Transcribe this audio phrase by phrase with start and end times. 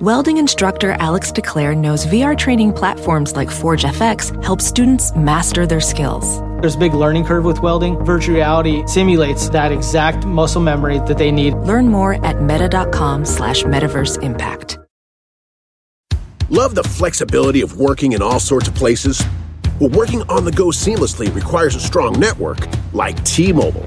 [0.00, 5.82] Welding instructor Alex DeClaire knows VR training platforms like Forge FX help students master their
[5.82, 6.40] skills.
[6.60, 8.02] There's a big learning curve with welding.
[8.02, 11.52] Virtual reality simulates that exact muscle memory that they need.
[11.54, 14.78] Learn more at meta.com slash metaverse impact.
[16.48, 19.22] Love the flexibility of working in all sorts of places?
[19.78, 23.86] Well, working on the go seamlessly requires a strong network like T-Mobile.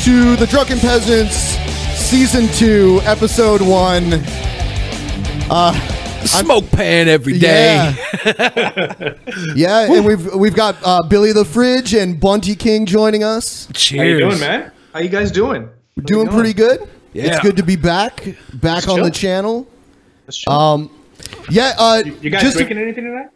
[0.00, 1.56] to the Drunken Peasants
[1.98, 4.12] Season 2, Episode 1.
[5.50, 5.72] Uh,
[6.24, 7.94] Smoke pan every day.
[8.24, 9.14] Yeah,
[9.54, 13.68] yeah and we've we've got uh, Billy the Fridge and Bunty King joining us.
[13.72, 13.98] Cheers.
[13.98, 14.72] How you doing, man?
[14.92, 15.68] How you guys doing?
[15.96, 16.88] We're doing pretty good.
[17.12, 17.26] Yeah.
[17.26, 19.66] It's good to be back, back Let's on the channel.
[20.46, 20.90] Um,
[21.50, 21.74] yeah.
[21.78, 23.30] Uh, you guys just drinking anything tonight?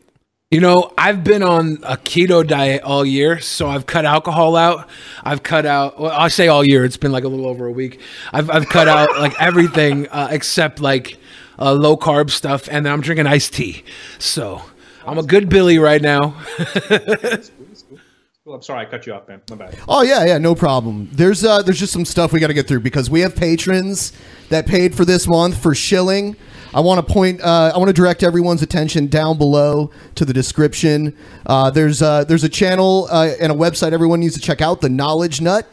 [0.53, 4.87] You know, I've been on a keto diet all year, so I've cut alcohol out.
[5.25, 5.99] I've cut out.
[5.99, 6.85] Well, I say all year.
[6.85, 8.03] It's been like a little over a week.
[8.35, 11.17] I've I've cut out like everything uh, except like
[11.59, 13.83] uh, low carb stuff, and then I'm drinking iced tea.
[14.19, 14.61] So
[15.07, 16.39] I'm a good Billy right now.
[18.45, 19.41] Well, I'm sorry, I cut you off, man.
[19.51, 19.79] My bad.
[19.89, 21.09] Oh yeah, yeah, no problem.
[21.13, 24.13] There's uh there's just some stuff we got to get through because we have patrons
[24.49, 26.37] that paid for this month for shilling.
[26.75, 30.33] I want to point uh, I want to direct everyone's attention down below to the
[30.33, 31.17] description.
[31.45, 34.81] Uh, there's uh, there's a channel uh, and a website everyone needs to check out,
[34.81, 35.67] the Knowledge Nut.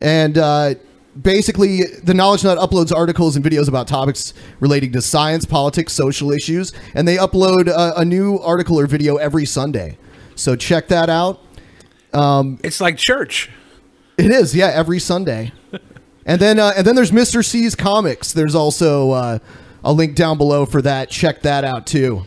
[0.00, 0.74] And uh,
[1.20, 6.30] basically, the Knowledge Nut uploads articles and videos about topics relating to science, politics, social
[6.30, 9.96] issues, and they upload uh, a new article or video every Sunday.
[10.34, 11.40] So check that out.
[12.62, 13.50] It's like church.
[14.18, 15.52] It is, yeah, every Sunday.
[16.26, 17.42] and then uh, and then there's Mr.
[17.42, 18.34] C's Comics.
[18.34, 19.38] There's also uh,
[19.84, 21.10] a link down below for that.
[21.10, 22.26] Check that out too.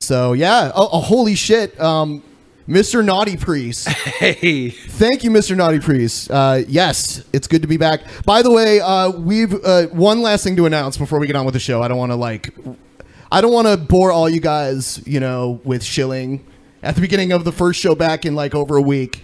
[0.00, 2.22] So yeah, oh, oh, holy shit, um,
[2.68, 3.04] Mr.
[3.04, 3.88] Naughty Priest.
[4.16, 5.56] Hey, Thank you, Mr.
[5.56, 6.30] Naughty Priest.
[6.30, 8.00] Uh, yes, it's good to be back.
[8.24, 11.44] By the way, uh, we've uh, one last thing to announce before we get on
[11.44, 11.82] with the show.
[11.82, 12.54] I don't want to like,
[13.30, 16.46] I don't want to bore all you guys, you know, with shilling
[16.82, 19.22] at the beginning of the first show back in like over a week.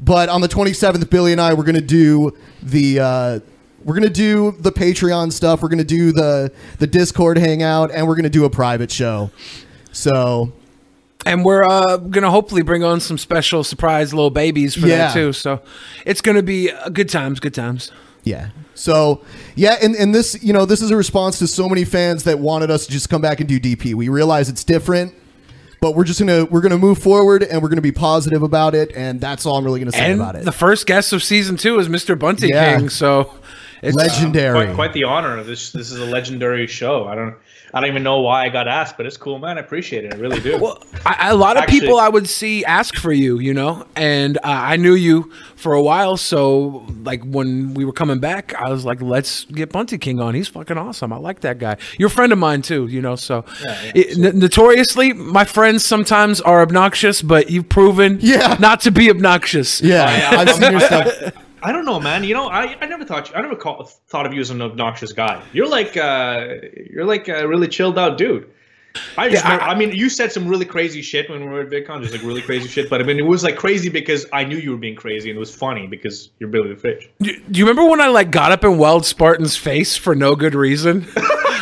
[0.00, 3.40] But on the 27th, Billy and I we're gonna do the uh,
[3.84, 5.62] we're gonna do the Patreon stuff.
[5.62, 9.30] We're gonna do the the Discord hangout, and we're gonna do a private show.
[9.92, 10.52] So
[11.24, 14.96] and we're uh, gonna hopefully bring on some special surprise little babies for Yeah.
[15.08, 15.32] that too.
[15.32, 15.60] So
[16.04, 17.40] it's gonna be uh, good times.
[17.40, 17.90] Good times.
[18.24, 18.50] Yeah.
[18.74, 19.22] So
[19.54, 22.38] yeah, and, and this you know this is a response to so many fans that
[22.38, 23.94] wanted us to just come back and do DP.
[23.94, 25.12] We realize it's different,
[25.80, 28.92] but we're just gonna we're gonna move forward and we're gonna be positive about it,
[28.96, 30.44] and that's all I'm really gonna say and about it.
[30.44, 32.18] the first guest of season two is Mr.
[32.18, 32.78] Bunty Yeah.
[32.78, 32.88] King.
[32.88, 33.32] So
[33.82, 34.66] It's Legendary.
[34.66, 35.42] Quite, quite the honor.
[35.42, 37.06] This this is a legendary show.
[37.08, 37.34] I don't
[37.74, 39.56] I don't even know why I got asked, but it's cool, man.
[39.56, 40.12] I appreciate it.
[40.14, 40.58] I really do.
[40.58, 43.84] Well, I, a lot of Actually- people I would see ask for you, you know,
[43.96, 46.16] and uh, I knew you for a while.
[46.18, 50.34] So, like when we were coming back, I was like, "Let's get Bunty King on.
[50.34, 51.12] He's fucking awesome.
[51.12, 51.76] I like that guy.
[51.98, 53.44] You're a friend of mine too, you know." So,
[53.96, 58.58] it- n- notoriously, my friends sometimes are obnoxious, but you've proven Yeah.
[58.60, 59.80] not to be obnoxious.
[59.80, 61.32] Yeah, I've seen your stuff.
[61.62, 62.24] I don't know, man.
[62.24, 64.60] You know, I, I never thought you, I never call, thought of you as an
[64.60, 65.42] obnoxious guy.
[65.52, 66.56] You're like uh,
[66.90, 68.50] you're like a really chilled out dude.
[69.16, 71.60] I just, Yeah, I, I- mean, you said some really crazy shit when we were
[71.62, 72.90] at VidCon, just like really crazy shit.
[72.90, 75.36] But I mean, it was like crazy because I knew you were being crazy, and
[75.36, 77.08] it was funny because you're Billy the Fish.
[77.20, 80.34] Do, do you remember when I like got up and welled Spartan's face for no
[80.36, 81.06] good reason?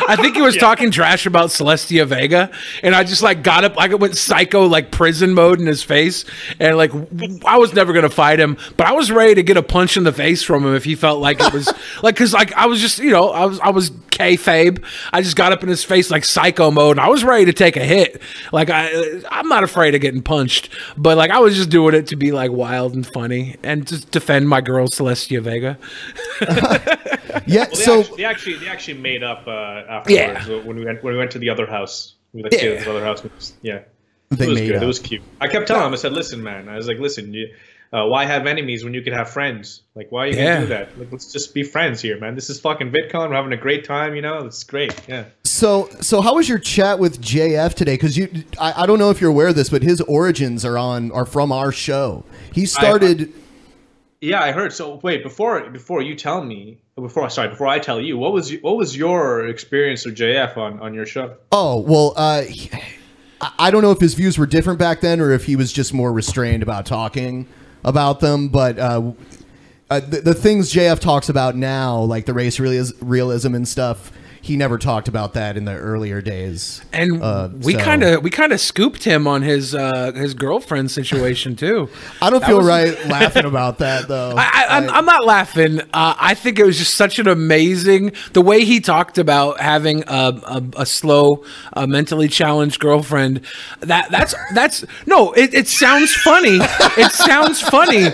[0.07, 2.51] I think he was talking trash about Celestia Vega,
[2.83, 5.83] and I just like got up, like it went psycho, like prison mode in his
[5.83, 6.25] face,
[6.59, 9.57] and like w- I was never gonna fight him, but I was ready to get
[9.57, 11.67] a punch in the face from him if he felt like it was
[12.03, 14.83] like because like I was just you know I was I was kayfabe.
[15.13, 17.53] I just got up in his face like psycho mode, and I was ready to
[17.53, 18.21] take a hit.
[18.51, 18.89] Like I
[19.29, 22.31] I'm not afraid of getting punched, but like I was just doing it to be
[22.31, 25.77] like wild and funny and to defend my girl Celestia Vega.
[27.47, 30.09] Yeah, Well, they, so actually, they actually they actually made up uh, afterwards
[30.47, 30.57] Yeah.
[30.67, 32.15] when we went when we went to the other house.
[32.33, 32.59] We like Yeah.
[32.61, 33.53] to this other house.
[33.61, 33.79] Yeah,
[34.29, 34.75] They it was made good.
[34.77, 34.83] up.
[34.83, 35.21] It was cute.
[35.39, 35.93] I kept telling him.
[35.93, 37.47] I said, "Listen, man." I was like, "Listen, you,
[37.93, 39.81] uh, why have enemies when you can have friends?
[39.95, 40.45] Like, why are you Yeah.
[40.53, 40.99] gonna do that?
[40.99, 42.35] Like, let's just be friends here, man.
[42.35, 43.29] This is fucking VidCon.
[43.29, 44.15] We're having a great time.
[44.15, 44.93] You know, it's great.
[45.07, 47.93] Yeah." So, so how was your chat with JF today?
[47.95, 48.29] Because you,
[48.59, 51.25] I, I don't know if you're aware of this, but his origins are on are
[51.25, 52.23] from our show.
[52.53, 53.31] He started.
[54.21, 54.71] Yeah, I heard.
[54.71, 58.51] So wait, before before you tell me, before sorry, before I tell you, what was
[58.51, 61.33] you, what was your experience of JF on on your show?
[61.51, 62.69] oh well, uh, he-
[63.41, 65.73] I- I don't know if his views were different back then or if he was
[65.73, 67.47] just more restrained about talking
[67.83, 68.49] about them.
[68.49, 69.11] But uh,
[69.89, 74.11] uh, the, the things JF talks about now, like the race realis- realism and stuff,
[74.43, 76.81] he never talked about that in the earlier days.
[76.91, 80.33] And Uh, we so- kind of we kind of scooped him on his uh, his
[80.33, 81.89] girlfriend situation too.
[82.21, 84.33] I don't That feel was- right laughing about that though.
[84.37, 85.81] I, I, I'm, I'm not laughing.
[85.93, 90.03] Uh, I think it was just such an amazing the way he talked about having
[90.07, 91.43] a, a, a slow,
[91.73, 93.41] uh, mentally challenged girlfriend.
[93.81, 95.33] That that's that's no.
[95.33, 96.57] It, it sounds funny.
[96.97, 98.05] It sounds funny,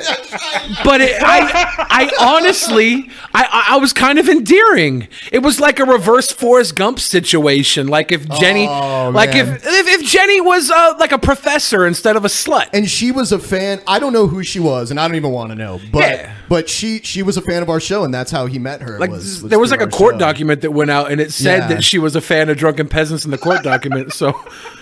[0.83, 5.07] but it, I I honestly I I was kind of endearing.
[5.31, 7.87] It was like a reverse Forrest Gump situation.
[7.87, 12.15] Like if Jenny, Oh, like if, if if Jenny was uh, like a professor instead
[12.15, 12.69] of a slut.
[12.73, 13.81] and she was a fan.
[13.87, 15.79] I don't know who she was, and I don't even want to know.
[15.91, 16.35] But Yeah.
[16.49, 18.99] but she she was a fan of our show, and that's how he met her.
[18.99, 20.19] like was, there was like a court show.
[20.19, 21.67] document that went out and it said Yeah.
[21.67, 24.33] that she was a fan of drunken peasants in the court document so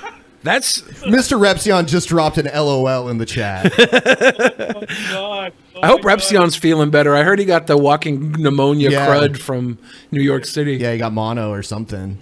[0.44, 1.40] that's Mr.
[1.40, 3.74] Repzion just dropped an LOL in the chat.
[5.12, 9.08] God, i hope Repzion's feeling better i heard he got the walking pneumonia Yeah.
[9.08, 9.78] crud from
[10.12, 12.18] new york city yeah, he got mono or something.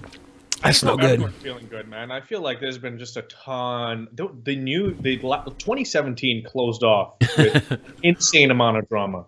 [0.64, 2.10] that's no good Everyone's feeling good, man.
[2.12, 4.08] I feel like there's been just a ton.
[4.14, 9.26] The, the new the 2017 closed off with insane amount of drama.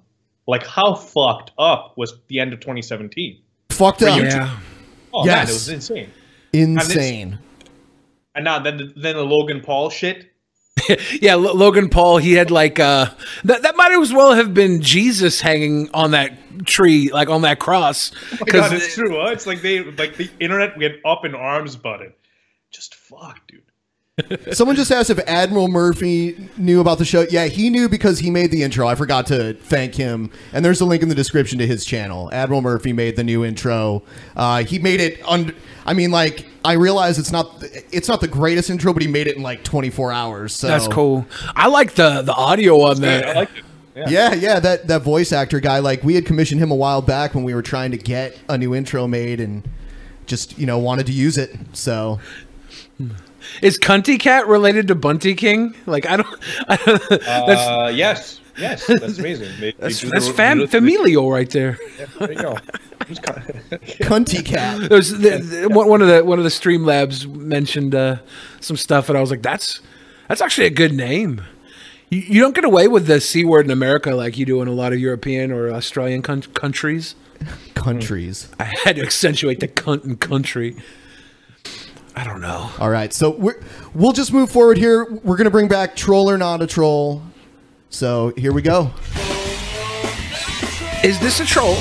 [0.47, 3.41] Like how fucked up was the end of 2017?
[3.69, 4.17] Fucked up.
[4.21, 4.57] yeah
[5.13, 5.49] Oh man, Yes.
[5.49, 6.09] it was insane.
[6.53, 7.39] Insane.
[8.33, 10.31] And now then, then the Logan Paul shit.
[11.21, 13.09] yeah L- logan paul he had like uh
[13.45, 16.33] that, that might as well have been jesus hanging on that
[16.65, 18.45] tree like on that cross Oh
[18.75, 19.15] it's true.
[19.21, 19.31] Huh?
[19.31, 22.17] It's like they like the internet went up in arms about it.
[22.71, 23.61] Just fuck, dude.
[24.53, 27.25] Someone just asked if Admiral Murphy knew about the show.
[27.29, 28.87] Yeah, he knew because he made the intro.
[28.87, 30.31] I forgot to thank him.
[30.53, 32.29] And there's a link in the description to his channel.
[32.31, 34.03] Admiral Murphy made the new intro.
[34.37, 35.53] Uh, he made it on.
[35.85, 39.27] I mean, like I realize it's not it's not the greatest intro, but he made
[39.27, 40.53] it in like 24 hours.
[40.53, 43.65] So that's cool i like the the audio on that I like it.
[44.09, 45.79] Yeah, yeah, that that voice actor guy.
[45.79, 48.57] Like we had commissioned him a while back when we were trying to get a
[48.57, 49.67] new intro made, and
[50.25, 51.55] just you know wanted to use it.
[51.73, 52.19] So
[53.61, 58.39] is cunty cat related to bunty king like i don't, I don't that's Uh, yes,
[58.57, 59.49] yes, that's amazing.
[59.59, 61.77] They- they That's, do that's the- fam- do the- familial right there.
[62.19, 62.57] There you go.
[63.07, 63.21] Just
[64.01, 64.89] cunty cat.
[64.89, 68.17] There's the, the, one one of the one of the Streamlabs mentioned uh,
[68.61, 69.81] some stuff, and I was like, "That's
[70.27, 71.41] that's actually a good name."
[72.09, 74.67] You, you don't get away with the c word in America like you do in
[74.67, 77.15] a lot of European or Australian coun- countries.
[77.75, 78.49] Countries.
[78.59, 80.75] I had to accentuate the cunt and country.
[82.15, 82.71] I don't know.
[82.79, 83.61] All right, so we're,
[83.93, 85.05] we'll just move forward here.
[85.23, 87.21] We're gonna bring back troll or not a troll.
[87.89, 88.91] So here we go.
[91.03, 91.77] Is this a troll,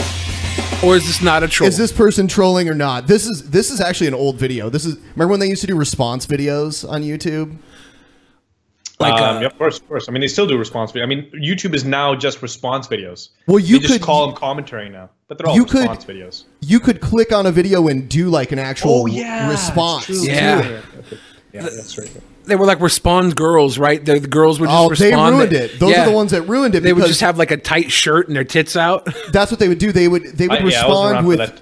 [0.82, 1.68] or is this not a troll?
[1.68, 3.06] Is this person trolling or not?
[3.06, 4.68] This is this is actually an old video.
[4.68, 7.56] This is remember when they used to do response videos on YouTube?
[9.00, 10.08] Like, um, uh, yeah, of course, of course.
[10.08, 11.04] I mean, they still do response video.
[11.04, 13.30] I mean, YouTube is now just response videos.
[13.48, 16.04] Well, you they just could- call them commentary now, but they're all You could- response
[16.04, 16.44] videos.
[16.60, 20.06] You could click on a video and do like an actual response.
[20.06, 20.60] True, Yeah.
[20.60, 20.84] it.
[21.52, 22.10] Yeah, that's right.
[22.46, 24.04] They were like respond girls, right?
[24.04, 25.36] The, the girls would just Oh, they respond.
[25.36, 25.80] ruined it.
[25.80, 28.26] Those are the ones that ruined it They would just have like a tight shirt
[28.28, 29.08] and their tits out.
[29.32, 29.90] That's what they would do.
[29.92, 31.60] They would they would I- yeah, I wasn't respond around for with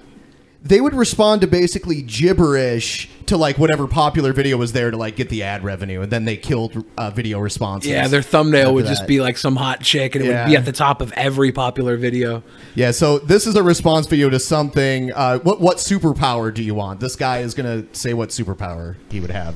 [0.65, 5.15] they would respond to basically gibberish to like whatever popular video was there to like
[5.15, 7.91] get the ad revenue, and then they killed uh, video responses.
[7.91, 9.07] Yeah, their thumbnail after would just that.
[9.07, 11.97] be like some hot chick, and it would be at the top of every popular
[11.97, 12.43] video.
[12.75, 15.11] Yeah, so this is a response video to something.
[15.13, 16.99] Uh, what what superpower do you want?
[16.99, 19.55] This guy is gonna say what superpower he would have.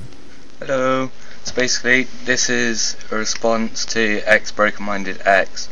[0.60, 1.10] Hello.
[1.44, 5.68] So basically, this is a response to X Broken Minded X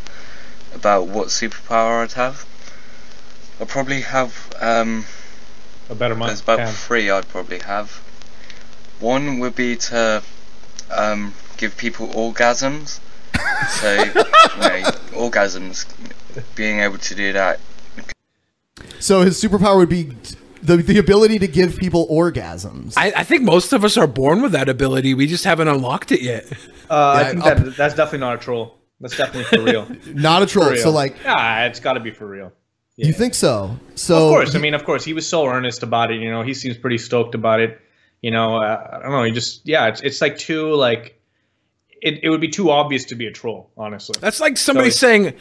[0.75, 2.47] about what superpower I'd have.
[3.59, 5.05] I'll probably have um,
[5.91, 6.31] a better mind.
[6.31, 6.73] There's about Damn.
[6.73, 7.91] three I'd probably have.
[9.01, 10.23] One would be to
[10.91, 13.01] um, give people orgasms.
[13.69, 14.23] so, you know,
[15.13, 15.87] orgasms,
[16.55, 17.61] being able to do that
[18.99, 20.13] So his superpower would be
[20.63, 22.95] the the ability to give people orgasms.
[22.97, 25.13] I, I think most of us are born with that ability.
[25.15, 26.51] We just haven't unlocked it yet.
[26.91, 28.75] Uh, I Yeah, think I'll- that that's definitely not a troll.
[29.01, 29.87] That's definitely for real.
[30.15, 30.69] Not a troll.
[30.69, 30.83] For real.
[30.83, 32.51] So like, yeah, it's got to be for real.
[32.97, 33.77] You think so?
[33.95, 36.21] So of course, I mean, of course, he was so earnest about it.
[36.21, 37.81] You know, he seems pretty stoked about it.
[38.23, 39.23] You know, uh, I don't know.
[39.25, 41.16] He just, yeah, it's it's like two like,
[42.03, 43.71] it, it would be too obvious to be a troll.
[43.77, 45.35] Honestly, That's like somebody So- saying,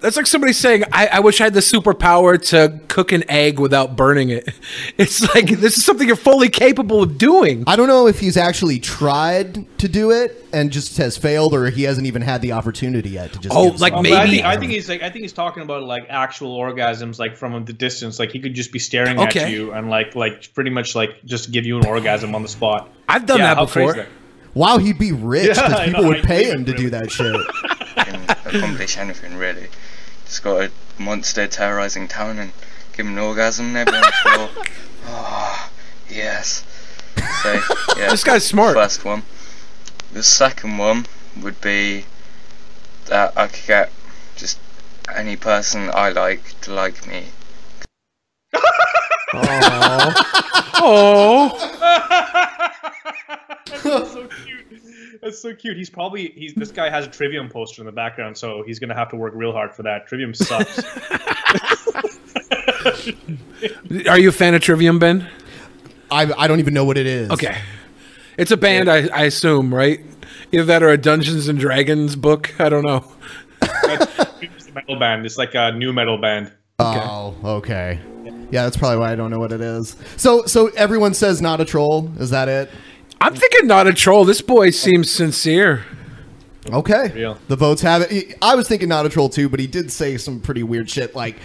[0.00, 3.58] that's like somebody saying, I, I wish I had the superpower to cook an egg
[3.60, 4.48] without burning it.
[4.98, 7.64] It's like this is something you're fully capable of doing.
[7.66, 11.68] I don't know if he's actually tried to do it and just has failed, or
[11.70, 13.54] he hasn't even had the opportunity yet to just.
[13.54, 15.62] Oh, like some- But I think, maybe- I think he's like I think he's talking
[15.62, 18.18] about like actual orgasms, like from the distance.
[18.18, 19.40] Like he could just be staring Okay.
[19.44, 22.48] at you and like like pretty much like just give you an orgasm on the
[22.48, 22.90] spot.
[23.08, 24.06] I've done Yeah, that how crazy before.
[24.56, 26.90] That- Wow, he'd be rich because I people know, would pay him it, to do
[26.90, 27.34] that shit.
[27.96, 29.68] can accomplish anything really.
[30.24, 30.70] Just got a
[31.02, 32.52] monster terrorizing town and
[32.96, 34.48] give him an orgasm and everyone's all,
[35.06, 35.70] oh,
[36.08, 36.64] yes.
[37.42, 37.60] So,
[37.96, 38.10] yeah.
[38.10, 38.74] This guy's smart.
[38.74, 39.22] First one.
[40.12, 41.06] The second one
[41.40, 42.06] would be
[43.06, 43.92] that I could get
[44.36, 44.58] just
[45.14, 47.26] any person I like to like me.
[50.88, 51.52] Oh,
[53.66, 55.20] That's so cute.
[55.22, 55.76] That's so cute.
[55.76, 58.94] He's probably he's this guy has a Trivium poster in the background, so he's gonna
[58.94, 60.06] have to work real hard for that.
[60.06, 60.78] Trivium sucks.
[64.08, 65.28] are you a fan of Trivium, Ben?
[66.10, 67.30] I I don't even know what it is.
[67.30, 67.56] Okay,
[68.36, 70.00] it's a band, I, I assume, right?
[70.52, 72.54] Either that or a Dungeons and Dragons book.
[72.60, 73.04] I don't know.
[73.62, 75.24] it's a metal band.
[75.26, 76.52] It's like a new metal band.
[76.78, 77.98] Oh, okay.
[78.50, 79.96] Yeah, that's probably why I don't know what it is.
[80.16, 82.10] So so everyone says not a troll.
[82.18, 82.70] Is that it?
[83.20, 84.24] I'm thinking not a troll.
[84.24, 85.84] This boy seems sincere.
[86.70, 87.12] Okay.
[87.14, 87.38] Real.
[87.48, 88.36] The votes have it.
[88.42, 91.14] I was thinking not a troll too, but he did say some pretty weird shit.
[91.14, 91.36] Like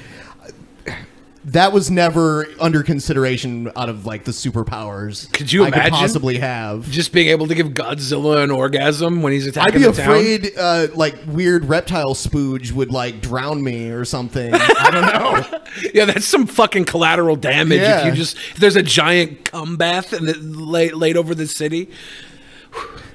[1.45, 5.31] that was never under consideration out of like the superpowers.
[5.33, 5.85] Could you I imagine?
[5.85, 6.89] could possibly have?
[6.89, 10.11] Just being able to give Godzilla an orgasm when he's attacking I'd be the town.
[10.11, 14.53] afraid, uh, like weird reptile spooge would like drown me or something.
[14.55, 15.05] I don't
[15.53, 15.59] know.
[15.93, 17.79] Yeah, that's some fucking collateral damage.
[17.81, 21.47] If you just if there's a giant cum bath and it laid, laid over the
[21.47, 21.89] city.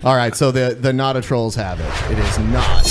[0.04, 2.12] All right, so the the not a trolls have it.
[2.12, 2.86] It is not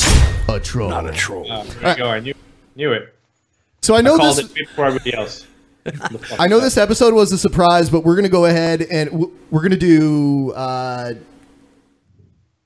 [0.49, 0.89] a troll.
[0.89, 1.51] Not a troll.
[1.51, 2.09] Uh, there you go.
[2.09, 2.33] I knew
[2.75, 3.14] knew it.
[3.85, 4.45] So I know Called this.
[4.45, 5.45] it before everybody else.
[6.39, 9.77] I know this episode was a surprise, but we're gonna go ahead and we're gonna
[9.77, 10.51] do.
[10.53, 11.13] Uh,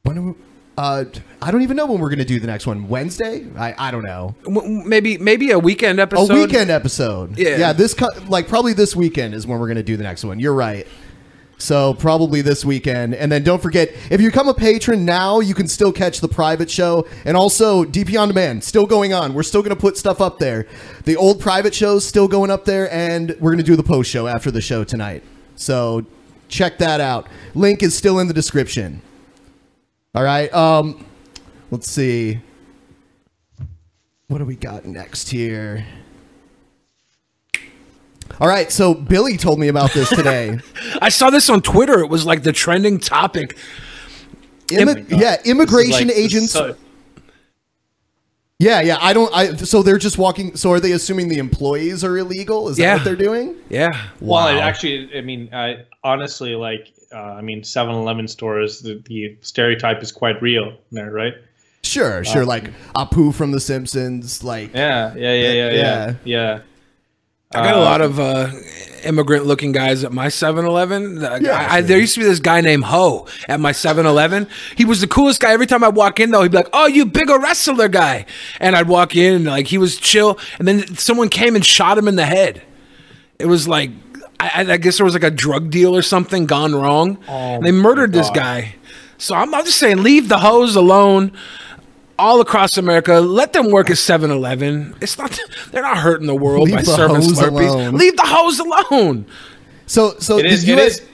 [0.03, 0.33] when are we,
[0.77, 1.03] uh,
[1.41, 2.87] I don't even know when we're gonna do the next one.
[2.87, 3.45] Wednesday?
[3.57, 4.33] I, I don't know.
[4.47, 6.31] Maybe maybe a weekend episode.
[6.31, 7.37] A weekend episode.
[7.37, 7.57] Yeah.
[7.57, 7.73] yeah.
[7.73, 10.39] This co- like probably this weekend is when we're gonna do the next one.
[10.39, 10.87] You're right.
[11.59, 15.53] So probably this weekend, and then don't forget if you become a patron now, you
[15.53, 19.33] can still catch the private show, and also DP on demand still going on.
[19.33, 20.67] We're still gonna put stuff up there.
[21.03, 24.25] The old private shows still going up there, and we're gonna do the post show
[24.25, 25.21] after the show tonight.
[25.57, 26.05] So
[26.47, 27.27] check that out.
[27.53, 29.01] Link is still in the description.
[30.15, 30.51] All right.
[30.53, 31.05] Um,
[31.71, 32.39] let's see.
[34.27, 35.85] What do we got next here?
[38.39, 40.59] All right, so Billy told me about this today.
[41.01, 41.99] I saw this on Twitter.
[41.99, 43.57] It was like the trending topic.
[44.67, 46.51] Immi- yeah, immigration like- agents.
[46.53, 46.75] so-
[48.61, 48.97] yeah, yeah.
[48.99, 49.33] I don't.
[49.33, 50.57] I so they're just walking.
[50.57, 52.67] So are they assuming the employees are illegal?
[52.67, 52.93] Is that Yeah.
[52.95, 53.55] what they're doing?
[53.69, 53.87] Yeah.
[54.19, 54.57] Well, Wow.
[54.57, 60.03] it actually, I mean, I honestly, like, uh, I mean, 7-Eleven stores, the, the stereotype
[60.03, 61.33] is quite real there, right?
[61.83, 62.45] Sure, sure.
[62.45, 64.43] like Apu from The Simpsons.
[64.43, 66.13] Like Yeah, yeah, yeah, yeah, yeah, Yeah.
[66.25, 66.59] yeah.
[67.51, 68.51] I got a Uh, lot of uh,
[69.03, 71.19] immigrant looking guys at my 7-Eleven.
[71.41, 74.47] Yeah, I, I- there used to be this guy named Ho at my 7-Eleven.
[74.75, 75.51] He was the coolest guy.
[75.51, 78.27] Every time I walk in though, he'd be like, "Oh, you bigger wrestler guy,"
[78.59, 81.97] and I'd walk in and like he was chill, and then someone came and shot
[81.97, 82.61] him in the head.
[83.39, 83.89] It was like
[84.39, 87.17] I, I guess there was like a drug deal or something gone wrong.
[87.27, 88.75] and they murdered this guy.
[89.17, 91.31] So I'm, I'm just saying, leave the hoes alone.
[92.19, 94.95] All across America, let them work at 7-Eleven.
[95.01, 95.39] It's not
[95.71, 97.69] they're not hurting the world Leave by the serving hoes Slurpees.
[97.69, 97.95] alone.
[97.95, 99.25] Leave the hoes alone.
[99.85, 100.65] So so It is.
[100.65, 101.05] the US is.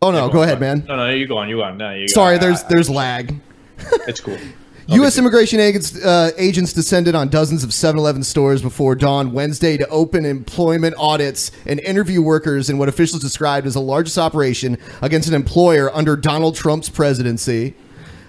[0.00, 0.84] Oh no, go ahead, man.
[0.88, 1.48] No, no, you go on.
[1.48, 1.76] You go on.
[1.76, 2.40] No, you go Sorry, on.
[2.40, 3.38] there's there's lag.
[4.08, 4.38] It's cool.
[4.88, 5.16] U.S.
[5.16, 10.24] immigration agents, uh, agents descended on dozens of 7-Eleven stores before dawn Wednesday to open
[10.26, 15.34] employment audits and interview workers in what officials described as the largest operation against an
[15.34, 17.74] employer under Donald Trump's presidency.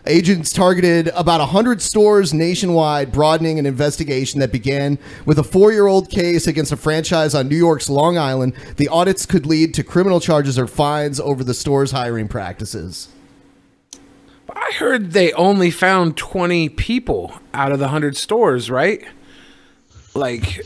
[0.06, 5.88] Agents targeted about 100 stores nationwide, broadening an investigation that began with a four year
[5.88, 8.54] old case against a franchise on New York's Long Island.
[8.78, 13.08] The audits could lead to criminal charges or fines over the store's hiring practices.
[14.50, 19.04] I heard they only found 20 people out of the 100 stores, right?
[20.14, 20.62] Like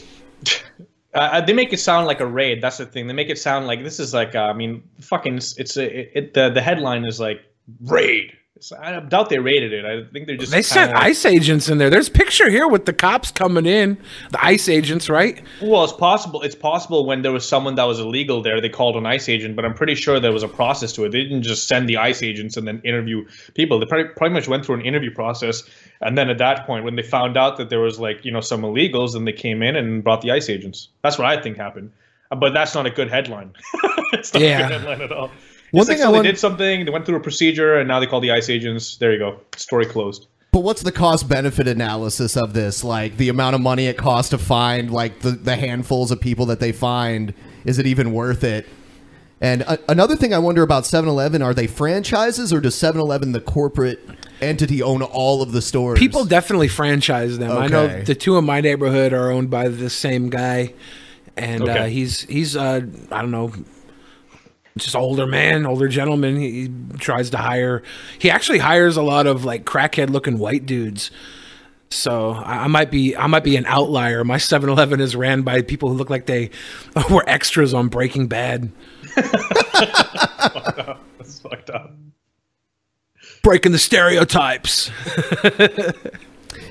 [1.14, 2.62] Uh, they make it sound like a raid.
[2.62, 3.08] That's the thing.
[3.08, 5.38] They make it sound like this is like uh, I mean, fucking.
[5.38, 6.34] It's, it's a, it, it.
[6.36, 7.42] The the headline is like
[7.86, 8.34] raid.
[8.80, 9.86] I doubt they raided it.
[9.86, 10.52] I think they're just.
[10.52, 11.90] they sent like- ICE agents in there.
[11.90, 13.98] There's picture here with the cops coming in.
[14.32, 15.42] The ICE agents, right?
[15.62, 16.42] Well, it's possible.
[16.42, 19.56] It's possible when there was someone that was illegal there, they called an ICE agent.
[19.56, 21.12] But I'm pretty sure there was a process to it.
[21.12, 23.80] They didn't just send the ICE agents and then interview people.
[23.80, 25.64] They pretty, pretty much went through an interview process,
[26.02, 28.42] and then at that point, when they found out that there was like you know
[28.42, 30.90] some illegals, then they came in and brought the ICE agents.
[31.04, 31.92] That's what I think happened.
[32.30, 33.54] But that's not a good headline.
[34.14, 34.66] it's not Yeah.
[34.66, 35.32] a good headline at all.
[35.72, 37.76] One It's like thing so I they want- did something, they went through a procedure,
[37.76, 38.98] and now they call the ICE agents.
[38.98, 39.40] There you go.
[39.58, 40.28] Story closed.
[40.54, 42.84] But what's the cost benefit analysis of this?
[42.84, 46.46] Like the amount of money it costs to find like the, the handfuls of people
[46.48, 47.34] that they find,
[47.66, 48.66] is it even worth it?
[49.40, 53.42] And a- another thing I wonder about 7-Eleven, are they franchises or does 7-Eleven the
[53.42, 54.00] corporate
[54.42, 56.00] entity own all of the stores?
[56.00, 57.52] People definitely franchise them.
[57.56, 60.74] I know the two in my neighborhood are owned by the same guy,
[61.36, 62.82] and uh, he's he's uh,
[63.12, 63.52] I don't know,
[64.78, 66.38] just older man, older gentleman.
[66.40, 67.84] He, tries to hire.
[68.20, 71.12] He actually hires a lot of like crackhead looking white dudes.
[71.90, 74.24] So I, might be I might be an outlier.
[74.24, 76.50] My 7-Eleven is ran by people who look like they
[77.10, 78.72] were extras on Breaking Bad,
[79.16, 79.32] That's
[81.40, 81.94] fucked up.
[83.42, 84.92] breaking the stereotypes.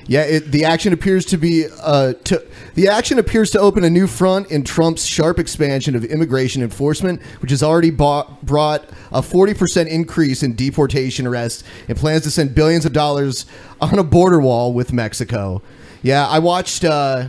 [0.07, 2.41] Yeah, it, the action appears to be uh, to
[2.75, 7.21] the action appears to open a new front in Trump's sharp expansion of immigration enforcement,
[7.41, 12.31] which has already bought, brought a forty percent increase in deportation arrests and plans to
[12.31, 13.45] send billions of dollars
[13.81, 15.61] on a border wall with Mexico.
[16.03, 16.85] Yeah, I watched.
[16.85, 17.27] Uh,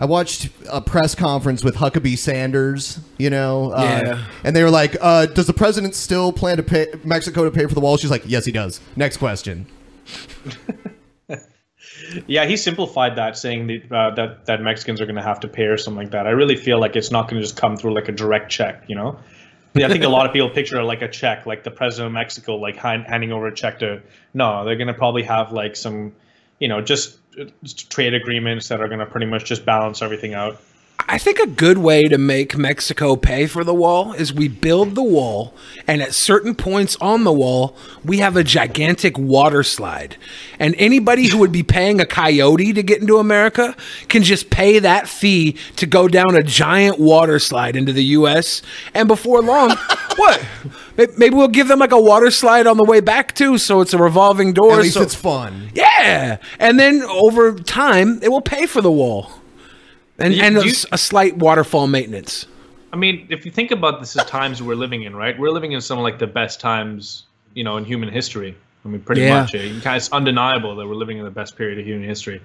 [0.00, 4.24] I watched a press conference with Huckabee Sanders, you know, uh, Yeah.
[4.44, 7.66] and they were like, uh, "Does the president still plan to pay Mexico to pay
[7.66, 9.66] for the wall?" She's like, "Yes, he does." Next question.
[12.26, 15.48] Yeah, he simplified that, saying that uh, that that Mexicans are going to have to
[15.48, 16.26] pay or something like that.
[16.26, 18.84] I really feel like it's not going to just come through like a direct check,
[18.88, 19.18] you know.
[19.74, 22.12] Yeah, I think a lot of people picture like a check, like the president of
[22.14, 24.02] Mexico, like hand, handing over a check to.
[24.34, 26.14] No, they're going to probably have like some,
[26.58, 30.02] you know, just, uh, just trade agreements that are going to pretty much just balance
[30.02, 30.60] everything out.
[31.10, 34.94] I think a good way to make Mexico pay for the wall is we build
[34.94, 35.54] the wall,
[35.86, 40.16] and at certain points on the wall, we have a gigantic water slide.
[40.58, 43.74] And anybody who would be paying a coyote to get into America
[44.08, 48.60] can just pay that fee to go down a giant water slide into the U.S.
[48.92, 49.70] And before long,
[50.16, 50.44] what?
[51.16, 53.94] Maybe we'll give them like a water slide on the way back too, so it's
[53.94, 54.72] a revolving door.
[54.72, 55.70] At least so- it's fun.
[55.74, 59.30] yeah, and then over time, it will pay for the wall,
[60.18, 62.46] and You- and a, you- a slight waterfall maintenance.
[62.92, 65.38] I mean, if you think about this, the times we're living in, right?
[65.38, 68.56] We're living in some of like the best times, you know, in human history.
[68.84, 69.40] I mean, pretty Yeah.
[69.42, 69.54] much.
[69.54, 69.72] eh?
[69.84, 72.40] It's undeniable that we're living in the best period of human history.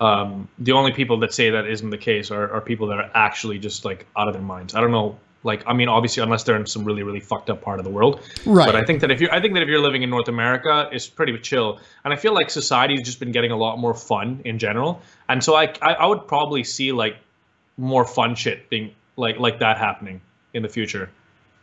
[0.00, 3.10] Um, the only people that say that isn't the case are, are people that are
[3.14, 4.74] actually just like out of their minds.
[4.76, 5.18] I don't know.
[5.44, 7.90] Like, I mean, obviously, unless they're in some really, really fucked up part of the
[7.90, 8.20] world.
[8.44, 8.66] Right.
[8.66, 10.88] But I think that if you're, I think that if you're living in North America,
[10.90, 11.80] it's pretty chill.
[12.04, 15.00] And I feel like society's just been getting a lot more fun in general.
[15.28, 17.16] And so I, I, I would probably see like
[17.76, 20.20] more fun shit being like like that happening
[20.54, 21.10] in the future.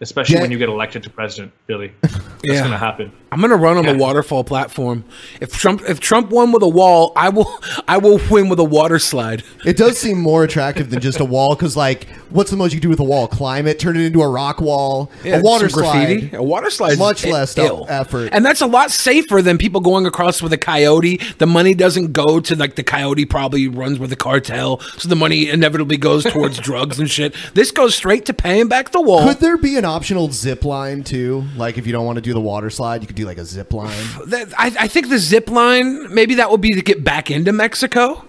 [0.02, 0.42] Especially Yeah.
[0.42, 1.52] when you get elected to president.
[1.68, 2.62] Billy, that's Yeah.
[2.64, 3.12] gonna happen.
[3.32, 5.04] I'm gonna run on the waterfall platform.
[5.42, 7.52] If Trump if Trump won with a wall, I will
[7.88, 9.44] I will win with a water slide.
[9.66, 12.80] It does seem more attractive than just a wall because, like, what's the most you
[12.80, 13.28] can do with a wall?
[13.28, 16.30] Climb it, turn it into a rock wall, Yeah, a water some graffiti.
[16.30, 16.40] slide.
[16.40, 17.86] A water slide, much less ill.
[17.90, 18.30] effort.
[18.32, 21.20] and that's a lot safer than people going across with a coyote.
[21.40, 25.16] The money doesn't go to like the coyote probably runs with the cartel, so the
[25.16, 27.34] money inevitably goes towards drugs and shit.
[27.54, 29.28] This goes straight to paying back the wall.
[29.28, 31.44] Could there be an optional zip line too?
[31.56, 33.46] Like, if you don't want to do the water slide, you could do like a
[33.46, 33.96] zip line.
[34.28, 37.52] That- I, I think the zip line maybe that would be to get back into
[37.54, 38.26] Mexico.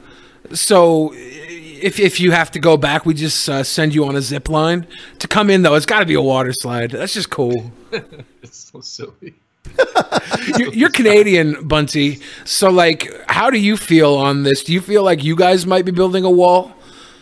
[0.53, 4.23] So if if you have to go back, we just uh, send you on a
[4.23, 4.87] zip line.
[5.19, 6.91] To come in though, it's got to be a water slide.
[6.93, 7.73] That's just cool.
[8.43, 9.35] it's so silly.
[10.59, 12.21] you're, you're Canadian, Bunty.
[12.45, 14.63] So like, how do you feel on this?
[14.63, 16.73] Do you feel like you guys might be building a wall?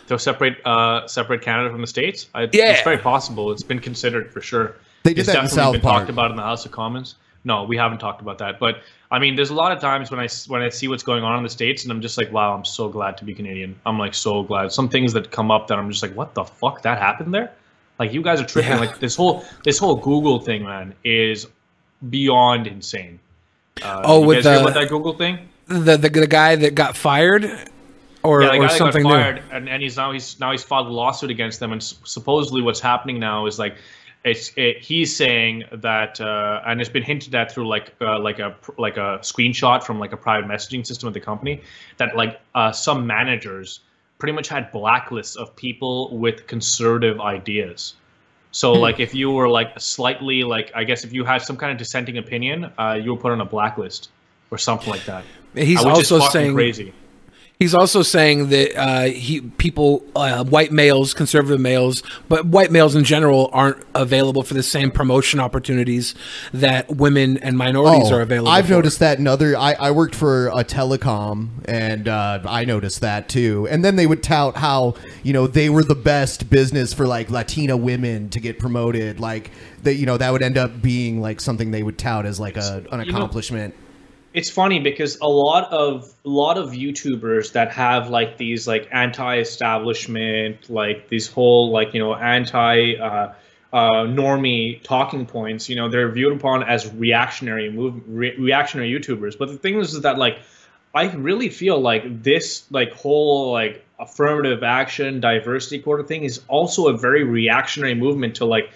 [0.07, 2.71] To separate uh, separate Canada from the states, I, Yeah.
[2.73, 3.51] it's very possible.
[3.51, 4.75] It's been considered for sure.
[5.03, 5.97] They did it's that in definitely South been Park.
[6.01, 7.15] talked about in the House of Commons.
[7.43, 8.59] No, we haven't talked about that.
[8.59, 11.23] But I mean, there's a lot of times when I when I see what's going
[11.23, 13.75] on in the states, and I'm just like, wow, I'm so glad to be Canadian.
[13.85, 14.71] I'm like so glad.
[14.71, 17.51] Some things that come up that I'm just like, what the fuck that happened there?
[17.99, 18.71] Like you guys are tripping.
[18.71, 18.79] Yeah.
[18.79, 21.47] Like this whole this whole Google thing, man, is
[22.09, 23.19] beyond insane.
[23.81, 25.49] Uh, Oh, with the- about that Google thing?
[25.67, 27.43] The the, the guy that got fired,
[28.25, 29.41] or yeah, the or guy something got new.
[29.51, 32.61] and, and he's now he's now he's filed a lawsuit against them, and s- supposedly
[32.61, 33.75] what's happening now is like,
[34.23, 38.39] it's it, he's saying that, uh, and it's been hinted at through like uh, like
[38.39, 41.61] a like a screenshot from like a private messaging system at the company
[41.97, 43.81] that like uh, some managers
[44.17, 47.95] pretty much had blacklists of people with conservative ideas.
[48.51, 48.79] So Hmm.
[48.81, 51.77] like if you were like slightly like I guess if you had some kind of
[51.77, 54.09] dissenting opinion, uh, you were put on a blacklist
[54.51, 55.23] or something like that.
[55.53, 56.93] He's Uh, also saying crazy.
[57.57, 62.95] He's also saying that uh, he people, uh, white males, conservative males, but white males
[62.95, 66.15] in general aren't available for the same promotion opportunities
[66.53, 68.49] that women and minorities are available.
[68.49, 68.73] Oh, I've for.
[68.73, 69.55] noticed that in other.
[69.55, 73.67] I, I worked for a telecom, and uh, I noticed that too.
[73.69, 77.29] And then they would tout how you know they were the best business for like
[77.29, 79.21] Latina women to get promoted.
[79.21, 79.51] Like
[79.83, 82.57] that, you know, that would end up being like something they would tout as like
[82.57, 83.75] a, an You know- accomplishment.
[84.35, 88.89] It's funny because a lot of a lot of YouTubers that have like these like
[88.91, 93.33] anti-establishment, like these whole like you know anti uh,
[93.71, 99.37] uh, normie talking points, you know, they're viewed upon as reactionary move re- reactionary YouTubers.
[99.37, 100.39] But the thing is, is that like
[100.93, 106.89] I really feel like this like whole like affirmative action, diversity quarter thing is also
[106.89, 108.69] a very reactionary movement to like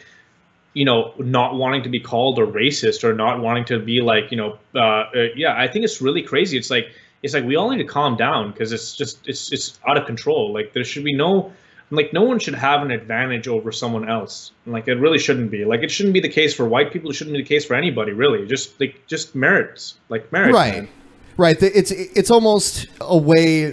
[0.73, 4.31] you know not wanting to be called a racist or not wanting to be like
[4.31, 6.57] you know uh, uh, yeah i think it's really crazy.
[6.57, 6.87] It's like
[7.21, 10.05] it's like we all need to calm down because it's just it's it's out of
[10.05, 10.53] control.
[10.53, 11.51] Like there should be no
[11.91, 14.51] like no one should have an advantage over someone else.
[14.65, 15.65] Like it really shouldn't be.
[15.65, 17.09] Like it shouldn't be the case for white people.
[17.09, 18.45] It shouldn't be the case for anybody really.
[18.47, 19.95] Just like just merits.
[20.07, 20.53] Like merits.
[20.53, 20.73] Right.
[20.75, 20.87] Man.
[21.35, 23.71] right it's it's almost a way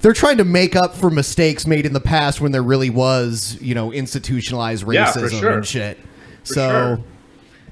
[0.00, 3.58] they're trying to make up for mistakes made in the past when there really was
[3.60, 5.52] you know institutionalized Yeah, racism sure.
[5.52, 5.98] and shit
[6.54, 7.04] so sure.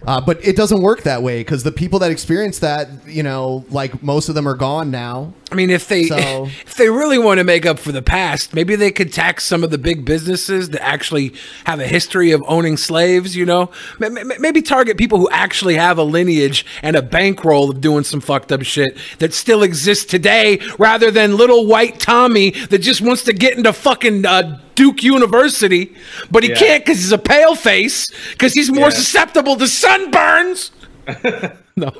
[0.07, 3.65] uh, but it doesn't work that way because the people that experience that you know
[3.71, 7.17] like most of them are gone now I mean, if they So- if they really
[7.19, 10.05] want to make up for the past, maybe they could tax some of the big
[10.05, 11.33] businesses that actually
[11.65, 13.35] have a history of owning slaves.
[13.35, 18.05] You know, maybe target people who actually have a lineage and a bankroll of doing
[18.05, 23.01] some fucked up shit that still exists today, rather than little white Tommy that just
[23.01, 25.93] wants to get into fucking uh, Duke University,
[26.31, 26.55] but he Yeah.
[26.63, 29.01] can't because he's a pale face because he's more Yeah.
[29.01, 30.71] susceptible to sunburns.
[31.77, 31.91] no.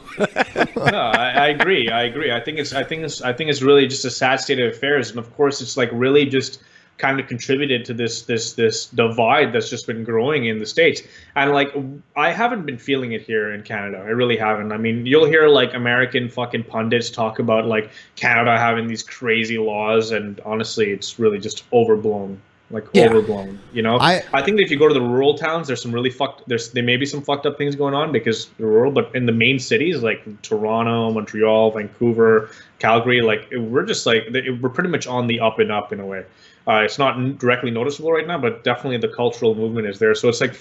[0.77, 1.89] no, I, I agree.
[1.91, 2.31] I agree.
[2.31, 2.73] I think it's.
[2.73, 3.21] I think it's.
[3.23, 5.91] I think it's really just a sad state of affairs, and of course, it's like
[5.93, 6.61] really just
[6.99, 11.03] kind of contributed to this this this divide that's just been growing in the states.
[11.37, 11.71] And like,
[12.17, 13.99] I haven't been feeling it here in Canada.
[13.99, 14.71] I really haven't.
[14.73, 19.59] I mean, you'll hear like American fucking pundits talk about like Canada having these crazy
[19.59, 22.41] laws, and honestly, it's really just overblown.
[22.71, 23.07] Like Yeah.
[23.07, 23.97] overblown, you know.
[23.99, 26.47] I- I think that if you go to the rural towns, there's some really fucked.
[26.49, 29.25] There's there may be some fucked up things going on because they're rural, but in
[29.25, 34.91] the main cities like Toronto, Montreal, Vancouver, Calgary, like we're just like it- we're pretty
[34.91, 36.25] much on the up and up in a way.
[36.67, 40.15] Uh, it's not n- directly noticeable right now, but definitely the cultural movement is there.
[40.15, 40.61] So it's like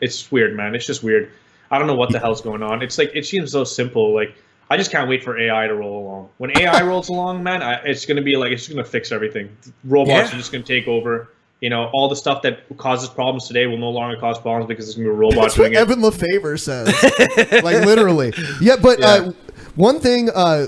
[0.00, 0.76] it's weird, man.
[0.76, 1.30] It's just weird.
[1.72, 2.80] I don't know what the hell's going on.
[2.80, 4.14] It's like it seems so simple.
[4.14, 4.34] Like
[4.70, 6.28] I just can't wait for AI to roll along.
[6.38, 9.48] When AI rolls along, man, I, it's gonna be like it's gonna fix everything.
[9.84, 10.34] Robots Yeah.
[10.36, 11.28] are just gonna take over.
[11.60, 14.88] You know, all the stuff that causes problems today will no longer cause problems because
[14.88, 15.78] it's gonna be a robot That's what doing it.
[15.78, 16.88] Evan Lefevre says.
[17.62, 18.32] like literally.
[18.60, 19.32] Yeah, but Uh,
[19.74, 20.66] one thing, uh,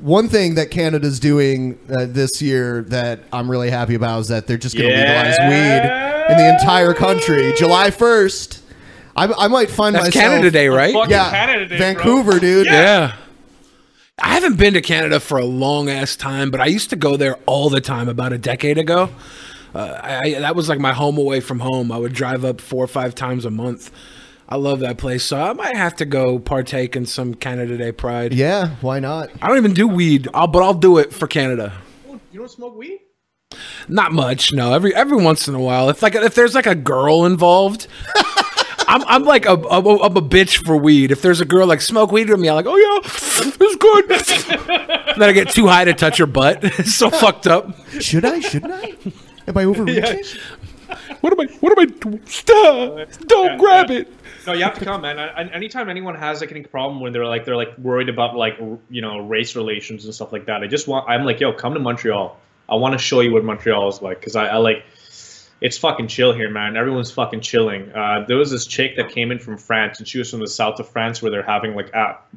[0.00, 4.46] one thing that Canada's doing uh, this year that I'm really happy about is that
[4.46, 8.60] they're just going to legalize weed in the entire country, July 1st.
[9.16, 10.94] I, I might find That's myself Canada Day, right?
[11.08, 11.78] Yeah, Canada Day, bro.
[11.78, 12.66] Vancouver, dude.
[12.66, 13.16] Yeah.
[14.18, 17.16] I haven't been to Canada for a long ass time, but I used to go
[17.16, 19.10] there all the time about a decade ago.
[19.74, 21.90] Uh, I, I, that was like my home away from home.
[21.90, 23.90] I would drive up four or five times a month.
[24.48, 27.92] I love that place, so I might have to go partake in some Canada Day
[27.92, 28.34] Pride.
[28.34, 29.30] Yeah, why not?
[29.40, 31.72] I don't even do weed, I'll, but I'll do it for Canada.
[32.30, 33.00] You don't smoke weed?
[33.88, 34.74] Not much, no.
[34.74, 37.86] Every every once in a while, if like if there's like a girl involved,
[38.86, 41.10] I'm I'm like a, a I'm a bitch for weed.
[41.10, 43.00] If there's a girl like smoke weed with me, I'm like, oh yeah,
[43.60, 44.08] it's good.
[45.18, 46.62] then I get too high to touch her butt.
[46.78, 47.74] It's so fucked up.
[48.00, 48.40] Should I?
[48.40, 48.94] Shouldn't I?
[49.46, 50.22] Am I overreaching?
[51.22, 51.46] What am I?
[51.60, 52.18] What am I?
[52.26, 53.08] Stop!
[53.26, 54.12] Don't grab it.
[54.46, 55.18] No, you have to come, man.
[55.18, 58.56] And anytime anyone has like any problem when they're like they're like worried about like
[58.60, 61.52] r- you know race relations and stuff like that, I just want I'm like, yo,
[61.52, 62.38] come to Montreal.
[62.68, 64.84] I want to show you what Montreal is like because I, I like
[65.60, 66.76] it's fucking chill here, man.
[66.76, 67.90] Everyone's fucking chilling.
[67.92, 70.48] Uh, there was this chick that came in from France, and she was from the
[70.48, 71.90] south of France where they're having like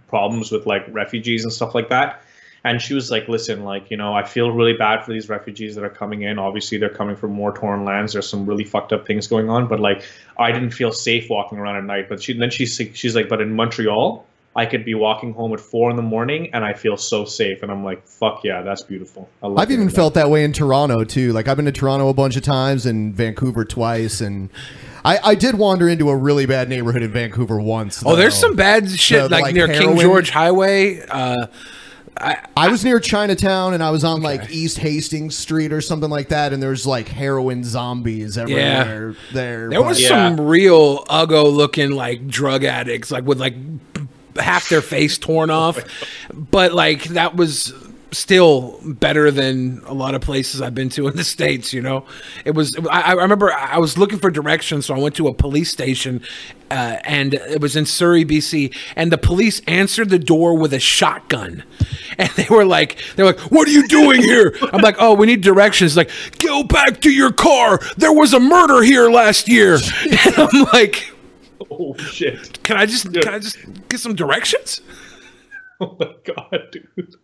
[0.07, 2.21] problems with like refugees and stuff like that.
[2.63, 5.75] And she was like, "Listen, like you know, I feel really bad for these refugees
[5.75, 6.37] that are coming in.
[6.39, 8.13] Obviously, they're coming from war torn lands.
[8.13, 9.67] There's some really fucked up things going on.
[9.67, 10.03] But like,
[10.37, 12.09] I didn't feel safe walking around at night.
[12.09, 15.59] But she then she's she's like, but in Montreal, I could be walking home at
[15.59, 17.61] four in the morning, and I feel so safe.
[17.61, 19.29] And I'm like, fuck yeah, that's beautiful.
[19.43, 19.93] I love I've even that.
[19.95, 21.31] felt that way in Toronto too.
[21.33, 24.49] Like I've been to Toronto a bunch of times and Vancouver twice, and
[25.05, 28.03] I, I did wander into a really bad neighborhood in Vancouver once.
[28.05, 29.97] Oh, there's some bad shit The- like, near King.
[29.97, 31.01] George Highway.
[31.07, 31.47] Uh,
[32.19, 36.29] I was near Chinatown and I was on like East Hastings Street or something like
[36.29, 39.69] that, and there's like heroin zombies everywhere there.
[39.69, 43.55] There was but- some real uggo looking like drug addicts, like with like
[44.37, 45.79] half their face torn off,
[46.33, 47.73] but like that was
[48.17, 51.73] still better than a lot of places I've been to in the states.
[51.73, 52.05] You know,
[52.45, 52.75] it was.
[52.89, 56.21] I, I remember I was looking for directions, so I went to a police station,
[56.71, 60.79] uh, and it was in Surrey, BC, and the police answered the door with a
[60.79, 61.63] shotgun,
[62.17, 65.27] and they were like, "They're like, what are you doing here?" I'm like, "Oh, we
[65.27, 67.79] need directions." Like, go back to your car.
[67.97, 69.75] There was a murder here last year,
[70.25, 71.13] and I'm like.
[71.69, 72.63] Oh shit!
[72.63, 73.57] Can I just can I just
[73.89, 74.79] get some directions?
[75.81, 77.15] Oh my god, dude.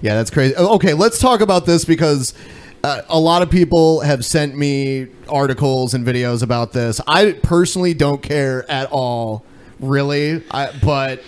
[0.00, 0.54] Yeah, that's crazy.
[0.56, 2.34] Oh, Okay, let's talk about this because
[2.82, 7.00] uh, a lot of people have sent me articles and videos about this.
[7.06, 9.44] I personally don't care at all,
[9.80, 11.22] really, I, but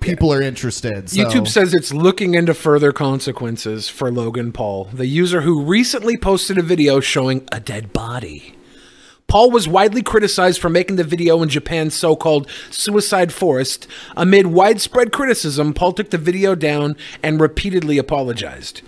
[0.00, 1.08] people are interested.
[1.08, 1.22] So.
[1.22, 6.58] YouTube says it's looking into further consequences for Logan Paul, the user who recently posted
[6.58, 8.54] a video showing a dead body.
[9.28, 13.86] Paul was widely criticized for making the video in Japan's so called suicide forest.
[14.16, 18.80] Amid widespread criticism, Paul took the video down and repeatedly apologized.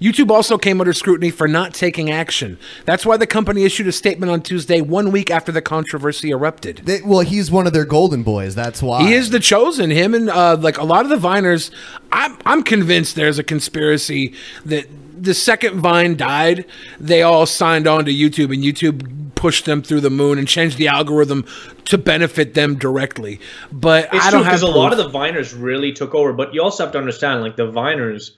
[0.00, 2.58] YouTube also came under scrutiny for not taking action.
[2.86, 6.80] That's why the company issued a statement on Tuesday, one week after the controversy erupted.
[6.86, 8.54] They- well, he's one of their golden boys.
[8.54, 9.90] That's why He is the chosen.
[9.90, 11.70] Him and uh, like a lot of the Viners,
[12.10, 14.32] I'm I'm convinced there's a conspiracy
[14.64, 14.86] that
[15.22, 16.64] the second Vine died,
[16.98, 20.76] they all signed on to YouTube, and YouTube pushed them through the moon and change
[20.76, 21.44] the algorithm
[21.84, 23.40] to benefit them directly.
[23.72, 26.54] But It's I don't have because a lot of the Viners really took over, but
[26.54, 28.36] you also have to understand, like the Viners,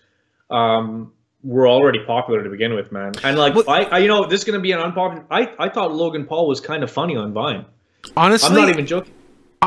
[0.48, 1.12] um,
[1.42, 3.12] were already popular to begin with, man.
[3.22, 5.26] And like I, I, you know, this is gonna be an unpopular.
[5.30, 7.66] I, I thought Logan Paul was kind of funny on Vine.
[8.16, 8.48] honestly.
[8.48, 9.12] I'm not even joking.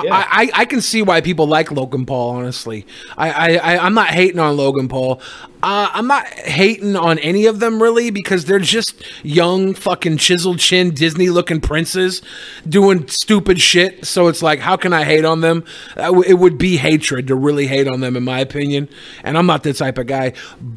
[0.03, 0.15] Yeah.
[0.15, 2.37] I, I, I can see why people like Logan Paul.
[2.37, 2.85] Honestly,
[3.17, 5.21] I, I, I I'm not hating on Logan Paul.
[5.63, 10.59] Uh, I'm not hating on any of them really because they're just young, fucking chiseled
[10.59, 12.21] chin, Disney looking princes
[12.69, 14.05] doing stupid shit.
[14.05, 15.65] So it's like, how can I hate on them?
[15.95, 18.87] Uh, It would be hatred to really hate on them, in my opinion.
[19.23, 20.33] And I'm not the type of guy.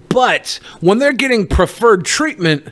[0.09, 2.66] But when they're getting preferred treatment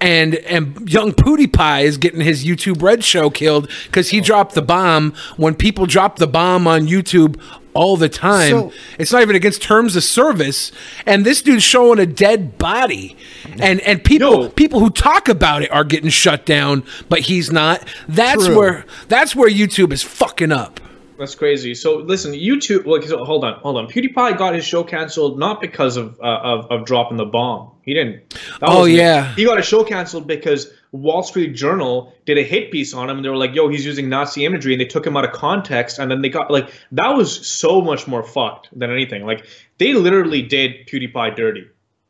[0.00, 4.62] and and young PewDiePie is getting his YouTube Red show killed because he dropped the
[4.62, 5.12] bomb.
[5.36, 7.38] When people drop the bomb on YouTube
[7.72, 10.72] all the time, So- it's not even against terms of service.
[11.06, 13.16] And this dude's showing a dead body,
[13.60, 14.48] and and people Yo.
[14.50, 17.86] people who talk about it are getting shut down, but he's not.
[18.08, 18.56] That's True.
[18.56, 20.80] where that's where YouTube is fucking up.
[21.20, 21.74] That's crazy.
[21.74, 22.86] So listen, YouTube.
[22.86, 23.86] Like, so, hold on, hold on.
[23.88, 27.72] PewDiePie got his show canceled not because of uh, of, of dropping the bomb.
[27.82, 28.30] He didn't.
[28.30, 28.98] That Oh, wasn't it.
[29.02, 29.34] yeah.
[29.34, 33.16] He got a show canceled because Wall Street Journal did a hit piece on him,
[33.18, 35.32] and they were like, "Yo, he's using Nazi imagery," and they took him out of
[35.32, 39.26] context, and then they got like that was so much more fucked than anything.
[39.26, 39.44] Like
[39.76, 41.66] they literally did PewDiePie dirty.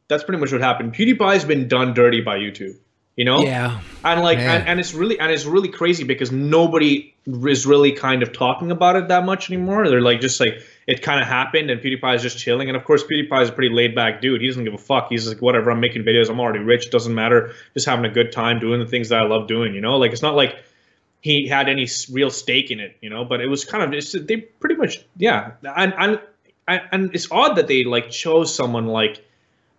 [0.07, 0.95] That's pretty much what happened.
[0.95, 2.77] PewDiePie's been done dirty by YouTube.
[3.21, 3.43] You know?
[3.43, 3.83] Yeah.
[4.03, 8.23] and like and, and it's really and it's really crazy because nobody is really kind
[8.23, 9.87] of talking about it that much anymore.
[9.91, 10.55] They're like just like
[10.87, 12.69] it kind of happened and pewdiepie is just chilling.
[12.69, 14.41] And of course pewdiepie is a pretty laid back dude.
[14.41, 15.09] He doesn't give a fuck.
[15.11, 16.31] He's like whatever i'm making videos.
[16.31, 16.91] I'm already rich.
[16.91, 17.53] Doesn't matter.
[17.75, 19.99] Just having a good time doing the things that i love doing you know?
[19.99, 20.57] Like it's not like
[21.21, 23.27] he had any real stake in it, you know.
[23.27, 26.21] But it was kind of it's, they pretty much yeah, and and
[26.67, 29.23] and and it's odd that they like chose someone like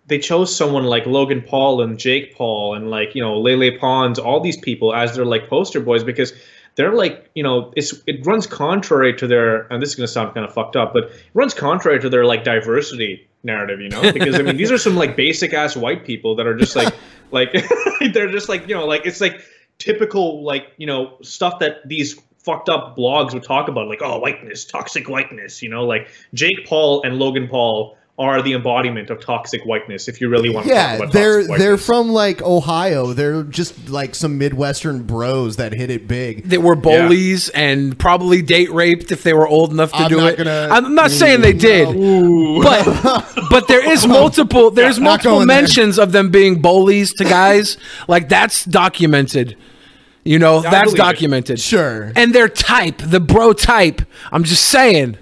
[0.07, 4.19] they chose someone like Logan Paul and Jake Paul and like you know Lele Pons,
[4.19, 6.33] all these people as their like poster boys because
[6.75, 10.33] they're like you know it's it runs contrary to their and this is gonna sound
[10.33, 14.11] kind of fucked up, but it runs contrary to their like diversity narrative, you know,
[14.13, 16.93] because I mean these are some like basic ass white people that are just like
[17.31, 17.53] like
[18.13, 19.41] they're just like you know like it's like
[19.77, 24.19] typical like you know stuff that these fucked up blogs would talk about like oh
[24.19, 25.85] whiteness toxic whiteness you know?
[25.85, 30.49] Like jake paul and logan paul are the embodiment of toxic whiteness if you really
[30.49, 33.13] want to talk Yeah, about they're toxic they're from like Ohio.
[33.13, 36.43] They're just like some Midwestern bros that hit it big.
[36.43, 40.25] They were bullies and probably date raped if they were old enough to I'm do
[40.27, 40.37] it.
[40.37, 41.87] gonna- I'm not saying they did,
[42.63, 45.57] but but there is multiple there's Yeah, multiple going there.
[45.61, 47.77] mentions of them being bullies to guys.
[48.07, 49.57] like that's documented.
[50.23, 50.97] You know, I that's believe it.
[50.97, 51.59] documented.
[51.59, 52.11] Sure.
[52.15, 55.17] And their type, the bro type, I'm just saying,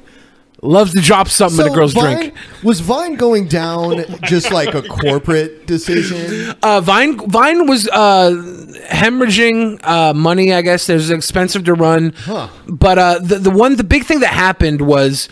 [0.62, 2.34] loves to drop something in a girl's Vine, drink.
[2.64, 6.56] Was Vine going down just like a corporate decision?
[6.62, 8.32] Uh, Vine Vine was uh,
[8.90, 10.54] hemorrhaging uh, money.
[10.54, 12.14] I guess it was expensive to run.
[12.68, 15.30] But uh, the the one the big thing that happened was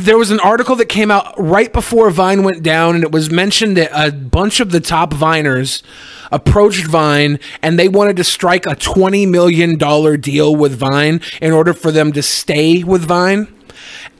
[0.00, 3.30] there was an article that came out right before Vine went down, and it was
[3.30, 5.82] mentioned that a bunch of the top Viners
[6.30, 9.76] approached Vine and they wanted to strike a $20 million
[10.20, 13.48] deal with Vine in order for them to stay with Vine.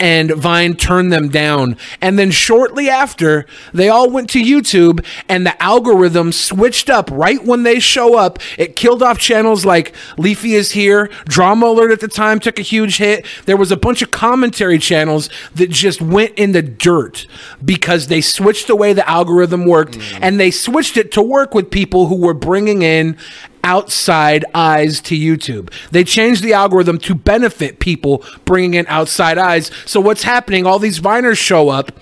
[0.00, 1.76] And Vine turned them down.
[2.00, 7.44] And then shortly after, they all went to YouTube and the algorithm switched up right
[7.44, 8.38] when they show up.
[8.58, 11.10] It killed off channels like Leafy is Here.
[11.26, 13.26] Drama Alert at the time took a huge hit.
[13.44, 17.26] There was a bunch of commentary channels that just went in the dirt
[17.64, 20.18] because they switched the way the algorithm worked mm.
[20.22, 23.16] and they switched it to work with people who were bringing in
[23.64, 25.72] outside eyes to YouTube.
[25.90, 29.70] They changed the algorithm to benefit people bringing in outside eyes.
[29.86, 30.66] So what's happening?
[30.66, 31.92] All these Viners show up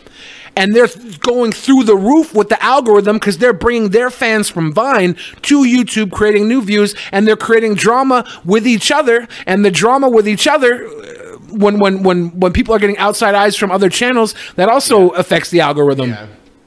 [0.58, 0.88] and they're
[1.20, 5.62] going through the roof with the algorithm because they're bringing their fans from Vine to
[5.62, 9.28] YouTube, creating new views, and they're creating drama with each other.
[9.46, 13.36] And the drama with each other, uh, when when when when people are getting outside
[13.36, 16.14] eyes from other channels, that also affects the algorithm.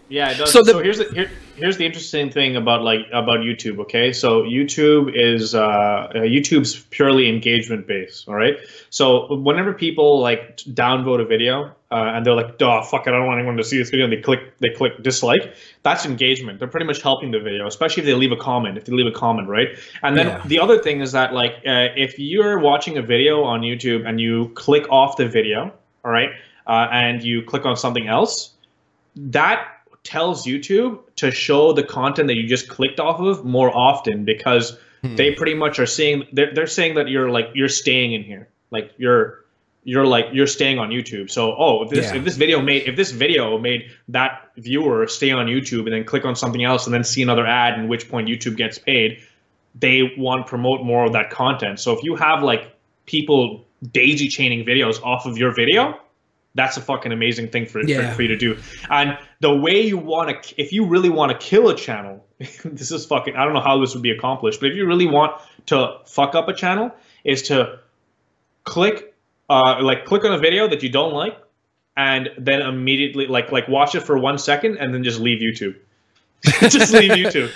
[0.08, 0.52] Yeah, it does.
[0.52, 1.30] So So, here's the here,
[1.62, 3.80] here's the interesting thing about like about YouTube.
[3.80, 8.28] Okay, so YouTube is uh, uh, YouTube's purely engagement based.
[8.28, 8.58] All right.
[8.90, 13.18] So whenever people like downvote a video uh, and they're like, "Duh, fuck it, I
[13.18, 15.54] don't want anyone to see this video," and they click they click dislike.
[15.84, 16.60] That's engagement.
[16.60, 18.78] They're pretty much helping the video, especially if they leave a comment.
[18.78, 19.70] If they leave a comment, right?
[20.04, 20.42] And then Yeah.
[20.46, 24.20] the other thing is that like uh, if you're watching a video on YouTube and
[24.20, 25.72] you click off the video,
[26.04, 26.32] all right,
[26.66, 28.52] uh, and you click on something else,
[29.16, 34.26] that tells YouTube to show the content that you just clicked off of more often
[34.26, 35.16] because hmm.
[35.16, 38.48] they pretty much are seeing they're, they're saying that you're like you're staying in here
[38.72, 39.46] like you're
[39.84, 41.30] you're like you're staying on YouTube.
[41.30, 42.18] So oh if this Yeah.
[42.18, 46.04] if this video made if this video made that viewer stay on YouTube and then
[46.04, 49.20] click on something else and then see another ad in which point YouTube gets paid,
[49.76, 51.80] they want to promote more of that content.
[51.80, 56.00] So if you have like people daisy chaining videos off of your video,
[56.56, 58.10] that's a fucking amazing thing for, Yeah.
[58.10, 58.58] for, for you to do.
[58.90, 62.92] And the way you want to, if you really want to kill a channel, this
[62.92, 65.40] is fucking, I don't know how this would be accomplished, but if you really want
[65.68, 66.92] to fuck up a channel,
[67.24, 67.80] is to
[68.64, 69.14] click,
[69.50, 71.38] uh, like click on a video that you don't like,
[71.96, 75.76] and then immediately, like, like watch it for one second, and then just leave YouTube.
[76.70, 77.52] just leave YouTube.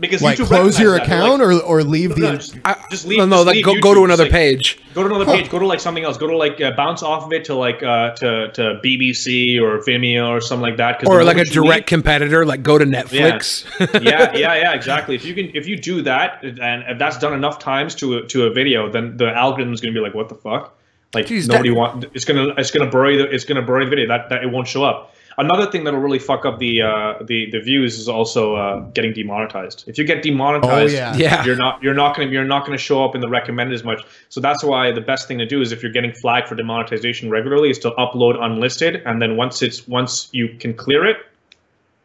[0.00, 1.24] Because Like YouTube close your recognizes that.
[1.26, 2.20] Account like, or or leave the.
[2.22, 2.56] no, just,
[2.90, 3.18] just leave.
[3.18, 4.78] no, no, just like leave go, go to another Just, like, page.
[4.94, 5.50] Go to another page.
[5.50, 6.16] Go to like something else.
[6.16, 9.78] Go to like uh, bounce off of it to like uh, to to BBC or
[9.78, 10.98] Vimeo or something like that.
[11.00, 13.64] 'cause Or like a moment you direct competitor, like go to Netflix.
[13.92, 15.14] leave- yeah, yeah, yeah, exactly.
[15.14, 18.26] If you can, if you do that, and if that's done enough times to a,
[18.28, 20.76] to a video, then the algorithm is going to be like, what the fuck?
[21.12, 22.04] Like Jeez, nobody that- want.
[22.14, 24.08] It's gonna it's gonna bury the it's gonna bury the video.
[24.08, 25.14] That that it won't show up.
[25.38, 29.12] Another thing that'll really fuck up the uh, the the views is also uh, getting
[29.12, 29.84] demonetized.
[29.86, 31.16] If you get demonetized, Oh, yeah.
[31.16, 31.44] Yeah.
[31.44, 34.02] you're not you're not gonna you're not gonna show up in the recommended as much.
[34.28, 37.30] So that's why the best thing to do is if you're getting flagged for demonetization
[37.30, 41.18] regularly, is to upload unlisted, and then once it's once you can clear it,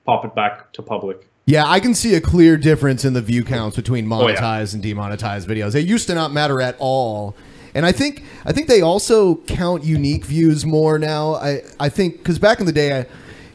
[0.05, 1.27] pop it back to public.
[1.47, 4.35] Yeah, I can see a clear difference in the view counts between Oh, yeah.
[4.35, 5.75] monetized and demonetized videos.
[5.75, 7.35] It used to not matter at all.
[7.75, 11.35] And I think I think they also count unique views more now.
[11.35, 13.05] I I think cuz back in the day I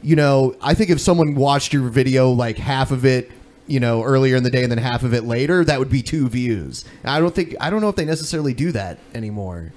[0.02, 3.30] you know, I think if someone watched your video like half of it,
[3.66, 6.02] you know, earlier in the day and then half of it later, that would be
[6.02, 6.84] two views.
[7.04, 9.72] I don't think I don't know if they necessarily do that anymore.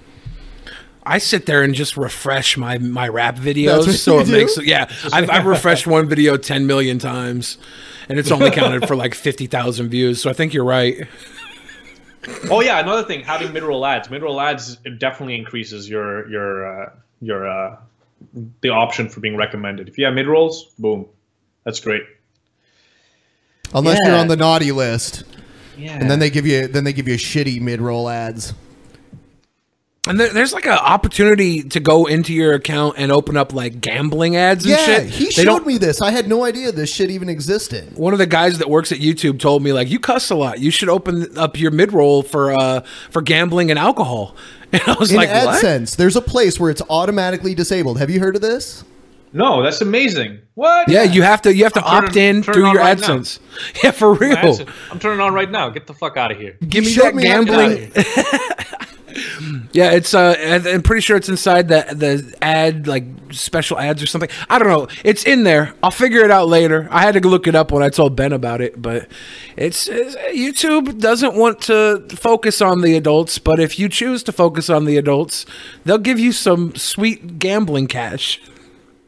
[1.06, 4.32] I sit there and just refresh my my rap videos, so it do?
[4.32, 4.90] makes yeah.
[5.12, 7.58] I've, I've refreshed one video ten million times,
[8.08, 10.22] and it's only counted for like fifty thousand views.
[10.22, 11.08] So I think you're right.
[12.50, 14.10] Oh yeah, another thing, having mid-roll ads.
[14.10, 16.90] Mid-roll ads definitely increases your your uh,
[17.22, 17.78] your uh,
[18.62, 19.90] the option for being recommended.
[19.90, 21.06] If you have mid-rolls, boom,
[21.64, 22.04] that's great.
[23.74, 24.12] Unless Yeah.
[24.12, 25.24] you're on the naughty list.
[25.78, 25.98] Yeah.
[26.00, 28.54] And then they give you then they give you shitty mid roll ads.
[30.06, 34.36] And there's like an opportunity to go into your account and open up like gambling
[34.36, 35.06] ads and Yeah, shit.
[35.10, 36.02] he They showed me this.
[36.02, 37.98] I had no idea this shit even existed.
[37.98, 40.60] One of the guys that works at YouTube told me like you cuss a lot.
[40.60, 42.82] You should open up your mid roll for uh
[43.12, 44.36] for gambling and alcohol.
[44.74, 45.64] And I was In like, what?
[45.64, 48.00] AdSense, there's a place where it's automatically disabled.
[48.00, 48.84] Have you heard of this?
[49.32, 50.40] No, that's amazing.
[50.56, 50.90] What?
[50.90, 53.08] Yeah, you have to you have to I'm opt turning- in through your right now.
[53.20, 53.40] AdSense.
[53.84, 54.36] Yeah, for real.
[54.92, 55.70] I'm turning on right now.
[55.70, 56.58] Get the fuck out of here.
[56.68, 57.92] Give me showed that me how to do gambling.
[59.72, 64.06] yeah, it's uh, I'm pretty sure it's inside the the ad like special ads or
[64.06, 64.30] something.
[64.50, 64.88] I don't know.
[65.04, 65.74] It's in there.
[65.82, 66.88] I'll figure it out later.
[66.92, 69.08] I had to look it up when I told Ben about it, but
[69.58, 74.32] it's, it's YouTube doesn't want to focus on the adults, but if you choose to
[74.32, 75.46] focus on the adults,
[75.84, 78.42] they'll give you some sweet gambling cash.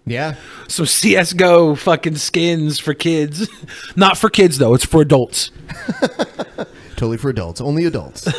[0.06, 0.36] Yeah.
[0.68, 3.50] Some CS:GO fucking skins for kids.
[3.96, 4.74] Not for kids though.
[4.76, 5.52] It's for adults.
[6.96, 7.60] Totally for adults.
[7.60, 8.28] Only adults.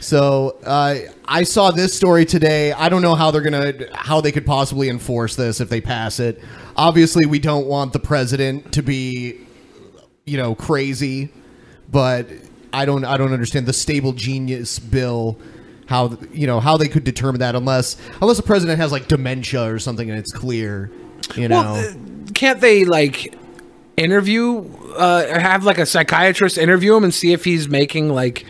[0.00, 0.96] so uh,
[1.26, 2.72] I saw this story today.
[2.72, 6.20] I don't know how they're gonna how they could possibly enforce this if they pass
[6.20, 6.42] it.
[6.76, 9.40] Obviously, we don't want the president to be,
[10.24, 11.30] you know, crazy,
[11.90, 12.28] but
[12.72, 15.38] I don't I don't understand the stable genius bill.
[15.86, 19.72] How you know how they could determine that unless unless the president has like dementia
[19.72, 20.92] or something and it's clear,
[21.34, 21.62] you know.
[21.62, 23.34] Well, uh, can't they like
[23.96, 24.58] interview
[24.96, 28.46] uh or have like a psychiatrist interview him and see if he's making like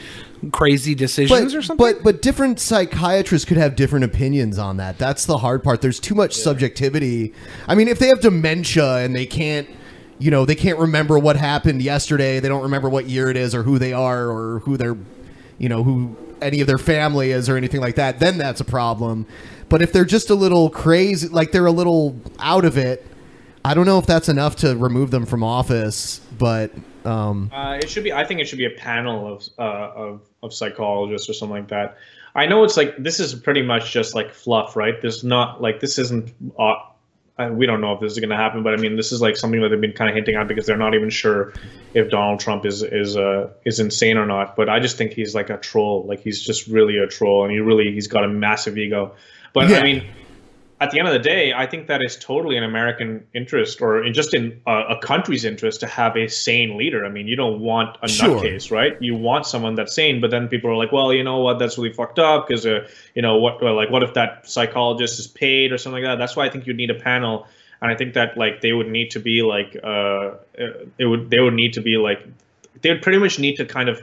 [0.53, 1.85] crazy decisions or something?
[1.85, 4.99] But but different psychiatrists could have different opinions on that.
[4.99, 5.81] That's the hard part.
[5.83, 7.35] There's too much subjectivity.
[7.67, 9.69] I mean, if they have dementia and they can't,
[10.19, 13.55] you know, they can't remember what happened yesterday, they don't remember what year it is
[13.55, 14.97] or who they are or who their,
[15.59, 18.65] you know, who any of their family is or anything like that, then that's a
[18.65, 19.27] problem.
[19.69, 23.07] But if they're just a little crazy, like they're a little out of it,
[23.65, 26.21] I don't know if that's enough to remove them from office.
[26.39, 26.73] But
[27.05, 28.13] um, Uh, it should be.
[28.13, 31.69] I think it should be a panel of uh, of of psychologists or something like
[31.69, 31.99] that.
[32.35, 35.01] I know it's like this is pretty much just like fluff, right?
[35.01, 36.35] There's not like this isn't.
[36.59, 36.75] Uh,
[37.53, 39.37] we don't know if this is going to happen, but I mean, this is like
[39.37, 41.53] something that they've been kind of hinting at because they're not even sure
[41.95, 44.57] if Donald Trump is is uh, is insane or not.
[44.57, 46.05] But I just think he's like a troll.
[46.07, 49.15] Like he's just really a troll, and he really he's got a massive ego.
[49.53, 49.79] But Yeah.
[49.79, 50.05] I mean,
[50.81, 54.05] at the end of the day, I think that is totally an American interest, or
[54.05, 57.05] in just in a, a country's interest, to have a sane leader.
[57.05, 58.41] I mean, you don't want a Sure.
[58.41, 58.97] nutcase, right?
[59.01, 61.59] You want someone that's sane, but then people are like, well, you know what?
[61.59, 65.19] That's really fucked up because, uh, you know, what, well, like, what if that psychologist
[65.19, 66.19] is paid or something like that?
[66.19, 67.47] That's why I think you need a panel,
[67.83, 70.35] and I think that like they would need to be like, uh, uh,
[70.99, 72.25] it would they would need to be like,
[72.83, 74.01] they would pretty much need to kind of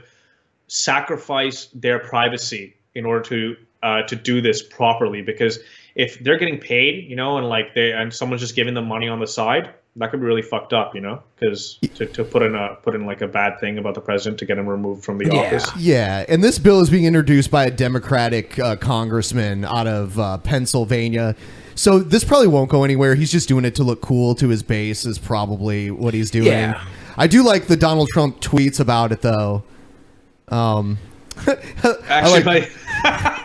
[0.68, 5.60] sacrifice their privacy in order to uh, to do this properly because
[5.96, 9.08] if they're getting paid you know and like they and someone's just giving them money
[9.08, 12.42] on the side that could be really fucked up you know because to, to put
[12.42, 15.06] in a put in like a bad thing about the president to get him removed
[15.06, 19.64] from the office Yeah, and this bill is being introduced by a Democratic uh, congressman
[19.64, 21.34] out of uh, Pennsylvania.
[21.76, 23.16] So this probably won't go anywhere.
[23.16, 25.06] He's just doing it to look cool to his base.
[25.06, 26.48] Is probably what he's doing.
[26.48, 26.84] Yeah.
[27.18, 29.64] I do like the Donald Trump tweets about it though.
[30.50, 30.98] Um,
[31.48, 31.58] I
[32.10, 33.45] actually like- can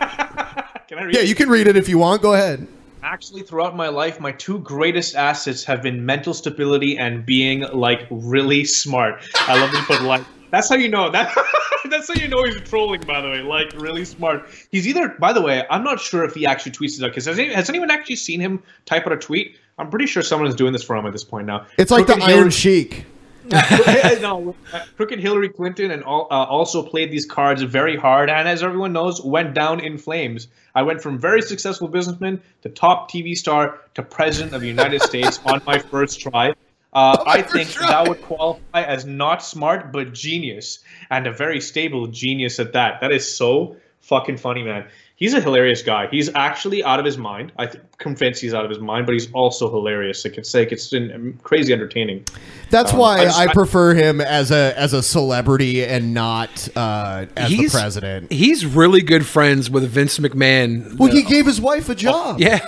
[1.01, 2.21] I read yeah, you can read it if you want.
[2.21, 2.67] Go ahead.
[3.01, 8.05] Actually, throughout my life, my two greatest assets have been mental stability and being like
[8.11, 9.23] really smart.
[9.35, 10.23] I love to put like.
[10.51, 11.35] That's how you know that.
[11.89, 13.01] that's how you know he's trolling.
[13.01, 14.47] By the way, like really smart.
[14.69, 15.09] He's either.
[15.09, 17.53] By the way, I'm not sure if he actually tweets it out because has, any-
[17.53, 19.57] has anyone actually seen him type out a tweet?
[19.79, 21.65] I'm pretty sure someone is doing this for him at this point now.
[21.79, 23.05] It's like the Iron Sheik.
[24.21, 28.47] no, uh, crooked Hillary Clinton and all, uh, also played these cards very hard, and
[28.47, 30.47] as everyone knows, went down in flames.
[30.75, 35.01] I went from very successful businessman to top TV star to president of the United
[35.01, 36.53] States on my first try.
[36.93, 40.79] Uh, I think that would qualify as not smart, but genius,
[41.09, 43.01] and a very stable genius at that.
[43.01, 44.87] That is so fucking funny, man.
[45.21, 46.07] He's a hilarious guy.
[46.09, 47.51] He's actually out of his mind.
[47.59, 50.25] I think convinced he's out of his mind, but he's also hilarious.
[50.25, 52.25] Like it's like it's been crazy entertaining.
[52.71, 56.15] That's Um, why I I, just- I- prefer him as a as a celebrity and
[56.15, 58.31] not uh, as the He's- president.
[58.31, 60.97] He's really good friends with Vince McMahon.
[60.97, 62.39] Well, he gave his wife a job.
[62.41, 62.67] Yeah.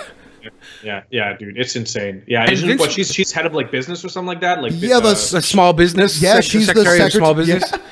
[0.84, 2.22] Yeah, yeah, dude, it's insane.
[2.28, 4.62] Yeah, And isn't, Vince- what she's she's head of like business or something like that.
[4.62, 6.22] Like Yeah, uh, the a small business.
[6.22, 7.80] Yeah, sec- she's the secretary of small secret- business.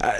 [0.00, 0.12] Uh,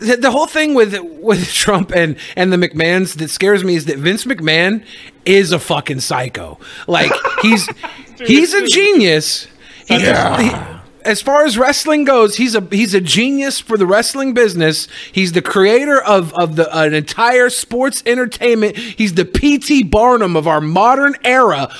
[0.00, 3.84] the, the whole thing with with Trump and and the McMahons that scares me is
[3.86, 4.84] that Vince McMahon
[5.24, 6.58] is a fucking psycho.
[6.86, 7.68] Like he's
[8.18, 9.46] he's a genius.
[9.86, 10.52] He, he-
[11.02, 14.86] as far as wrestling goes, he's a he's a genius for the wrestling business.
[15.12, 18.76] He's the creator of of the an entire sports entertainment.
[18.76, 21.74] He's the PT Barnum of our modern era,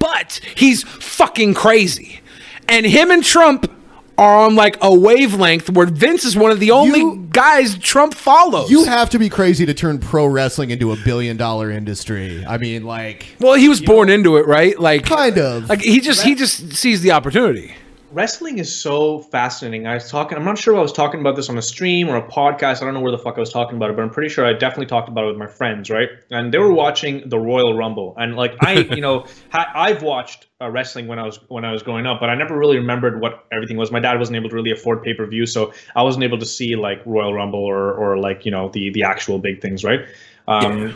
[0.00, 2.20] but he's fucking crazy.
[2.68, 3.70] And him and Trump
[4.18, 8.70] are on like a wavelength where Vince is one of the only guys Trump follows.
[8.70, 12.44] You have to be crazy to turn pro wrestling into a billion dollar industry.
[12.46, 14.78] I mean, like, well, he was born into it, right?
[14.78, 15.68] Like kind of.
[15.68, 17.74] Like he just he just sees the opportunity.
[18.12, 19.86] Wrestling is so fascinating.
[19.86, 20.38] I was talking.
[20.38, 22.82] I'm not sure if I was talking about this on a stream or a podcast.
[22.82, 24.44] I don't know where the fuck I was talking about it, but I'm pretty sure
[24.44, 26.08] I definitely talked about it with my friends, right?
[26.30, 30.46] And they were watching the Royal Rumble, and like I, you know, ha- I've watched
[30.60, 33.20] uh, wrestling when I was when I was growing up, but I never really remembered
[33.20, 33.90] what everything was.
[33.90, 36.46] My dad wasn't able to really afford pay per view, so I wasn't able to
[36.46, 40.00] see like Royal Rumble or or like you know the the actual big things, right?
[40.48, 40.94] Um,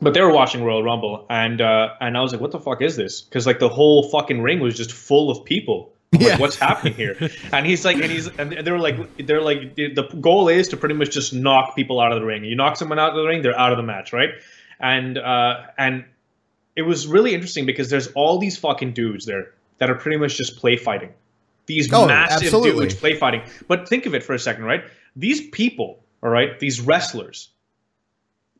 [0.00, 2.82] but they were watching Royal Rumble, and uh, and I was like, "What the fuck
[2.82, 5.92] is this?" Because like the whole fucking ring was just full of people.
[6.14, 7.16] I'm like, what's happening here?
[7.52, 10.76] And he's like, and he's, and they're like, they're like, the the goal is to
[10.76, 12.44] pretty much just knock people out of the ring.
[12.44, 14.30] You knock someone out of the ring, they're out of the match, right?
[14.80, 16.04] And uh, and
[16.76, 20.36] it was really interesting because there's all these fucking dudes there that are pretty much
[20.36, 21.12] just play fighting.
[21.66, 22.86] These Oh, massive absolutely.
[22.86, 23.42] dudes play fighting.
[23.66, 24.84] But think of it for a second, right?
[25.16, 27.50] These people, all right, these wrestlers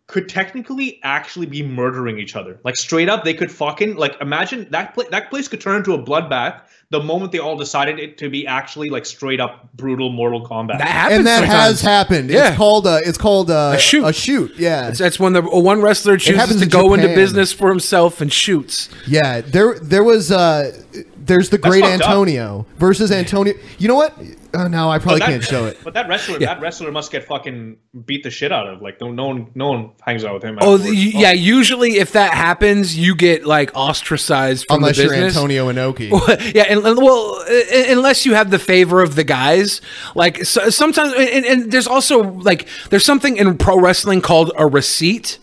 [0.07, 2.59] could technically actually be murdering each other.
[2.65, 5.95] Like straight up, they could fucking like imagine that pla- that place could turn into
[5.95, 10.11] a bloodbath the moment they all decided it to be actually like straight up brutal
[10.11, 10.81] Mortal Kombat.
[10.81, 12.31] and that has happened.
[12.31, 12.49] Yeah.
[12.49, 14.05] It's called uh, it's called uh, A shoot.
[14.05, 14.53] A shoot.
[14.57, 14.83] Yeah.
[14.87, 18.21] That's, that's when the one wrestler chooses happens to in go into business for himself
[18.21, 18.89] and shoots.
[19.07, 20.73] Yeah, there there was uh
[21.17, 22.09] there's the That's great fucked up.
[22.09, 23.55] Antonio versus Antonio.
[23.79, 24.17] You know what?
[24.55, 25.79] Oh no, I probably that- can't show it.
[25.85, 27.77] But that wrestler, that wrestler must get fucking
[28.07, 28.81] beat the shit out of.
[28.81, 30.59] Like no, no one, no one hangs out with him.
[30.61, 31.33] Oh, the, yeah.
[31.33, 35.15] Usually, if that happens, you get like ostracized from Unless the you're.
[35.15, 36.11] Antonio Inoki.
[36.55, 39.81] yeah, and, and- well, uh, unless you have the favor of the guys,
[40.15, 44.67] like so, sometimes, and, and there's also like there's something in pro wrestling called a
[44.67, 45.39] receipt,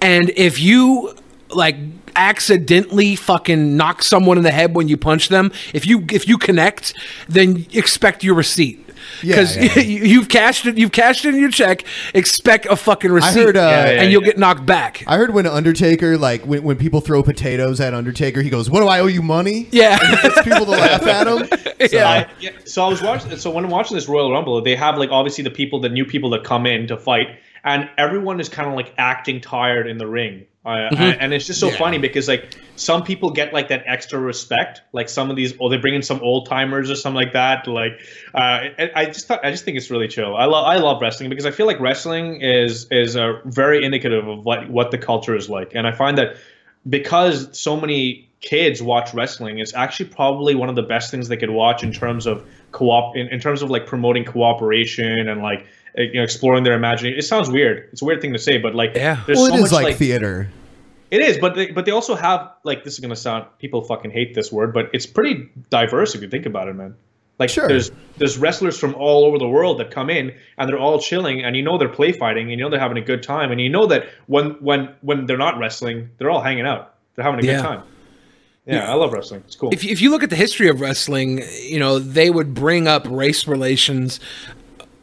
[0.00, 1.14] and if you
[1.50, 1.76] like
[2.16, 6.38] accidentally fucking knock someone in the head when you punch them, if you if you
[6.38, 6.94] connect,
[7.28, 8.78] then expect your receipt.
[9.22, 9.78] Yeah, Because yeah.
[9.82, 11.84] you've cashed it, you've cashed in your check.
[12.14, 14.28] Expect a fucking receipt, heard, uh, Yeah, yeah, and you'll yeah.
[14.28, 15.02] get knocked back.
[15.08, 18.80] I heard when Undertaker, like when, when people throw potatoes at Undertaker, he goes, "What
[18.80, 21.48] do I owe you money?" Yeah, and he gets people to laugh at him.
[21.82, 23.36] So, I, yeah, so I was watching.
[23.36, 26.04] So when I'm watching this Royal Rumble, they have like obviously the people, the new
[26.04, 27.26] people that come in to fight,
[27.64, 30.46] and everyone is kind of like acting tired in the ring.
[30.64, 31.00] Uh, Mhm.
[31.00, 31.78] and, and it's just so Yeah.
[31.78, 35.68] funny because like some people get like that extra respect, like some of these, or
[35.68, 37.66] they bring in some old timers or something like that.
[37.66, 37.92] Like,
[38.34, 38.38] uh,
[38.78, 40.36] I, I just thought, I just think it's really chill.
[40.36, 44.26] I love, I love wrestling because I feel like wrestling is is uh, very indicative
[44.26, 46.36] of what what the culture is like, and I find that
[46.88, 51.36] because so many kids watch wrestling it's actually probably one of the best things they
[51.36, 55.64] could watch in terms of co-op in, in terms of like promoting cooperation and like
[55.96, 57.18] you know exploring their imagination.
[57.18, 57.88] It sounds weird.
[57.92, 59.22] It's a weird thing to say but like yeah.
[59.26, 60.50] there's well, so it is much like, theater.
[61.10, 64.10] it is but they, but they also have like this is gonna sound people fucking
[64.10, 66.94] hate this word but it's pretty diverse if you think about it man.
[67.38, 67.66] Like Sure.
[67.66, 71.42] there's there's wrestlers from all over the world that come in and they're all chilling
[71.42, 73.60] and you know they're play fighting and you know they're having a good time and
[73.60, 76.94] you know that when when when they're not wrestling they're all hanging out.
[77.14, 77.56] They're having a Yeah.
[77.56, 77.82] good time.
[78.66, 78.90] Yeah.
[78.90, 79.42] I love wrestling.
[79.46, 79.70] It's cool.
[79.72, 83.06] If, if you look at the history of wrestling, you know, they would bring up
[83.10, 84.20] race relations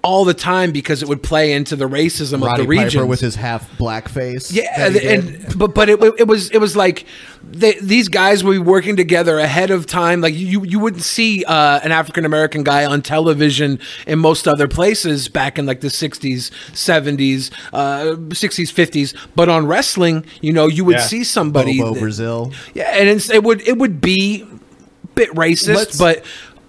[0.02, 3.00] all the time because it would play into the racism Roddy of the region.
[3.02, 4.50] Piper with his half black face.
[4.50, 5.26] yeah, that he did.
[5.46, 7.06] and but but it, it was it was like
[7.44, 10.22] they, these guys would be working together ahead of time.
[10.22, 13.78] Like you you wouldn't see uh, an African American guy on television
[14.08, 19.16] in most other places back in like the '60s, '70s, uh, '60s, '50s.
[19.36, 21.02] But on wrestling, you know, you would Yeah.
[21.02, 22.54] see somebody Bobo that- Brazil.
[22.74, 24.46] yeah, and it's, it would it would be
[25.04, 26.24] a bit racist, Let's- but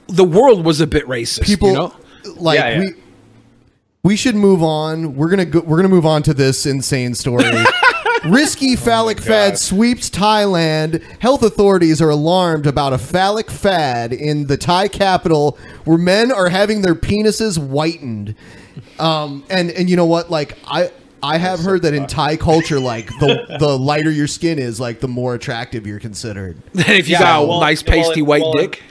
[0.09, 1.45] the world was a bit racist.
[1.45, 1.95] people you know?
[2.37, 2.79] like Yeah, yeah.
[2.81, 2.95] we
[4.03, 5.15] we should move on.
[5.17, 7.45] We're gonna go, we're gonna move on to this insane story.
[8.25, 11.03] Risky phallic fad sweeps Thailand.
[11.21, 16.51] Health authorities are alarmed about a phallic fad in the Thai capital where men are
[16.51, 18.35] having their penises whitened.
[18.99, 20.31] Um, and and you know what?
[20.31, 20.91] Like I
[21.23, 25.01] I have heard that in Thai culture, like the the lighter your skin is, like
[25.01, 26.59] the more attractive you're considered.
[26.73, 28.83] Then if you got a nice pasty white well, dick.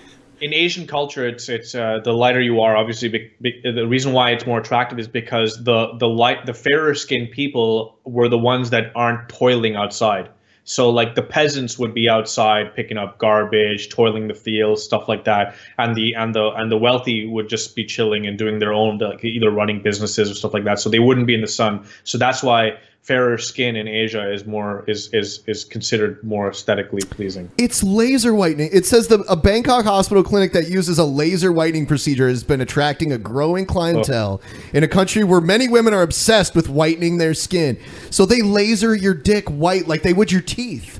[0.41, 2.75] In Asian culture, it's it's uh, the lighter you are.
[2.75, 6.53] Obviously, be, be, the reason why it's more attractive is because the the light the
[6.53, 10.29] fairer skinned people were the ones that aren't toiling outside.
[10.69, 15.25] So like the peasants would be outside picking up garbage, toiling the fields, stuff like
[15.25, 18.71] that, and the and the and the wealthy would just be chilling and doing their
[18.71, 20.79] own like either running businesses or stuff like that.
[20.79, 21.85] So they wouldn't be in the sun.
[22.03, 27.01] So that's why fairer skin in Asia is more is is is considered more aesthetically
[27.09, 27.49] pleasing.
[27.57, 28.69] It's laser whitening.
[28.71, 32.61] It says the a Bangkok hospital clinic that uses a laser whitening procedure has been
[32.61, 34.59] attracting a growing clientele oh.
[34.73, 37.79] in a country where many women are obsessed with whitening their skin.
[38.11, 40.99] So they laser your dick white like they would your teeth.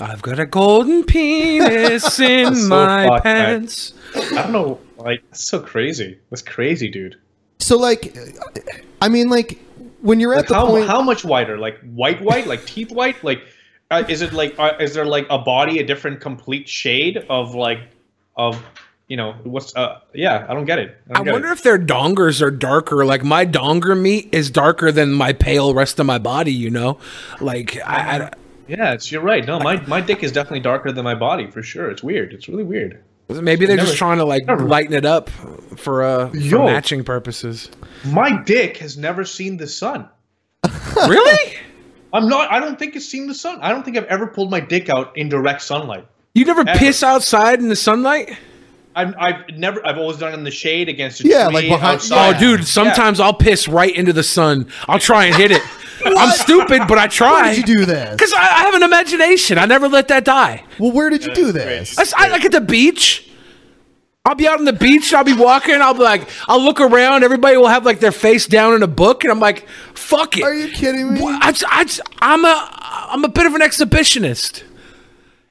[0.00, 3.60] I've got a golden penis in So my fucked, man.
[3.60, 3.92] pants.
[4.14, 6.18] I don't know, like that's so crazy.
[6.30, 7.16] That's crazy, dude.
[7.58, 8.16] So like,
[9.00, 9.60] I mean, like
[10.02, 11.56] when you're Like at the how point, how much whiter?
[11.58, 13.22] Like white, white, like teeth white?
[13.24, 13.42] Like
[13.90, 17.54] uh, is it like uh, is there like a body a different complete shade of
[17.54, 17.80] like
[18.36, 18.62] of
[19.08, 20.96] you know what's uh yeah I don't get it.
[21.08, 21.52] I, I don't get wonder it.
[21.52, 23.04] if their dongers are darker.
[23.04, 26.52] Like my donger meat is darker than my pale rest of my body.
[26.52, 26.98] You know,
[27.40, 28.30] like I, I
[28.68, 29.44] Yeah, it's you're right.
[29.46, 31.90] No, my my dick is definitely darker than my body for sure.
[31.90, 32.32] It's weird.
[32.32, 33.02] It's really weird.
[33.28, 35.28] maybe they're Never- just trying to like lighten it up
[35.76, 36.64] for uh for Yo.
[36.64, 37.68] matching purposes.
[38.04, 40.08] My dick has never seen the sun.
[40.96, 41.56] really?
[42.12, 42.50] I'm not.
[42.50, 43.58] I don't think it's seen the sun.
[43.62, 46.06] I don't think I've ever pulled my dick out in direct sunlight.
[46.34, 46.78] You never Ever.
[46.78, 48.36] piss outside in the sunlight?
[48.94, 49.84] I've, I've never.
[49.86, 51.32] I've always done it in the shade against a tree.
[51.32, 52.36] Yeah, tree like behind- outside.
[52.36, 54.68] Oh, dude, sometimes I'll piss right into the sun.
[54.88, 55.62] I'll try and hit it.
[56.04, 57.30] I'm stupid, but I try.
[57.42, 58.10] where did you do this?
[58.10, 59.56] Because I, I have an imagination.
[59.56, 60.64] I never let that die.
[60.78, 61.96] Well, where did you do this?
[61.98, 63.28] I, s- I- like at the beach.
[64.24, 65.12] I'll be out on the beach.
[65.12, 65.74] I'll be walking.
[65.82, 67.24] I'll be like, I'll look around.
[67.24, 70.44] Everybody will have like their face down in a book, and I'm like, fuck it.
[70.44, 71.20] Are you kidding me?
[71.24, 71.84] I,
[72.20, 72.68] am a,
[73.10, 74.62] I'm a bit of an exhibitionist.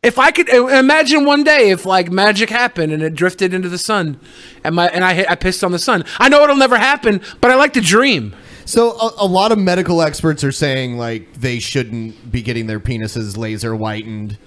[0.02, 3.68] If I could uh, imagine one day if like magic happened and it drifted into
[3.68, 4.22] the sun,
[4.64, 6.06] and my and I hit, I pissed on the sun.
[6.18, 8.34] I know it'll never happen, but I like to dream.
[8.64, 12.80] So a, a lot of medical experts are saying like they shouldn't be getting their
[12.80, 14.38] penises laser whitened.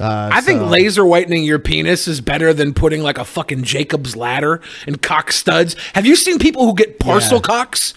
[0.00, 4.14] Uh, I think laser whitening your penis is better than putting like a fucking Jacob's
[4.16, 5.74] ladder and cock studs.
[5.94, 7.42] Have you seen people who get parcel Yeah.
[7.42, 7.94] cocks?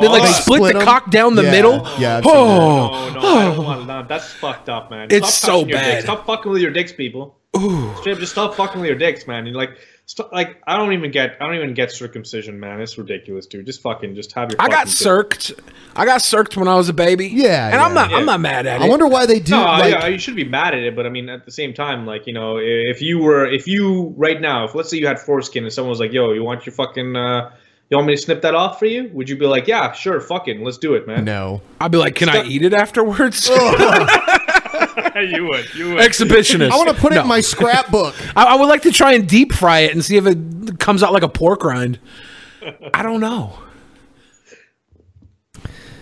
[0.00, 0.26] They like Oh.
[0.26, 0.84] They split, split the 'em?
[0.86, 1.50] cock down the Yeah.
[1.50, 1.88] middle.
[1.98, 5.08] Yeah, I've oh, No, no, I don't want no, That's fucked up, man.
[5.10, 6.02] It's stop so bad.
[6.04, 7.36] Stop fucking with your dicks, people.
[8.00, 9.46] Straight up, just stop fucking with your dicks, man.
[9.46, 9.76] You're like,
[10.08, 12.80] stop, like, I don't even get, I don't even get circumcision, man.
[12.80, 13.66] It's ridiculous, dude.
[13.66, 14.60] Just fucking, just have your.
[14.60, 15.60] I got fucking dick.
[15.94, 17.28] I got circed when I was a baby.
[17.28, 18.10] Yeah, and I'm not.
[18.10, 18.16] Yeah.
[18.16, 18.84] I'm not mad at it.
[18.84, 19.52] I wonder why they do.
[19.52, 21.72] No, like, yeah, you should be mad at it, but I mean, at the same
[21.74, 25.06] time, like you know, if you were, if you right now, if let's say you
[25.06, 27.50] had foreskin and someone was like, "Yo, you want your fucking, uh,
[27.90, 30.20] you want me to snip that off for you?" Would you be like, "Yeah, sure,
[30.20, 31.62] fucking, let's do it, man." No.
[31.80, 33.48] I'd be like, can I eat it afterwards?
[35.16, 35.98] you would, you would.
[36.02, 36.70] Exhibitionist.
[36.70, 37.22] I want to put it No.
[37.22, 38.14] in my scrapbook.
[38.36, 41.02] I, I would like to try and deep fry it and see if it comes
[41.02, 41.98] out like a pork rind.
[42.94, 43.58] I don't know.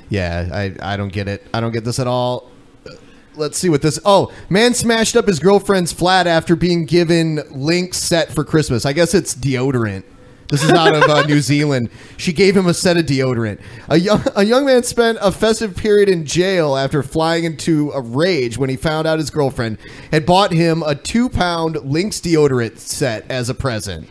[0.09, 1.47] Yeah, I, I don't get it.
[1.53, 2.51] I don't get this at all.
[2.87, 2.93] Uh,
[3.35, 3.99] Let's see what this.
[4.05, 8.87] Oh, man smashed up his girlfriend's flat after being given Lynx set for Christmas.
[8.87, 10.05] I guess it's deodorant.
[10.49, 11.91] This is out of uh, New Zealand.
[12.17, 13.61] She gave him a set of deodorant.
[13.89, 18.01] A young, a young man spent a festive period in jail after flying into a
[18.01, 19.79] rage when he found out his girlfriend
[20.13, 24.09] had bought him a two pound Lynx deodorant set as a present.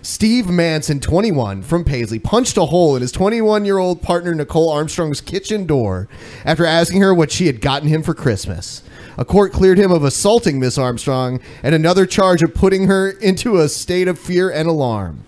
[0.00, 4.70] Steve Manson, 21, from Paisley, punched a hole in his 21 year old partner Nicole
[4.70, 6.08] Armstrong's kitchen door
[6.46, 8.82] after asking her what she had gotten him for Christmas.
[9.18, 13.58] A court cleared him of assaulting Miss Armstrong and another charge of putting her into
[13.58, 15.25] a state of fear and alarm.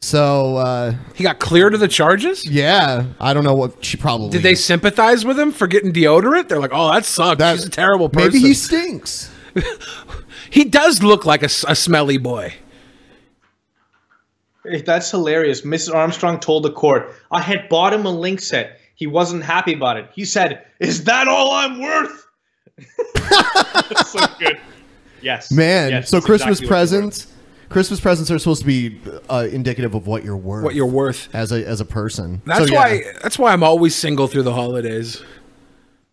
[0.00, 2.48] So, uh, He got cleared of the charges.
[2.48, 6.48] yeah, I don't know what she probably Did they sympathize with him for getting deodorant?
[6.48, 7.38] They're like, "Oh, that sucks.
[7.38, 9.30] That- He's a terrible person." Maybe he stinks.
[10.50, 12.54] he does look like a smelly boy.
[14.64, 15.62] Hey, That's hilarious.
[15.62, 15.94] Mrs.
[15.94, 18.80] Armstrong told the court, I had bought him a Lynx set.
[18.96, 20.08] He wasn't happy about it.
[20.12, 22.26] He said, Is that all I'm worth?
[24.06, 24.58] so good.
[25.22, 25.50] Yes.
[25.50, 27.00] Man, Yes, so Christmas exactly what they were.
[27.08, 27.26] presents.
[27.68, 30.64] Christmas presents are supposed to be uh, indicative of what you're worth.
[30.64, 31.28] What you're worth.
[31.34, 32.40] as a as a person.
[32.46, 32.78] That's So, yeah.
[32.78, 33.02] why.
[33.22, 35.22] That's why I'm always single through the holidays.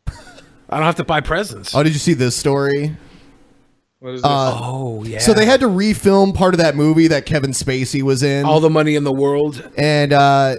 [0.08, 1.76] I don't have to buy presents.
[1.76, 2.95] Oh, did you see this story?
[3.99, 4.30] What is this?
[4.30, 5.20] Uh, oh yeah.
[5.20, 8.45] So they had to refilm part of that movie that Kevin Spacey was in.
[8.45, 9.70] all the money in the world.
[9.78, 10.56] and uh,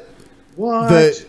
[0.57, 0.88] what?
[0.88, 1.26] the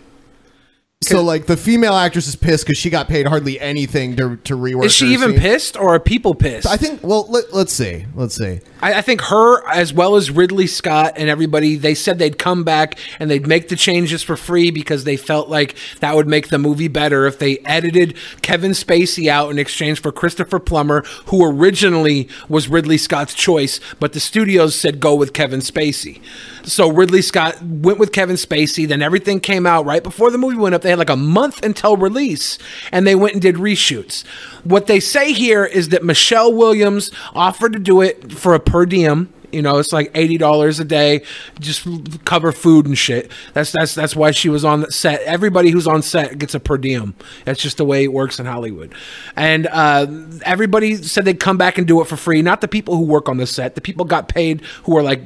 [1.07, 4.55] so like the female actress is pissed because she got paid hardly anything to to
[4.55, 4.85] rework.
[4.85, 5.39] Is she even scene.
[5.39, 6.67] pissed or are people pissed?
[6.67, 7.03] I think.
[7.03, 8.05] Well, let, let's see.
[8.15, 8.59] Let's see.
[8.81, 12.63] I, I think her, as well as Ridley Scott and everybody, they said they'd come
[12.63, 16.49] back and they'd make the changes for free because they felt like that would make
[16.49, 21.43] the movie better if they edited Kevin Spacey out in exchange for Christopher Plummer, who
[21.45, 26.21] originally was Ridley Scott's choice, but the studios said go with Kevin Spacey.
[26.65, 28.87] So Ridley Scott went with Kevin Spacey.
[28.87, 30.81] Then everything came out right before the movie went up.
[30.81, 32.57] They had like a month until release,
[32.91, 34.25] and they went and did reshoots.
[34.63, 38.85] What they say here is that Michelle Williams offered to do it for a per
[38.85, 41.23] diem You know, it's like eighty dollars a day,
[41.59, 41.87] just
[42.25, 43.31] cover food and shit.
[43.53, 45.21] That's that's that's why she was on the set.
[45.21, 47.15] Everybody who's on set gets a per diem.
[47.45, 48.93] That's just the way it works in Hollywood.
[49.35, 50.05] And uh,
[50.43, 52.41] everybody said they'd come back and do it for free.
[52.41, 53.75] Not the people who work on the set.
[53.75, 55.21] The people got paid who are like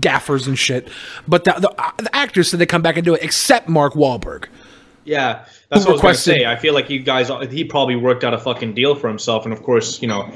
[0.00, 0.88] gaffers and shit.
[1.26, 4.46] But the, the, the actors said they'd come back and do it, except Mark Wahlberg.
[5.04, 6.46] Yeah, that's what I was going to say.
[6.46, 9.52] I feel like you guys, he probably worked out a fucking deal for himself, and
[9.52, 10.30] of course, you know,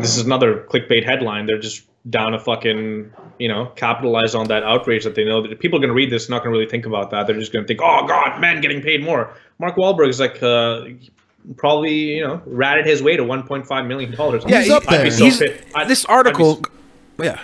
[0.00, 1.46] this is another clickbait headline.
[1.46, 5.60] They're just down a fucking, you know, capitalize on that outrage that they know that
[5.60, 7.26] people are going to read this, not going to really think about that.
[7.26, 9.32] They're just going to think, oh god, men getting paid more.
[9.60, 10.84] Mark Wahlberg is like, uh,
[11.56, 14.44] probably, you know, ratted his way to 1.5 million dollars.
[14.46, 15.64] Yeah, he- I'd be so he's- pissed.
[15.74, 16.62] I'd- this be article,
[17.18, 17.40] yeah.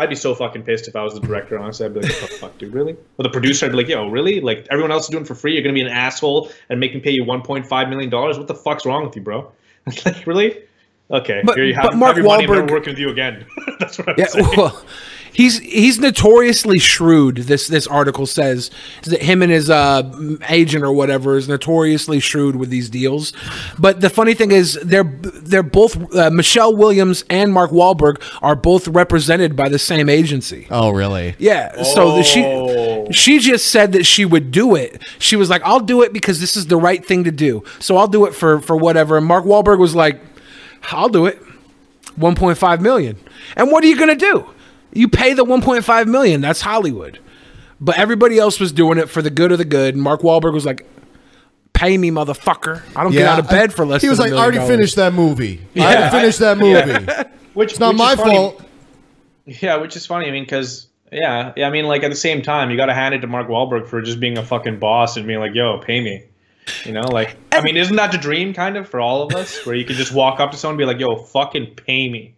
[0.00, 1.58] I'd be so fucking pissed if I was the director.
[1.58, 2.72] Honestly, I'd be like, "What the fuck, dude?
[2.72, 4.40] Really?" Or the producer, I'd be like, "Yo, really?
[4.40, 5.54] Like everyone else is doing it for free.
[5.54, 8.38] You're gonna be an asshole and make me pay you 1.5 million dollars?
[8.38, 9.50] What the fuck's wrong with you, bro?
[10.06, 10.62] like, really?
[11.10, 13.46] Okay, But- here you have, but Mark have your Wahlberg- never working with you again.
[13.78, 14.46] That's what I'm Yeah, saying.
[14.58, 14.84] well,
[15.32, 17.36] he's he's notoriously shrewd.
[17.38, 18.70] This this article says
[19.02, 20.02] is that him and his uh,
[20.50, 23.32] agent or whatever is notoriously shrewd with these deals.
[23.78, 28.54] But the funny thing is, they're they're both uh, Michelle Williams and Mark Wahlberg are
[28.56, 30.66] both represented by the same agency.
[30.70, 31.36] Oh, really?
[31.38, 31.84] Yeah.
[31.84, 33.06] So the, Oh.
[33.12, 35.00] she she just said that she would do it.
[35.18, 37.96] She was like, "I'll do it because this is the right thing to do." So
[37.96, 39.16] I'll do it for for whatever.
[39.16, 40.20] And Mark Wahlberg was like,
[40.92, 41.42] "I'll do it."
[42.18, 43.16] 1.5 million.
[43.56, 44.46] And what are you going to do?
[44.92, 46.40] You pay the 1.5 million.
[46.40, 47.20] That's Hollywood.
[47.80, 49.94] But everybody else was doing it for the good of the good.
[49.94, 50.84] And Mark Wahlberg was like,
[51.74, 52.82] "Pay me, motherfucker!
[52.96, 54.58] I don't get out of bed for less." He was than like, a I already
[54.58, 55.60] million finished that movie.
[55.76, 55.84] I Yeah.
[55.86, 56.58] already finished that
[57.28, 57.28] movie.
[57.54, 58.34] Which It's not which my is funny.
[58.34, 58.62] fault.
[59.46, 60.26] Yeah, which is funny.
[60.26, 61.68] I mean, because yeah, yeah.
[61.68, 63.86] I mean, like at the same time, you got to hand it to Mark Wahlberg
[63.86, 66.24] for just being a fucking boss and being like, "Yo, pay me."
[66.84, 69.64] You know, like I mean, isn't that the dream kind of for all of us,
[69.66, 72.34] where you can just walk up to someone and be like, "Yo, fucking pay me."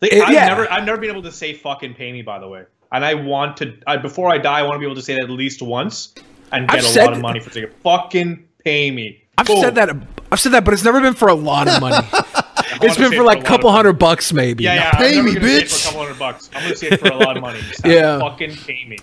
[0.00, 0.46] Like, Uh, I've yeah.
[0.48, 3.14] never, I've never been able to say "fucking pay me." By the way, and I
[3.14, 3.74] want to.
[3.86, 6.14] I, before I die, I want to be able to say that at least once
[6.52, 9.60] and get I've a said- lot of money for saying "fucking pay me." I've Boom.
[9.60, 9.90] said that.
[10.32, 12.06] I've said that, but it's never been for a lot of money.
[12.12, 14.64] it's wanna been for like a a couple hundred bucks, maybe.
[14.64, 14.90] Yeah, yeah.
[14.92, 15.70] Pay I'm me, never gonna say it bitch.
[15.82, 16.50] For a couple hundred bucks.
[16.54, 17.60] I'm gonna say it for a lot of money.
[17.68, 18.18] Just Yeah.
[18.18, 18.98] Fucking pay me.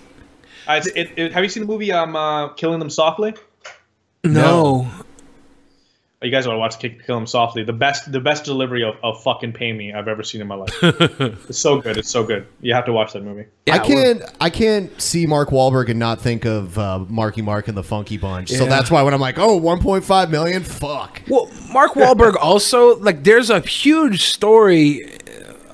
[0.68, 3.34] Uh, it, it, have you seen the movie um uh, Killing Them Softly?
[4.24, 4.88] No.
[6.20, 7.64] Oh, you guys want to watch Kill Kill Him Softly?
[7.64, 10.56] The best, the best delivery of, of fucking pay me I've ever seen in my
[10.56, 10.76] life.
[10.82, 11.96] it's so good.
[11.96, 12.48] It's so good.
[12.60, 13.46] You have to watch that movie.
[13.72, 14.24] I can't.
[14.42, 18.18] I can't see Mark Wahlberg and not think of uh, Marky Mark and the Funky
[18.18, 18.50] Bunch.
[18.50, 21.22] So that's why when I'm like, oh, 1.5 million, fuck.
[21.28, 25.17] Well, Mark Wahlberg also like there's a huge story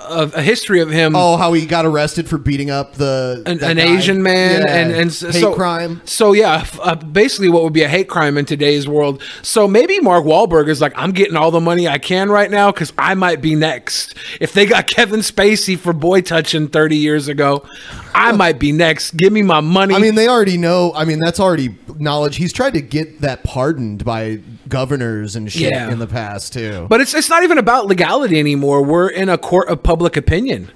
[0.07, 1.15] of a history of him.
[1.15, 3.79] Oh, how he got arrested for beating up the an, an.
[3.79, 4.75] Asian man Yeah.
[4.75, 6.01] and and hate so, crime.
[6.05, 9.21] So yeah, uh, basically what would be a hate crime in today's world.
[9.41, 12.71] So maybe Mark Wahlberg is like, I'm getting all the money I can right now
[12.71, 14.15] because I might be next.
[14.39, 17.65] If they got Kevin Spacey for boy touching 30 years ago,
[18.13, 19.17] I might be next.
[19.17, 19.95] Give me my money.
[19.95, 20.93] I mean, they already know.
[20.95, 22.35] I mean, that's already knowledge.
[22.37, 24.39] He's tried to get that pardoned by
[24.73, 25.89] governors and shit Yeah.
[25.91, 26.87] in the past too.
[26.89, 28.83] but it's it's not even about legality anymore.
[28.83, 30.69] We're in a court of public opinion.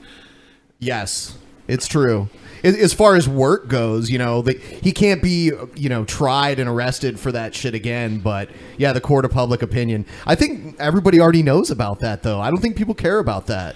[0.79, 1.37] Yes,
[1.67, 2.29] it's true.
[2.63, 6.67] As far as work goes, you know, the, he can't be, you know, tried and
[6.67, 8.19] arrested for that shit again.
[8.19, 10.05] But yeah, the court of public opinion.
[10.25, 12.39] I think everybody already knows about that, though.
[12.41, 13.75] I don't think people care about that.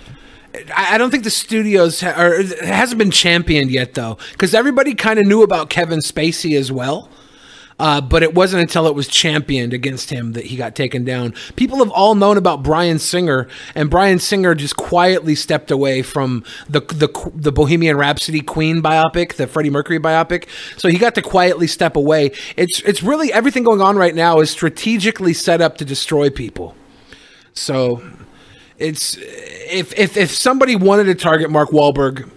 [0.75, 4.53] I I don't think the studios ha- or it hasn't been championed yet though, because
[4.53, 7.07] everybody kind of knew about Kevin Spacey as well.
[7.81, 11.33] Uh, but it wasn't until it was championed against him that he got taken down.
[11.55, 16.43] People have all known about Bryan Singer, and Bryan Singer just quietly stepped away from
[16.69, 20.47] the the the Bohemian Rhapsody Queen biopic, the Freddie Mercury biopic.
[20.77, 22.33] So he got to quietly step away.
[22.55, 26.75] It's it's really everything going on right now is strategically set up to destroy people.
[27.53, 28.03] So
[28.77, 32.29] it's if if if somebody wanted to target Mark Wahlberg,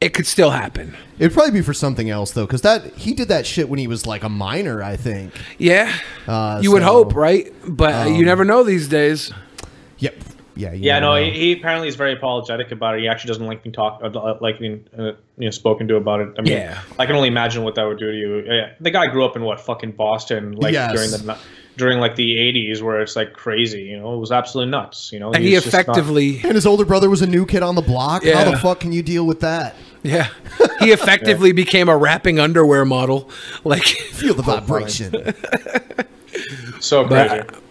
[0.00, 0.94] it could still happen.
[1.18, 3.86] It'd probably be for something else though, because that he did that shit when he
[3.86, 5.32] was like a minor, I think.
[5.58, 5.92] Yeah,
[6.26, 7.52] Uh, you would hope, right?
[7.66, 9.32] But uh, you um, never know these days.
[9.98, 10.14] Yep.
[10.58, 10.72] Yeah.
[10.72, 11.22] you Yeah, no, know.
[11.24, 13.00] he, he apparently is very apologetic about it.
[13.02, 15.02] He actually doesn't like being talked, uh, like being, uh,
[15.38, 16.28] you know, spoken to about it.
[16.38, 16.78] I mean, Yeah.
[16.98, 18.42] I can only imagine what that would do to you.
[18.46, 20.92] Yeah, the guy grew up in what fucking Boston, like Yes.
[20.92, 21.38] during the
[21.76, 23.82] during like the '80s, where it's like crazy.
[23.82, 25.12] You know, it was absolutely nuts.
[25.12, 27.44] You know, And he he's just not- effectively, And his older brother was a new
[27.44, 28.24] kid on the block.
[28.24, 29.76] How the fuck can you deal with that?
[30.06, 30.28] Yeah,
[30.80, 33.28] he effectively became a rapping underwear model.
[33.64, 35.12] Like, Feel the vibration.
[36.80, 37.62] so But- crazy.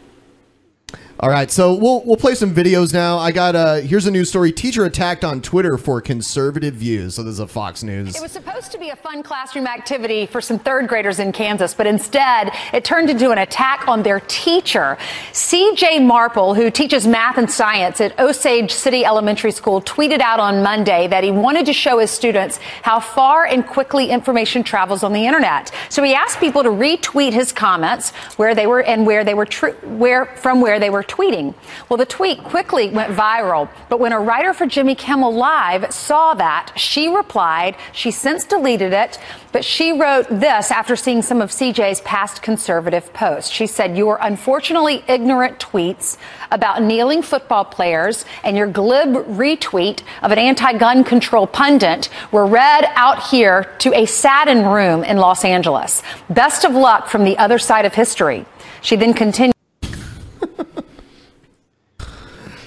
[1.18, 3.18] All right, so we'll we'll play some videos now.
[3.18, 4.52] I got uh here's a news story.
[4.52, 7.16] Teacher attacked on Twitter for conservative views.
[7.16, 8.18] So this is a Fox News.
[8.18, 11.74] It was supposed to be a fun classroom activity for some third graders in Kansas,
[11.74, 14.98] but instead it turned into an attack on their teacher.
[15.32, 20.62] CJ Marple, who teaches math and science at Osage City Elementary School, tweeted out on
[20.64, 25.14] Monday that he wanted to show his students how far and quickly information travels on
[25.14, 25.72] the internet.
[25.88, 29.46] So he asked people to retweet his comments where they were and where they were
[29.46, 31.54] true, where from where they were tweeting.
[31.90, 36.34] Well, the tweet quickly went viral, but when a writer for Jimmy Kimmel Live saw
[36.36, 39.20] that, she replied, she since deleted it,
[39.52, 43.50] but she wrote this after seeing some of CJ's past conservative posts.
[43.50, 46.18] She said, Your unfortunately ignorant tweets
[46.52, 52.46] about kneeling football players and your glib retweet of an anti gun control pundit were
[52.46, 56.04] read out here to a saddened room in Los Angeles.
[56.30, 58.46] Best of luck from the other side of history.
[58.82, 59.54] She then continued.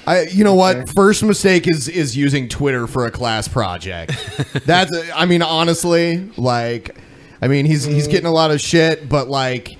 [0.08, 0.88] I, you know what?
[0.88, 4.12] First mistake is is using Twitter for a class project.
[4.64, 6.96] That's, I mean, honestly, like,
[7.42, 8.12] I mean, he's he's mm.
[8.12, 9.76] getting a lot of shit, but like,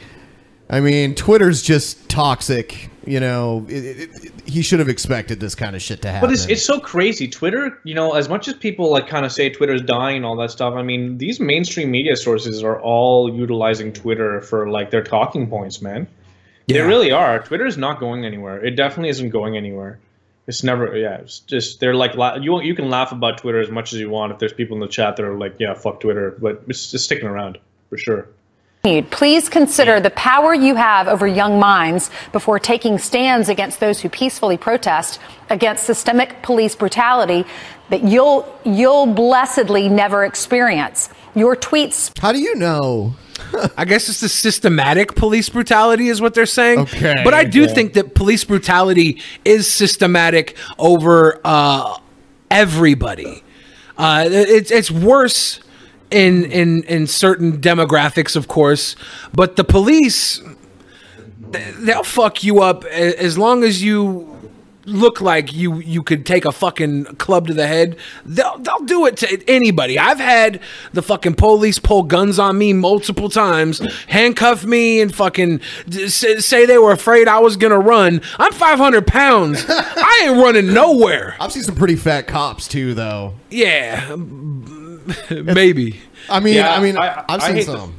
[0.68, 2.90] I mean, Twitter's just toxic.
[3.06, 6.28] You know, it, it, it- he should have expected this kind of shit to happen.
[6.28, 7.28] But it's, it's so crazy.
[7.28, 10.36] Twitter, you know, as much as people like kind of say Twitter's dying and all
[10.36, 15.02] that stuff, I mean, these mainstream media sources are all utilizing Twitter for like their
[15.02, 16.08] talking points, man.
[16.66, 17.38] They really are.
[17.40, 18.62] Twitter is not going anywhere.
[18.62, 19.98] It definitely isn't going anywhere.
[20.48, 21.16] It's never, yeah.
[21.18, 22.60] It's just they're like you.
[22.62, 24.88] You can laugh about Twitter as much as you want if there's people in the
[24.88, 27.58] chat that are like, yeah, fuck Twitter, but it's just sticking around
[27.90, 28.28] for sure.
[29.10, 34.08] Please consider the power you have over young minds before taking stands against those who
[34.08, 35.20] peacefully protest
[35.50, 37.44] against systemic police brutality
[37.90, 41.10] that you'll you'll blessedly never experience.
[41.34, 43.14] Your tweets How do you know?
[43.76, 46.80] I guess it's the systematic police brutality is what they're saying.
[46.80, 47.22] Okay.
[47.24, 47.74] But I do Okay.
[47.74, 51.98] think that police brutality is systematic over uh,
[52.50, 53.42] everybody.
[53.96, 55.60] Uh, it's it's worse
[56.10, 58.96] in in in certain demographics, of course,
[59.32, 60.40] but the police
[61.80, 64.37] they'll fuck you up as long as you
[64.88, 69.06] look like you you could take a fucking club to the head they'll they'll do
[69.06, 70.60] it to anybody i've had
[70.92, 75.60] the fucking police pull guns on me multiple times handcuff me and fucking
[76.08, 80.72] say, say they were afraid i was gonna run i'm 500 pounds i ain't running
[80.72, 83.34] nowhere I've seen some pretty fat cops too, though.
[83.50, 84.16] yeah
[85.30, 87.94] maybe I mean, Yeah, I mean, I- I, have I seen hate the- some.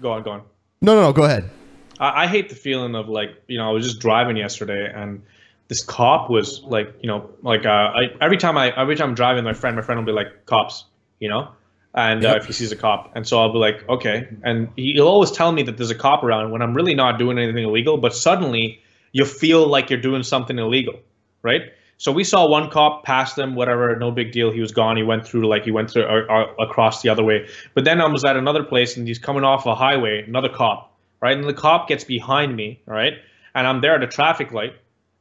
[0.00, 0.42] Go on, go on.
[0.80, 1.12] No, no, no.
[1.12, 1.50] Go ahead.
[1.98, 5.22] I, I hate the feeling of like you know I was just driving yesterday and
[5.68, 9.14] this cop was like you know like uh, I, every time I every time I'm
[9.14, 10.84] driving my friend my friend will be like cops
[11.18, 11.48] you know?
[11.94, 13.12] And uh, if he sees a cop.
[13.14, 14.28] And so I'll be like okay.
[14.42, 17.18] And he, he'll always tell me that there's a cop around when I'm really not
[17.18, 18.80] doing anything illegal but suddenly
[19.12, 21.00] you feel like you're doing something illegal
[21.42, 21.62] right?
[21.98, 24.52] So we saw one cop pass them whatever no big deal.
[24.52, 24.96] He was gone.
[24.96, 27.48] He went through like he went through uh, uh, across the other way.
[27.74, 30.92] But then I was at another place and he's coming off a highway another cop
[31.20, 31.36] right?
[31.36, 33.14] And the cop gets behind me, right?
[33.54, 34.74] And I'm there at a traffic light,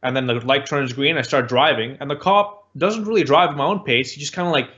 [0.05, 1.17] and then the light turns green.
[1.17, 4.11] I start driving, and the cop doesn't really drive at my own pace.
[4.11, 4.69] He just kind of like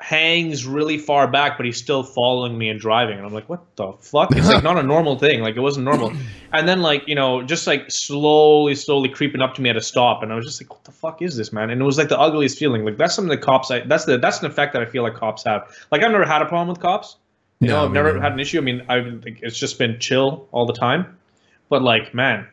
[0.00, 3.16] hangs really far back, but he's still following me and driving.
[3.18, 4.30] And I'm like, what the fuck?
[4.36, 5.40] It's like not a normal thing.
[5.40, 6.12] Like it wasn't normal.
[6.52, 9.80] And then like you know, just like slowly, slowly creeping up to me at a
[9.82, 11.70] stop, and I was just like, what the fuck is this, man?
[11.70, 12.84] And it was like the ugliest feeling.
[12.84, 13.70] Like that's something that cops.
[13.70, 15.68] I, that's the that's an effect that I feel like cops have.
[15.90, 17.16] Like I've never had a problem with cops.
[17.60, 18.58] You know, No, I've never had an issue.
[18.58, 21.18] I mean, I think it's just been chill all the time.
[21.68, 22.46] But like, man,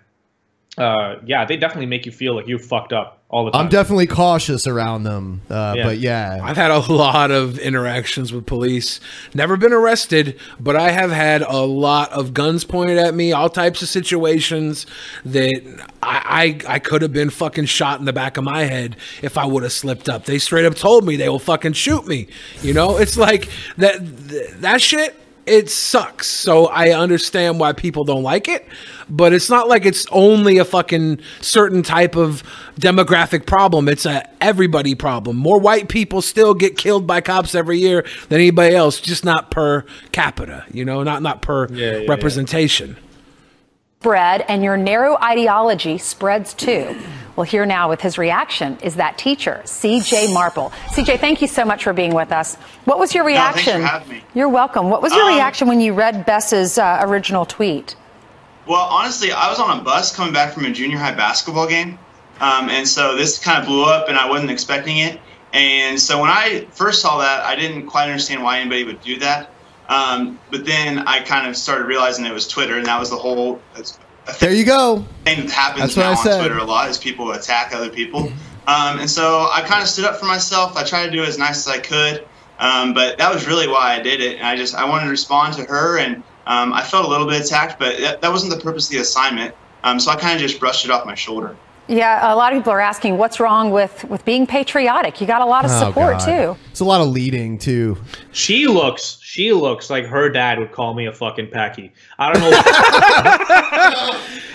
[0.77, 3.61] uh, yeah, they definitely make you feel like you fucked up all the time.
[3.61, 5.41] I'm definitely cautious around them.
[5.49, 5.83] Uh, Yeah.
[5.83, 8.99] But yeah, I've had a lot of interactions with police.
[9.33, 13.49] Never been arrested, but I have had a lot of guns pointed at me, all
[13.49, 14.85] types of situations
[15.23, 18.97] that I I, I could have been fucking shot in the back of my head
[19.21, 20.25] if I would have slipped up.
[20.25, 22.27] They straight up told me they will fucking shoot me.
[22.61, 23.97] You know, it's like that
[24.61, 25.15] that shit.
[25.45, 26.25] It sucks.
[26.25, 28.65] So I understand why people don't like it,
[29.09, 32.43] but it's not like it's only a fucking certain type of
[32.79, 33.87] demographic problem.
[33.87, 35.37] It's a everybody problem.
[35.37, 39.51] More white people still get killed by cops every year than anybody else, just not
[39.51, 42.05] per capita, you know, not not per yeah, yeah.
[42.09, 42.97] representation.
[44.01, 46.95] spread and your narrow ideology spreads too.
[47.35, 50.69] Well, here now with his reaction is that teacher, CJ Marple.
[50.93, 52.55] CJ, thank you so much for being with us.
[52.85, 53.81] What was your No, thanks for reaction?
[53.81, 54.23] having me.
[54.33, 54.89] You're welcome.
[54.89, 57.95] What was your Um, reaction when you read Bess's uh, original tweet?
[58.67, 61.99] Well, honestly, I was on a bus coming back from a junior high basketball game,
[62.39, 65.19] um, and so this kind of blew up, and I wasn't expecting it.
[65.53, 69.17] And so when I first saw that, I didn't quite understand why anybody would do
[69.19, 69.51] that.
[69.87, 73.17] Um, but then I kind of started realizing it was Twitter, and that was the
[73.17, 73.61] whole.
[74.39, 75.05] There you go.
[75.23, 76.39] thing that happens That's now on said.
[76.39, 78.31] Twitter a lot is people attack other people.
[78.67, 80.75] Um, and so I kind of stood up for myself.
[80.75, 82.25] I tried to do it as nice as I could,
[82.57, 84.37] um, but that was really why I did it.
[84.37, 87.27] And I just I wanted to respond to her, and um, I felt a little
[87.27, 89.55] bit attacked, but that, that wasn't the purpose of the assignment.
[89.83, 91.55] Um, so I kind of just brushed it off my shoulder.
[91.87, 95.21] Yeah, a lot of people are asking what's wrong with with being patriotic.
[95.21, 96.25] You got a lot of Oh, support God.
[96.55, 96.59] too.
[96.71, 97.97] It's a lot of leading too.
[98.31, 101.93] She looks, she looks like her dad would call me a fucking packy.
[102.17, 102.49] I don't know.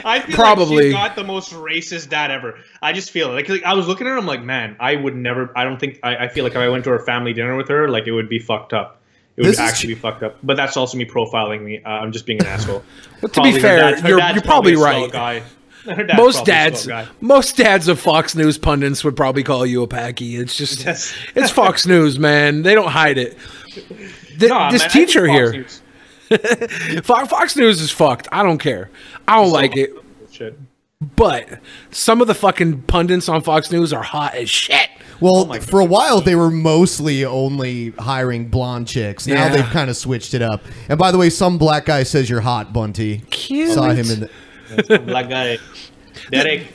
[0.05, 0.77] I feel Probably.
[0.77, 2.59] like she's got the most racist dad ever.
[2.83, 3.35] I just feel it.
[3.35, 5.57] Like, like I was looking at her, I'm like, man, I would never.
[5.57, 6.01] I don't think.
[6.03, 8.13] I, I feel like if I went to her family dinner with her, like it
[8.13, 9.00] would be fucked up.
[9.37, 10.39] It would This is- actually be fucked up.
[10.43, 11.83] But that's also me profiling me.
[11.85, 12.83] Uh, I'm just being an asshole.
[13.21, 15.13] But to be Probably her fair, dad- her you're- you're probably slow right.
[15.13, 15.43] Guy.
[16.15, 16.87] Most dads,
[17.23, 20.37] most dads of Fox News pundits would probably call you a packy.
[20.37, 20.85] It's just,
[21.35, 22.61] it's Fox News, man.
[22.61, 23.39] They don't hide it.
[24.39, 28.29] Th- Nah, this man, teacher Fox here, News- Fox News is fucked.
[28.31, 28.91] I don't care.
[29.27, 29.93] I don't like it.
[30.31, 30.59] Shit.
[31.17, 31.49] But
[31.91, 34.90] some of the fucking pundits on Fox News are hot as shit.
[35.21, 39.27] Well, Oh for a while they were mostly only hiring blonde chicks.
[39.27, 39.49] Now Yeah.
[39.57, 40.63] they've kind of switched it up.
[40.89, 43.19] And by the way, some black guy says you're hot, Bunty.
[43.31, 43.73] Cute.
[43.73, 44.21] Saw him in
[44.87, 44.99] the.
[45.01, 45.59] Black guy.
[46.31, 46.67] Derek.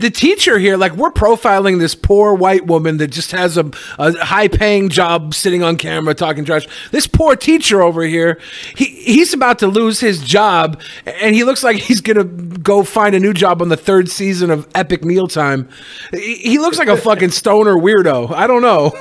[0.00, 4.12] The teacher here, like we're profiling this poor white woman that just has a, a
[4.24, 6.66] high paying job sitting on camera talking trash.
[6.90, 8.40] This poor teacher over here,
[8.76, 13.14] he he's about to lose his job and he looks like he's gonna go find
[13.14, 15.68] a new job on the third season of Epic Mealtime.
[16.12, 18.32] He, he looks like a fucking stoner weirdo.
[18.32, 18.92] I don't know.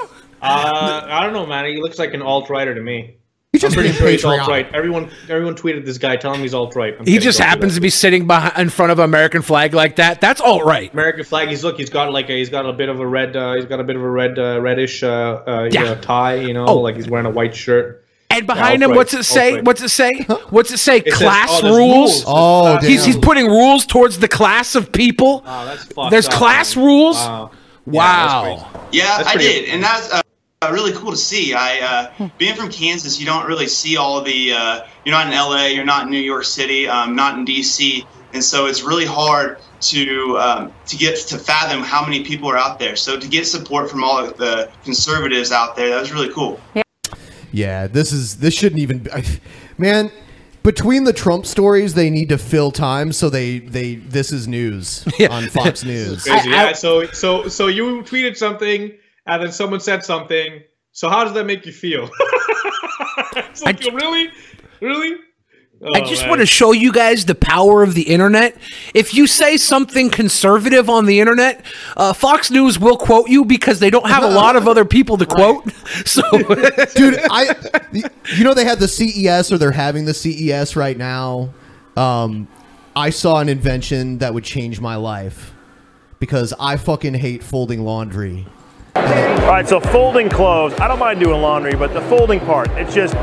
[0.41, 1.65] Uh, I don't know, man.
[1.65, 3.18] He looks like an alt righter to me.
[3.51, 4.41] He's I'm just pretty being sure he's patriotic.
[4.43, 4.75] alt right.
[4.75, 6.95] Everyone, everyone tweeted this guy telling me he's alt right.
[7.07, 10.21] He just happens to be sitting behind in front of an American flag like that.
[10.21, 10.93] That's all right.
[10.93, 11.49] American flag.
[11.49, 11.77] He's look.
[11.77, 13.35] He's got like a, he's got a bit of a red.
[13.35, 15.07] Uh, he's got a bit of a red, uh, reddish uh,
[15.47, 15.83] uh, Yeah.
[15.83, 15.95] yeah.
[15.95, 16.35] tie.
[16.35, 16.77] You know, Oh.
[16.79, 18.05] like he's wearing a white shirt.
[18.29, 19.49] And behind Yeah, him, what's it say?
[19.53, 19.65] alt-right.
[19.65, 20.13] What's it say?
[20.51, 20.97] What's it say?
[20.97, 21.89] It says, class oh, rules.
[22.11, 22.23] rules.
[22.27, 25.41] Oh, There's class he's he's putting rules towards the class of people.
[25.43, 26.85] Wow, that's fucked There's up, class man.
[26.85, 27.15] rules.
[27.17, 27.51] Wow.
[27.87, 28.87] Wow.
[28.91, 30.21] Yeah, That's I did, and that's
[30.61, 31.53] uh, really cool to see.
[31.53, 34.51] I uh, being from Kansas, you don't really see all the.
[34.53, 38.05] Uh, you're not in LA, you're not in New York City, um, not in DC,
[38.33, 42.57] and so it's really hard to um, to get to fathom how many people are
[42.57, 42.97] out there.
[42.97, 46.59] So to get support from all the conservatives out there, that was really cool.
[47.53, 48.99] Yeah, this is this shouldn't even.
[48.99, 49.23] Be, I,
[49.77, 50.11] man,
[50.61, 53.13] between the Trump stories, they need to fill time.
[53.13, 56.25] So they they this is news on Fox News.
[56.25, 56.49] Crazy.
[56.49, 56.73] yeah.
[56.73, 58.91] So so so you tweeted something,
[59.29, 60.61] and then someone said something.
[60.91, 62.09] So how does that make you feel?
[63.35, 64.29] it's like, really,
[64.81, 65.17] really.
[65.95, 66.31] I Oh, just man.
[66.31, 68.57] want to show you guys the power of the internet.
[68.93, 71.63] If you say something conservative on the internet,
[71.95, 75.15] uh, Fox News will quote you because they don't have a lot of other people
[75.17, 75.63] to quote.
[76.05, 76.21] So,
[76.95, 77.55] dude, I
[78.35, 81.53] you know they had the CES or they're having the CES right now.
[81.95, 82.47] Um,
[82.95, 85.53] I saw an invention that would change my life
[86.19, 88.45] because I fucking hate folding laundry.
[88.95, 90.73] All right, so folding clothes.
[90.79, 93.15] I don't mind doing laundry, but the folding part, it's just,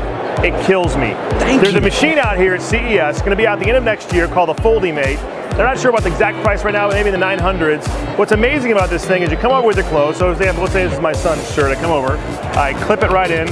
[0.43, 1.11] it kills me.
[1.59, 4.13] There's a machine out here at CES, going to be out the end of next
[4.13, 5.19] year called the FoldiMate.
[5.51, 7.87] They're not sure about the exact price right now, maybe in the 900s.
[8.17, 10.17] What's amazing about this thing is you come over with your clothes.
[10.17, 11.75] So, for example, let's say this is my son's shirt.
[11.75, 12.17] I come over,
[12.57, 13.47] I clip it right in,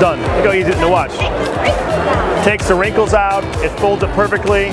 [0.00, 0.20] done.
[0.20, 1.12] Look how easy it is to watch.
[2.44, 4.66] Takes the wrinkles out, it folds it perfectly.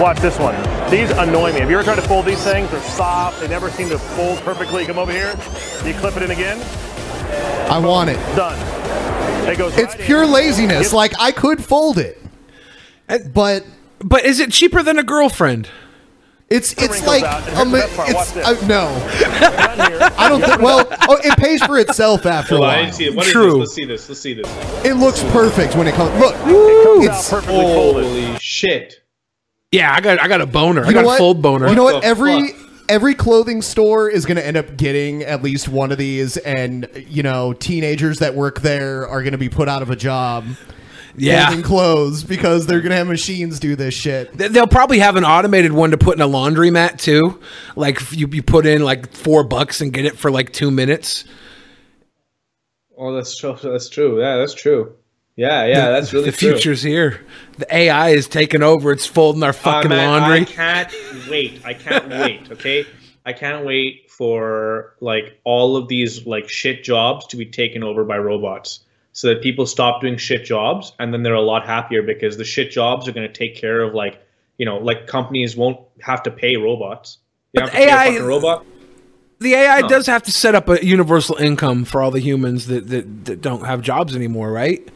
[0.00, 0.54] Watch this one.
[0.90, 1.60] These annoy me.
[1.60, 2.70] Have you ever tried to fold these things?
[2.70, 3.40] They're soft.
[3.40, 4.86] They never seem to fold perfectly.
[4.86, 5.30] Come over here.
[5.84, 6.58] You clip it in again.
[7.70, 8.16] I want it.
[8.34, 8.58] Done.
[9.48, 9.76] It goes.
[9.76, 10.30] It's right pure in.
[10.32, 10.84] laziness.
[10.84, 10.92] Yep.
[10.92, 12.18] Like I could fold it,
[13.32, 13.64] but
[14.02, 15.68] but is it cheaper than a girlfriend?
[16.48, 17.46] It's The it's like out.
[17.48, 18.08] And a here's the mi- best part.
[18.10, 20.12] it's Watch uh, no.
[20.18, 20.60] I don't think.
[20.60, 22.84] Well, oh, it pays for itself after a Hold I while.
[22.84, 23.14] didn't see it.
[23.14, 23.50] What is True.
[23.50, 23.58] this?
[23.60, 24.08] Let's see this.
[24.08, 24.84] Let's see this.
[24.84, 26.18] It looks perfect when it comes.
[26.18, 26.34] Look,
[27.04, 28.99] it's perfectly Holy shit!
[29.72, 30.84] Yeah, I got I got a boner.
[30.84, 31.14] I You know got what?
[31.14, 31.68] a fold boner.
[31.68, 32.02] You know what?
[32.02, 32.52] Every
[32.88, 36.88] every clothing store is going to end up getting at least one of these, and
[37.08, 40.44] you know, teenagers that work there are going to be put out of a job.
[41.16, 41.46] Yeah.
[41.48, 44.32] folding clothes because they're going to have machines do this shit.
[44.36, 47.40] They- They'll probably have an automated one to put in a laundromat too.
[47.76, 51.24] Like you, you put in like four bucks and get it for like two minutes.
[52.96, 53.56] Oh, that's true.
[53.62, 54.20] That's true.
[54.20, 54.94] Yeah, that's true.
[55.40, 56.32] Yeah, yeah, The- that's really true.
[56.32, 56.50] the true.
[56.52, 57.20] future's here.
[57.56, 58.92] The AI is taking over.
[58.92, 60.40] It's folding our Uh, fucking man, laundry.
[60.40, 60.92] I can't
[61.30, 61.60] wait.
[61.64, 62.40] I can't wait.
[62.52, 62.84] Okay,
[63.24, 68.04] I can't wait for like all of these like shit jobs to be taken over
[68.04, 68.80] by robots,
[69.12, 72.44] so that people stop doing shit jobs, and then they're a lot happier because the
[72.44, 74.18] shit jobs are going to take care of like
[74.58, 77.16] you know like companies won't have to pay robots.
[77.54, 78.66] You But have to pay a AI robot.
[79.38, 79.88] The AI No.
[79.88, 83.40] does have to set up a universal income for all the humans that, that, that
[83.40, 84.86] don't have jobs anymore, right?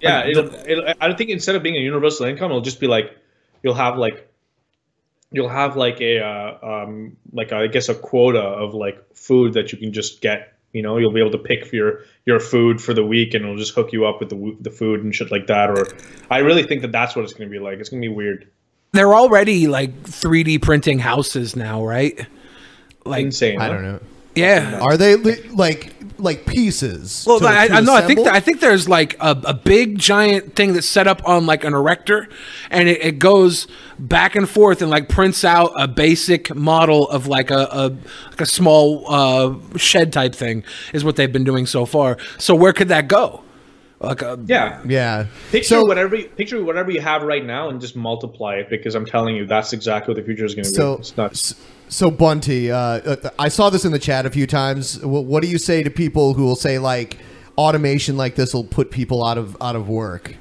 [0.00, 2.80] Yeah, Like, it'll, it'll, I don't think instead of being a universal income, it'll just
[2.80, 3.16] be like
[3.62, 4.30] you'll have like
[5.32, 9.72] you'll have like a uh, um, like I guess a quota of like food that
[9.72, 10.54] you can just get.
[10.72, 13.44] You know, you'll be able to pick for your your food for the week, and
[13.44, 15.70] it'll just hook you up with the the food and shit like that.
[15.70, 15.88] Or
[16.30, 17.78] I really think that that's what it's going to be like.
[17.78, 18.48] It's going to be weird.
[18.92, 22.26] They're already like 3D printing houses now, right?
[23.04, 23.60] Like insane.
[23.60, 24.00] I don't know.
[24.40, 24.78] Yeah.
[24.80, 27.24] Are they li- like like pieces?
[27.26, 27.94] Well, to- I, to I know.
[27.94, 31.26] I think that, I think there's like a, a big giant thing that's set up
[31.26, 32.28] on like an erector,
[32.70, 33.66] and it, it goes
[33.98, 37.88] back and forth and like prints out a basic model of like a, a
[38.30, 40.62] like a small uh, shed type thing
[40.92, 42.18] is what they've been doing so far.
[42.38, 43.42] So where could that go?
[44.00, 44.80] Like a, Yeah.
[44.86, 45.26] Yeah.
[45.52, 49.36] Picture whatever picture whatever you have right now and just multiply it because I'm telling
[49.36, 51.00] you that's exactly what the future is going to So- be.
[51.00, 51.54] It's nuts.
[51.88, 55.00] So Bunty, uh, uh, I saw this in the chat a few times.
[55.04, 57.18] What do you say to people who will say like
[57.58, 60.36] automation like this will put people out of out of work?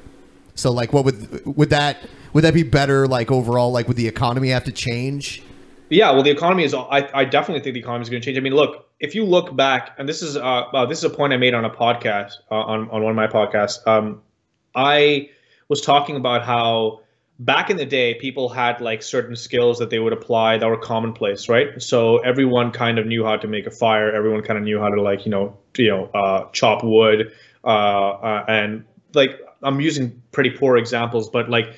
[0.55, 1.97] So like, what would would that
[2.34, 3.07] would that be better?
[3.07, 5.41] Like overall, like would the economy have to change?
[5.90, 6.74] Yeah, well, the economy is.
[6.74, 8.38] I, I definitely think the economy is going to change.
[8.38, 11.10] I mean, look, if you look back, and this is uh, uh this is a
[11.10, 13.86] point I made on a podcast uh, on on one of my podcasts.
[13.88, 14.22] Um,
[14.76, 15.30] I
[15.68, 17.02] was talking about how
[17.40, 20.78] back in the day people had like certain skills that they would apply that were
[20.78, 21.82] commonplace, right?
[21.82, 24.14] So everyone kind of knew how to make a fire.
[24.14, 27.32] Everyone kind of knew how to like you know you know uh, chop wood,
[27.64, 31.76] uh, uh, and like I'm using pretty poor examples, but like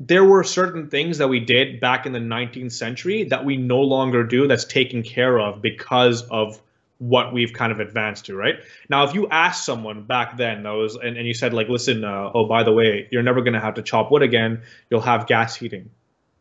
[0.00, 3.80] there were certain things that we did back in the 19th century that we no
[3.80, 6.60] longer do that's taken care of because of
[6.98, 8.56] what we've kind of advanced to right?
[8.88, 12.04] Now if you ask someone back then that was and, and you said like listen
[12.04, 14.62] uh, oh by the way you're never going to have to chop wood again.
[14.90, 15.90] You'll have gas heating.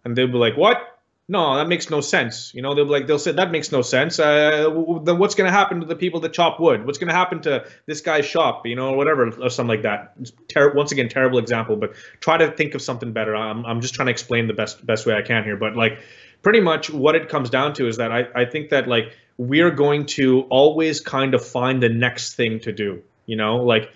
[0.05, 0.92] And they'll be like what
[1.27, 2.53] no that makes no sense.
[2.53, 4.19] You know they'll like they'll say that makes no sense.
[4.19, 6.85] Uh, then what's going to happen to the people that chop wood?
[6.85, 8.65] What's going to happen to this guy's shop?
[8.65, 10.15] You know whatever or something like that.
[10.47, 13.35] Ter- once again terrible example but try to think of something better.
[13.35, 15.99] I'm, I'm just trying to explain the best best way i can here but like
[16.41, 19.71] pretty much what it comes down to is that i, I think that like we're
[19.71, 23.57] going to always kind of find the next thing to do you know?
[23.57, 23.91] Like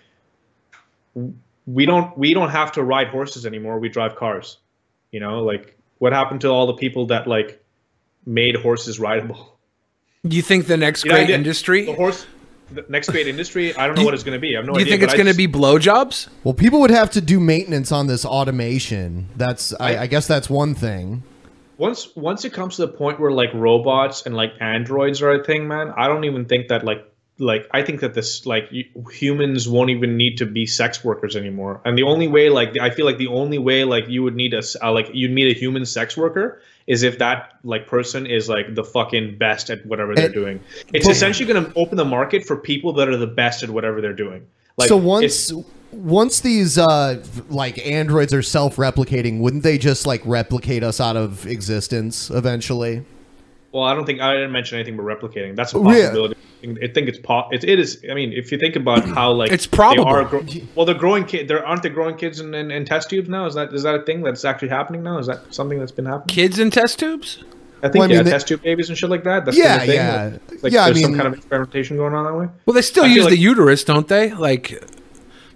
[1.65, 3.79] we don't we don't have to ride horses anymore.
[3.79, 4.57] We drive cars
[5.11, 5.43] you know?
[5.43, 7.63] Like what happened to all the people that like
[8.25, 9.57] made horses rideable
[10.27, 11.85] Do you think the next You great the- industry?
[11.85, 12.25] the horse
[12.73, 14.73] the next great industry i don't know what it's going to be i have no
[14.73, 16.27] Do you idea think it's going to just- be blowjobs?
[16.43, 19.29] Well, people would have to do maintenance on this automation.
[19.37, 21.23] That's I, I guess that's one thing.
[21.77, 25.43] once once it comes to the point where like robots and like androids are a
[25.43, 27.05] thing man i don't even think that like
[27.39, 28.69] like i think that this like
[29.11, 31.81] humans won't even need to be sex workers anymore.
[31.85, 34.53] And the only way like i feel like the only way like you would need
[34.53, 38.47] a uh, like you'd need a human sex worker is if that like person is
[38.49, 40.59] like the fucking best at whatever they're And- doing.
[40.93, 43.69] It's but- essentially going to open the market for people that are the best at
[43.69, 44.47] whatever they're doing.
[44.77, 45.51] Like so once
[45.91, 51.45] once these uh like androids are self-replicating, wouldn't they just like replicate us out of
[51.47, 53.03] existence eventually?
[53.77, 55.55] Well, I don't think I didn't mention anything about replicating.
[55.55, 56.05] That's a Oh, yeah.
[56.07, 56.35] possibility.
[56.63, 58.03] I think it's po- it, it is.
[58.09, 60.07] I mean, if you think about how like It's they probable.
[60.07, 61.47] are gro- well, they're growing kid.
[61.47, 63.45] There aren't they growing kids in, in, in test tubes now?
[63.45, 65.19] Is that is that a thing that's actually happening now?
[65.19, 66.33] Is that something that's been happening?
[66.33, 67.43] Kids in test tubes?
[67.83, 69.45] I think Well, I mean, yeah, they- test tube babies and shit like that.
[69.45, 69.95] That's Yeah, been a thing.
[69.97, 70.23] yeah.
[70.49, 72.47] Like, like Yeah, I there's some kind of experimentation going on that way.
[72.65, 74.33] Well, they still I feel use like- the uterus, don't they?
[74.33, 74.79] Like, they,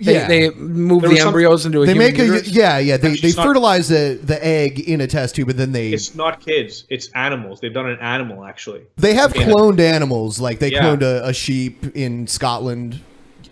[0.04, 0.28] Yeah.
[0.28, 2.50] they move There the was some- embryos into a They human make a uterus?
[2.50, 5.60] yeah yeah they, they it's not- fertilize the, the egg in a test tube and
[5.60, 6.86] then they It's not kids.
[6.90, 7.60] It's animals.
[7.62, 8.82] They've done an animal actually.
[8.98, 9.48] they have Yeah.
[9.48, 10.82] cloned animals like they Yeah.
[10.84, 13.00] cloned a, a sheep in Scotland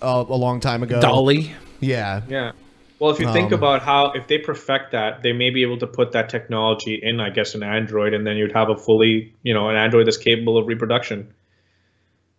[0.02, 1.00] uh, a long time ago.
[1.02, 1.52] Dolly.
[1.82, 2.22] Yeah.
[2.30, 2.52] Yeah.
[3.00, 5.78] Well, if you think Um, about how if they perfect that, they may be able
[5.78, 9.34] to put that technology in, I guess, an Android, and then you'd have a fully,
[9.43, 11.28] you know, an Android that's capable of reproduction,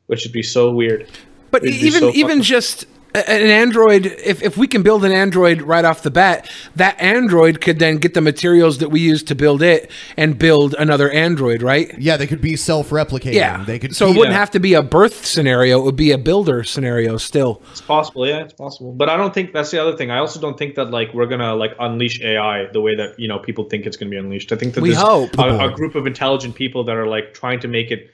[0.06, 1.06] which would be so weird.
[1.50, 5.12] But It'd even so even just a- an android, if, if we can build an
[5.12, 9.22] android right off the bat, that android could then get the materials that we use
[9.24, 11.92] to build it and build another android, right?
[11.98, 13.34] Yeah, they could be self-replicating.
[13.34, 13.64] Yeah.
[13.64, 14.38] They could so it wouldn't Yeah.
[14.38, 17.62] have to be a birth scenario; it would be a builder scenario still.
[17.72, 18.92] It's possible, yeah, it's possible.
[18.92, 20.10] But I don't think that's the other thing.
[20.10, 23.28] I also don't think that like we're gonna like unleash AI the way that you
[23.28, 24.52] know people think it's gonna be unleashed.
[24.52, 25.36] I think that We there's hope.
[25.38, 28.10] a, a group of intelligent people that are like trying to make it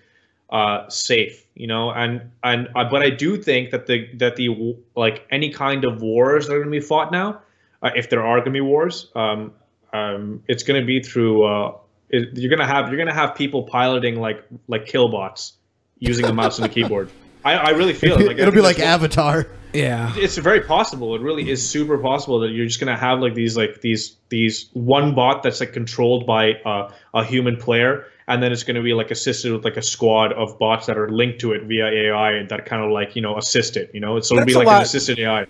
[0.50, 1.90] uh, safe, you know.
[1.90, 6.00] And and uh, but I do think that the that the like any kind of
[6.00, 7.42] wars that are gonna be fought now,
[7.82, 9.52] uh, if there are gonna be wars, um,
[9.92, 11.44] um, it's gonna be through.
[11.44, 11.78] Uh,
[12.08, 15.52] it, you're gonna have you're gonna have people piloting like like killbots
[15.98, 17.10] using a mouse and a keyboard.
[17.44, 18.26] I, I really feel it.
[18.26, 19.46] Like, It'll be like that's what- Avatar.
[19.72, 20.12] Yeah.
[20.16, 21.14] it's very possible.
[21.16, 24.70] It really is super possible that you're just gonna have like these like these these
[24.72, 28.92] one bot that's like controlled by uh, a human player, and then it's gonna be
[28.94, 32.42] like assisted with like a squad of bots that are linked to it via AI
[32.48, 33.90] that kind of like you know assist it.
[33.94, 35.46] You know, so it'll be That's like lot- an assisted AI.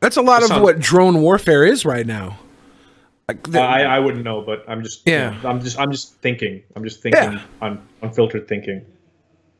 [0.00, 2.38] That's a lot of what drone warfare is right now.
[3.54, 5.36] I, I wouldn't know, but I'm just Yeah.
[5.36, 6.62] you know, I'm just I'm just thinking.
[6.74, 7.42] I'm just thinking Yeah.
[7.62, 8.84] un, unfiltered thinking.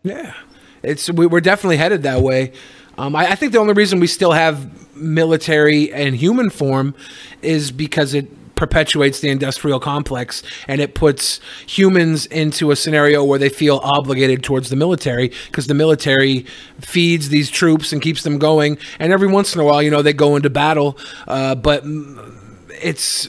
[0.03, 0.35] Yeah,
[0.83, 2.53] it's we, we're definitely headed that way.
[2.99, 6.95] Um, I, I think the only reason we still have military and human form
[7.43, 8.27] is because it
[8.61, 14.45] perpetuates the industrial complex and it puts humans into a scenario where they feel obligated
[14.45, 16.45] towards the military because the military
[16.79, 18.77] feeds these troops and keeps them going.
[18.99, 21.83] And every once in a while you know they go into battle uh, but
[22.83, 23.27] it's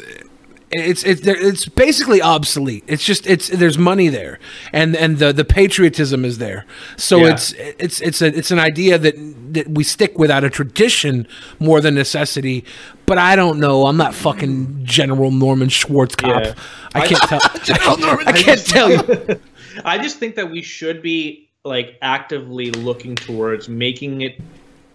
[0.72, 2.84] it's it's it's basically obsolete.
[2.88, 4.40] It's just it's there's money there,
[4.72, 6.66] and and the the patriotism is there.
[6.98, 7.34] So Yeah.
[7.34, 9.16] it's it's it's a it's an idea that
[9.54, 11.28] that we stick with out of tradition
[11.60, 12.64] more than necessity.
[13.06, 13.88] But I don't know.
[13.88, 16.46] I'm not fucking General Norman Schwarzkopf.
[16.46, 16.54] Yeah.
[16.96, 17.40] I can't tell.
[17.64, 19.40] General Norman I can't tell you.
[19.86, 24.40] I just think that we should be like actively looking towards making it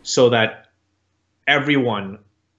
[0.02, 0.66] so that
[1.46, 2.18] everyone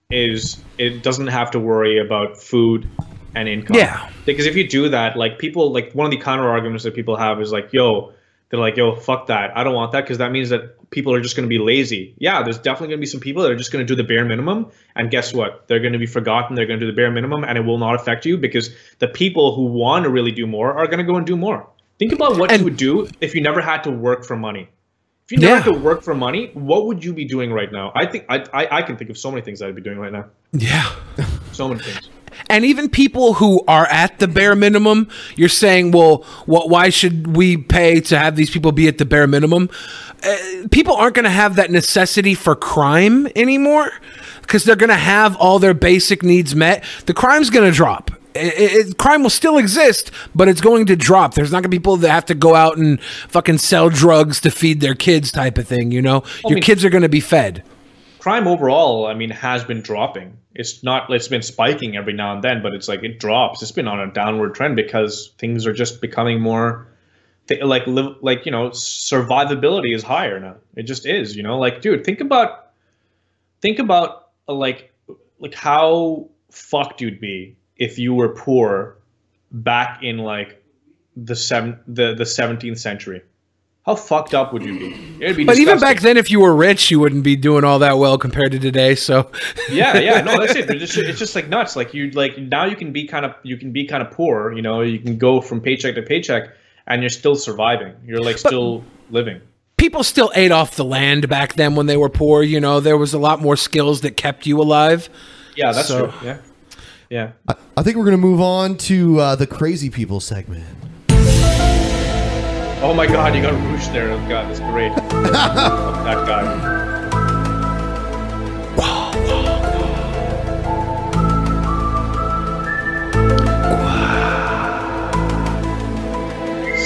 [0.09, 2.87] is it doesn't have to worry about food
[3.35, 3.75] and income.
[3.75, 4.09] Yeah.
[4.25, 7.17] Because if you do that, like people like one of the counter arguments that people
[7.17, 8.13] have is like, yo,
[8.49, 9.55] they're like, yo, fuck that.
[9.57, 12.15] I don't want that because that means that people are just going to be lazy.
[12.17, 14.07] Yeah, there's definitely going to be some people that are just going to do the
[14.07, 14.71] bare minimum.
[14.95, 15.67] And guess what?
[15.67, 16.55] They're going to be forgotten.
[16.55, 18.69] They're going to do the bare minimum and it will not affect you because
[18.99, 21.67] the people who want to really do more are going to go and do more.
[21.99, 24.69] Think about what you would do if you never had to work for money.
[25.27, 25.61] If you never Yeah.
[25.61, 27.91] had to work for money, what would you be doing right now?
[27.93, 30.13] I think I, I, I can think of so many things I'd be doing right
[30.13, 30.25] now.
[30.53, 30.89] Yeah.
[31.51, 32.09] So many things.
[32.49, 37.35] And even people who are at the bare minimum, you're saying, well, what, why should
[37.35, 39.69] we pay to have these people be at the bare minimum?
[40.23, 40.37] Uh,
[40.69, 43.91] people aren't going to have that necessity for crime anymore
[44.41, 46.83] because they're going to have all their basic needs met.
[47.07, 48.11] The crime's going to drop.
[48.37, 51.33] It, it- crime will still exist, but it's going to drop.
[51.33, 54.39] There's not going to be people that have to go out and fucking sell drugs
[54.41, 55.91] to feed their kids, type of thing.
[55.91, 57.63] You know, I your mean- kids are going to be fed.
[58.19, 60.37] crime overall, I mean, has been dropping.
[60.55, 61.11] It's not.
[61.13, 63.61] It's been spiking every now and then, but it's like it drops.
[63.61, 66.87] It's been on a downward trend because things are just becoming more,
[67.47, 70.55] th- like live, like you know, survivability is higher now.
[70.75, 71.35] It just is.
[71.35, 72.69] You know, like dude, think about,
[73.61, 74.91] think about uh, like,
[75.39, 78.97] like how fucked you'd be if you were poor
[79.51, 80.63] back in like
[81.15, 83.21] the seven the the seventeenth century.
[83.85, 85.33] How fucked up would you be?
[85.33, 87.97] Be But even back then, if you were rich, you wouldn't be doing all that
[87.97, 88.95] well compared to today.
[88.95, 89.31] So,
[89.71, 92.65] yeah yeah no that's it it's just, it's just like nuts like you like now
[92.65, 95.17] you can be kind of you can be kind of poor you know you can
[95.17, 96.49] go from paycheck to paycheck
[96.87, 99.39] and you're still surviving you're like still living
[99.77, 102.41] people still ate off the land back then when they were poor.
[102.43, 105.09] You know, there was a lot more skills that kept you alive.
[105.55, 106.37] yeah that's So- true yeah
[107.09, 107.31] yeah.
[107.47, 110.65] I, I think we're going to move on to uh, the crazy people segment.
[112.79, 114.11] oh my god you got Roosh there.
[114.11, 114.91] Oh god that's great.
[116.07, 116.87] That guy.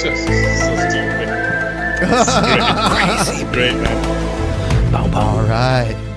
[0.01, 1.29] So, so, so stupid.
[2.89, 5.13] Crazy great man.
[5.13, 6.10] All right.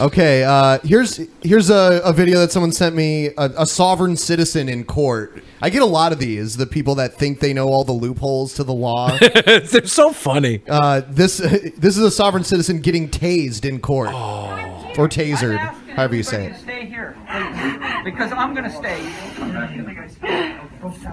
[0.00, 0.44] Okay.
[0.44, 3.26] Uh, here's here's a, a video that someone sent me.
[3.36, 5.42] A, a sovereign citizen in court.
[5.60, 6.56] I get a lot of these.
[6.56, 9.16] The people that think they know all the loopholes to the law.
[9.18, 10.62] They're so funny.
[10.68, 11.38] Uh, this
[11.76, 16.56] this is a sovereign citizen getting tased in court, or tasered, however you say it.
[16.56, 19.00] Stay here, please, because I'm going to stay.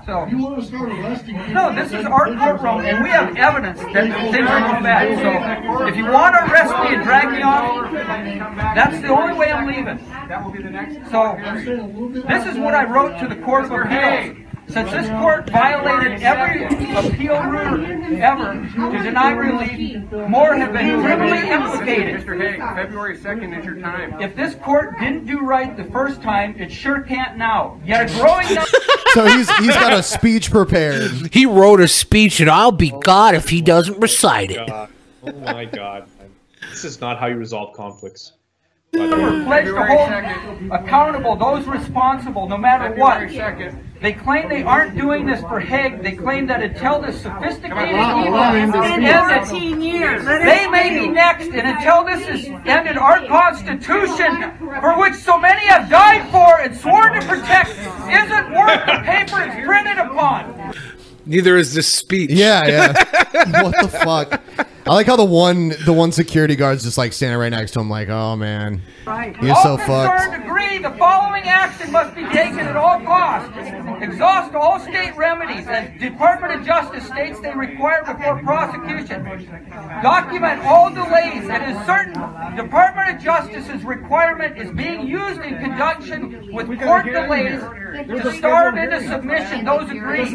[0.06, 1.53] So you want to start arresting people?
[1.56, 5.18] No, this is our courtroom, and we have evidence that things are going bad.
[5.26, 7.91] So if you want to arrest me and drag me off,
[8.76, 9.98] that's the only way I'm leaving.
[10.30, 11.10] That will be the next.
[11.10, 11.36] So
[12.28, 14.38] this is what I wrote to the Court of Appeals.
[14.68, 17.86] Since this court violated every appeal rule
[18.22, 18.54] ever
[18.92, 22.22] to deny relief, more have been criminally implicated.
[22.22, 22.40] Mr.
[22.40, 24.20] Hague, February 2nd is your time.
[24.22, 27.80] If this court didn't do right the first time, it sure can't now.
[27.86, 28.70] Yet a growing number.
[29.14, 31.12] So he's he's got a speech prepared.
[31.32, 34.68] He wrote a speech, and I'll be God if he doesn't recite it.
[34.68, 34.90] God.
[35.24, 36.08] Oh my god.
[36.70, 38.34] This is not how you resolve conflicts.
[38.99, 43.30] Were pledged to hold accountable those responsible, no matter what.
[44.01, 46.03] They claim they aren't doing this for Hague.
[46.03, 50.26] They claim that until this sophisticated Come on, evil allow him is ended, years.
[50.26, 51.47] They may be next.
[51.47, 54.51] And until this is ended, our Constitution,
[54.81, 59.41] for which so many have died for and sworn to protect, isn't worth the paper
[59.41, 60.73] it's printed upon.
[61.26, 62.30] Neither is this speech.
[62.30, 63.63] Yeah, yeah.
[63.63, 64.67] what the fuck?
[64.88, 67.80] I like how the one the one security guard's just like standing right next to
[67.80, 68.84] him, like, oh man,
[69.41, 70.22] you're so all fucked.
[70.22, 73.52] concerned agree the following action must be taken at all costs.
[74.02, 79.23] Exhaust all state remedies as Department of Justice states they require before prosecution.
[80.02, 82.14] Document all delays and is certain
[82.56, 89.07] Department of Justice's requirement is being used in conjunction with court delays to starve into
[89.07, 90.34] submission those agreed.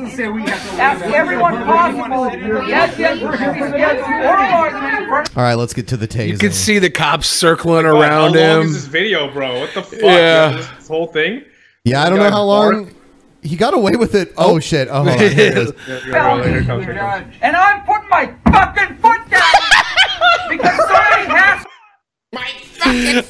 [0.48, 2.26] Ask everyone possible,
[2.66, 6.28] yes, yes, to schedule oral argument in front All right, let's get to the tasing.
[6.28, 8.76] You can see the cops circling around how Um, long him.
[8.76, 9.60] is this video, bro?
[9.60, 10.00] What the fuck?
[10.02, 10.52] Yeah.
[10.56, 11.44] This, this whole thing.
[11.84, 12.94] Yeah, I don't know how long bark.
[13.42, 14.32] he got away with it.
[14.36, 14.60] Oh, oh.
[14.60, 14.88] shit!
[14.88, 15.18] Oh, hold on.
[15.18, 15.72] Here it is.
[15.88, 17.34] Yeah, yeah, bro, here it comes, here it comes.
[17.42, 19.42] And I'm putting my fucking foot down
[20.48, 21.66] because somebody has.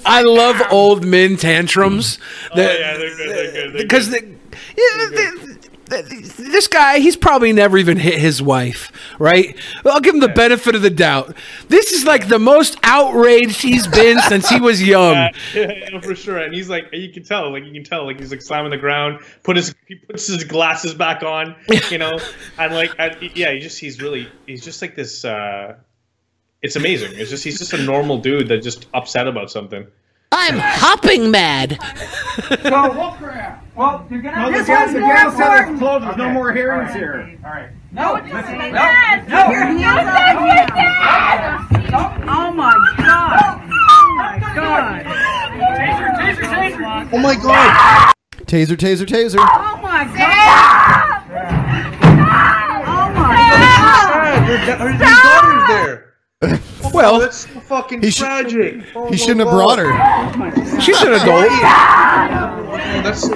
[0.07, 2.19] I love old men tantrums.
[2.55, 3.28] Oh yeah, they're good.
[3.28, 3.73] They're good.
[3.74, 4.39] They're because good.
[4.51, 5.60] the, yeah, the- the-
[5.91, 9.57] this guy, he's probably never even hit his wife, right?
[9.85, 11.37] I'll give him the benefit of the doubt.
[11.69, 15.15] This is like the most outraged he's been since he was young.
[15.15, 16.39] Yeah, yeah, for sure.
[16.39, 18.79] And he's like, you can tell, like you can tell, like he's like slamming the
[18.79, 19.21] ground.
[19.43, 21.57] Put his he puts his glasses back on,
[21.91, 22.19] you know,
[22.59, 25.25] and like, and, yeah, he just he's really he's just like this.
[25.25, 25.75] uh
[26.62, 27.12] It's amazing.
[27.15, 29.87] It's just he's just a normal dude that just upset about something.
[30.33, 31.77] I'm hopping mad.
[32.62, 32.91] So,
[33.77, 34.37] well, you're gonna.
[34.37, 35.79] No, the this gal- one's the more gal said it's important.
[35.79, 36.05] closed.
[36.05, 36.33] There's no Okay.
[36.35, 37.27] more hearings All right.
[37.27, 37.39] here.
[37.45, 37.69] All right.
[37.93, 39.51] No, no, listen, no, Dad, no.
[39.51, 40.67] your hands no, up, no, your
[41.91, 42.17] no.
[42.33, 43.41] Oh my God!
[43.43, 45.05] Oh my God!
[45.05, 46.11] Taser!
[46.17, 46.45] Taser!
[46.47, 47.09] Taser!
[47.13, 48.13] Oh my god!
[48.47, 48.77] Taser!
[48.77, 49.07] Taser!
[49.07, 49.39] Taser!
[49.41, 51.23] Oh my God!
[52.87, 53.37] Oh my
[54.47, 56.10] Her, her daughter's there.
[56.43, 58.83] Well, that's so fucking He should- tragic.
[59.11, 60.81] He shouldn't have brought her.
[60.81, 61.47] She's an adult.
[61.53, 63.35] Oh, that's so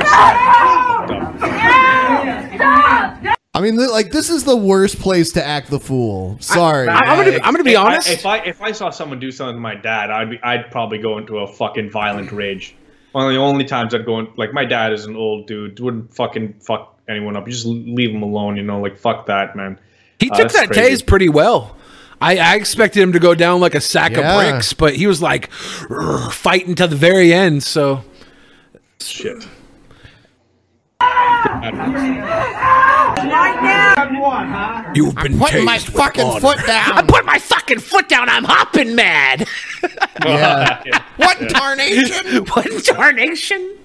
[3.57, 6.37] I mean, like this is the worst place to act the fool.
[6.41, 6.89] Sorry.
[6.89, 8.09] I- I'm gonna- I'm gonna be If I- honest.
[8.11, 10.99] if I if I saw someone do something to my dad, I'd be I'd probably
[10.99, 12.75] go into a fucking violent rage.
[13.13, 15.79] One of the only times I'd go in, like my dad is an old dude,
[15.79, 17.47] wouldn't fucking fuck anyone up.
[17.47, 19.79] You just leave him alone, you know, like fuck that, man.
[20.19, 21.05] He Uh, took that crazy.
[21.05, 21.77] tase pretty well.
[22.21, 24.21] I, I expected him to go down like a sack Yeah.
[24.21, 27.63] of bricks, but he was like fighting to the very end.
[27.63, 28.03] So
[29.01, 29.47] shit.
[34.95, 36.41] You've been putting my fucking honor.
[36.41, 36.93] foot down.
[36.93, 38.29] I put my fucking foot down.
[38.29, 39.47] I'm hopping mad.
[40.25, 40.81] Yeah.
[41.17, 42.47] What tarnation?
[42.55, 43.77] what tarnation?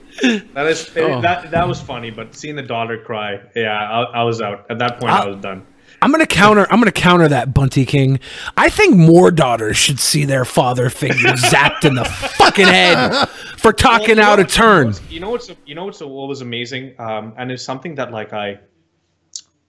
[0.53, 1.19] That is Oh.
[1.21, 4.79] that that was funny, but seeing the daughter cry, yeah, I, I was out at
[4.79, 5.11] that point.
[5.11, 5.65] I, I- was done.
[6.01, 6.65] I'm gonna counter.
[6.71, 8.19] I'm gonna counter that, Bunty King.
[8.55, 13.27] I think more daughters should see their father figure zapped in the fucking head
[13.57, 14.93] for talking Well, out know of turn.
[15.09, 18.33] You know what's you know what's what was amazing, um, and it's something that like
[18.33, 18.59] I,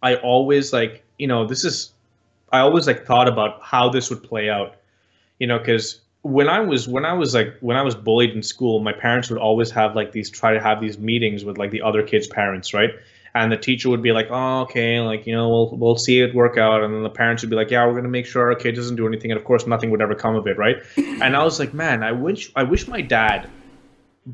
[0.03, 1.93] I always like you know this is,
[2.53, 4.77] I always like thought about how this would play out,
[5.39, 8.43] you know, because when I was when I was like when I was bullied in
[8.43, 11.71] school, my parents would always have like these try to have these meetings with like
[11.71, 12.91] the other kids' parents, right?
[13.35, 16.35] And the teacher would be like, "Oh, okay, like you know, we'll we'll see it
[16.35, 18.55] work out," and then the parents would be like, "Yeah, we're gonna make sure our
[18.57, 20.77] kid doesn't do anything," and of course, nothing would ever come of it, right?
[20.97, 23.49] And I was like, "Man, I wish I wish my dad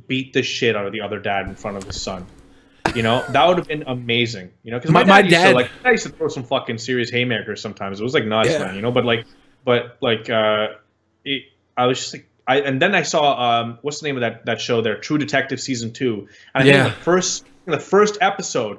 [0.06, 2.27] beat the shit out of the other dad in front of his son."
[2.94, 4.51] You know, that would have been amazing.
[4.62, 6.44] You know, because my, My- my dad, used to, like I used to throw some
[6.44, 8.01] fucking serious haymakers sometimes.
[8.01, 8.60] It was like nuts, Yeah.
[8.60, 8.74] man.
[8.77, 9.27] You know, but like,
[9.64, 10.68] but like, uh,
[11.24, 11.43] it,
[11.77, 14.47] I was just like, I and then I saw um, what's the name of that
[14.47, 16.85] that show there, True Detective season two, and I Yeah.
[16.85, 18.78] think the first the first episode,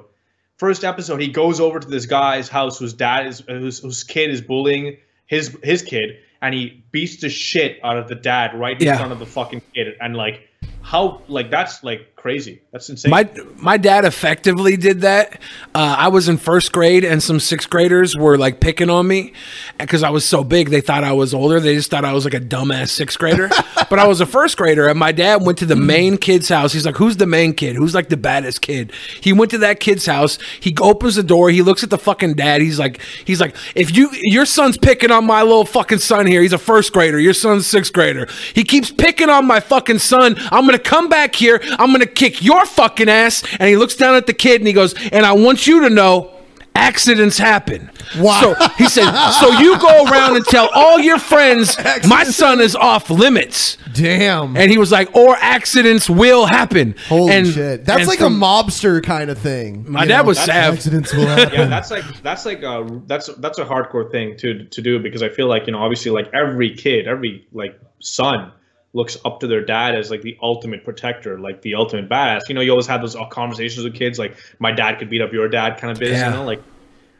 [0.56, 4.30] first episode, he goes over to this guy's house whose dad is whose, whose kid
[4.30, 4.96] is bullying
[5.26, 8.96] his his kid, and he beats the shit out of the dad right in Yeah.
[8.96, 10.47] front of the fucking kid, and like
[10.82, 12.60] how like that's like crazy.
[12.72, 13.10] That's insane.
[13.10, 15.34] My my dad effectively did that.
[15.74, 19.32] Uh, I was in first grade, and some sixth graders were like picking on me
[19.78, 20.70] because I was so big.
[20.70, 21.60] They thought I was older.
[21.60, 23.48] They just thought I was like a dumbass sixth grader.
[23.90, 26.72] but I was a first grader, and my dad went to the main kid's house.
[26.72, 27.76] He's like, "Who's the main kid?
[27.76, 30.38] Who's like the baddest kid?" He went to that kid's house.
[30.60, 31.50] He opens the door.
[31.50, 32.60] He looks at the fucking dad.
[32.60, 36.42] He's like, "He's like, if you your son's picking on my little fucking son here.
[36.42, 37.18] He's a first grader.
[37.18, 38.28] Your son's sixth grader.
[38.54, 40.36] He keeps picking on my fucking son.
[40.50, 41.60] I'm gonna come back here.
[41.78, 44.72] I'm gonna kick your fucking ass." And he looks down at the kid and he
[44.72, 46.34] goes, "And I want you to know."
[46.74, 47.90] Accidents happen.
[48.18, 48.40] Wow.
[48.40, 51.76] So he said, so you go around and tell all your friends
[52.08, 53.76] my son is off limits.
[53.94, 54.56] Damn.
[54.56, 56.94] And he was like, or accidents will happen.
[57.08, 57.84] Holy and, shit.
[57.84, 59.90] That's and like from- a mobster kind of thing.
[59.90, 60.28] My dad know?
[60.28, 60.74] was sav.
[60.74, 61.54] Accidents will happen.
[61.54, 65.22] yeah, that's like that's like uh that's that's a hardcore thing to to do because
[65.24, 68.52] I feel like you know obviously like every kid, every like son
[68.98, 72.48] looks up to their dad as like the ultimate protector, like the ultimate badass.
[72.48, 75.22] You know, you always have those uh, conversations with kids like my dad could beat
[75.22, 76.26] up your dad kind of biz, Yeah.
[76.30, 76.62] you know, like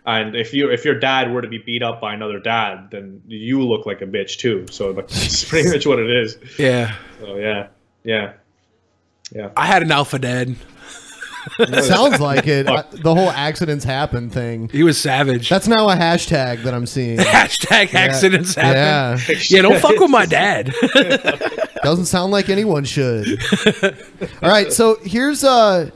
[0.06, 3.22] and if you if your dad were to be beat up by another dad, then
[3.26, 4.66] you look like a bitch too.
[4.70, 6.36] So like, that's pretty much what it is.
[6.58, 6.94] Yeah.
[7.20, 7.68] So yeah,
[8.04, 8.32] yeah,
[9.30, 9.50] yeah.
[9.56, 10.56] I had an alpha dad.
[11.82, 12.68] Sounds like it.
[12.68, 14.68] I- the whole accidents happen thing.
[14.70, 15.48] He was savage.
[15.48, 17.18] That's now a hashtag that I'm seeing.
[17.18, 18.00] Hashtag Yeah.
[18.00, 19.36] accidents happen.
[19.36, 19.36] Yeah.
[19.48, 20.72] Yeah, don't fuck with my dad.
[21.82, 23.40] Doesn't sound like anyone should.
[24.42, 25.92] All right, so here's a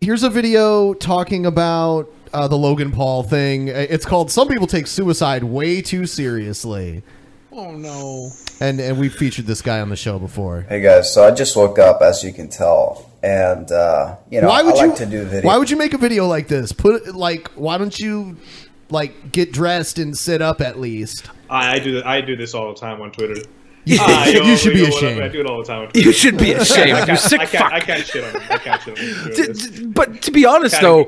[0.00, 3.68] here's a video talking about uh, the Logan Paul thing.
[3.68, 7.02] It's called "Some People Take Suicide Way Too Seriously,"
[7.52, 8.30] oh no.
[8.60, 10.62] and and we featured this guy on the show before.
[10.68, 14.48] Hey guys, so I just woke up, as you can tell, and uh, you know
[14.48, 15.48] why would I you to do video.
[15.48, 16.72] Why would you make a video like this?
[16.72, 18.36] Put like why don't you
[18.90, 21.26] like get dressed and sit up at least?
[21.48, 22.02] I, I do.
[22.04, 23.40] I do this all the time on Twitter.
[23.86, 25.22] You- Ah, you should be ashamed.
[25.22, 25.86] I do it all the time.
[25.86, 26.92] on You should be ashamed.
[26.92, 27.72] I You can't, sick I can't, fuck.
[27.72, 28.42] I can't shit on him.
[28.50, 29.32] I can't shit on him.
[29.32, 31.04] D- d- But to be honest, though,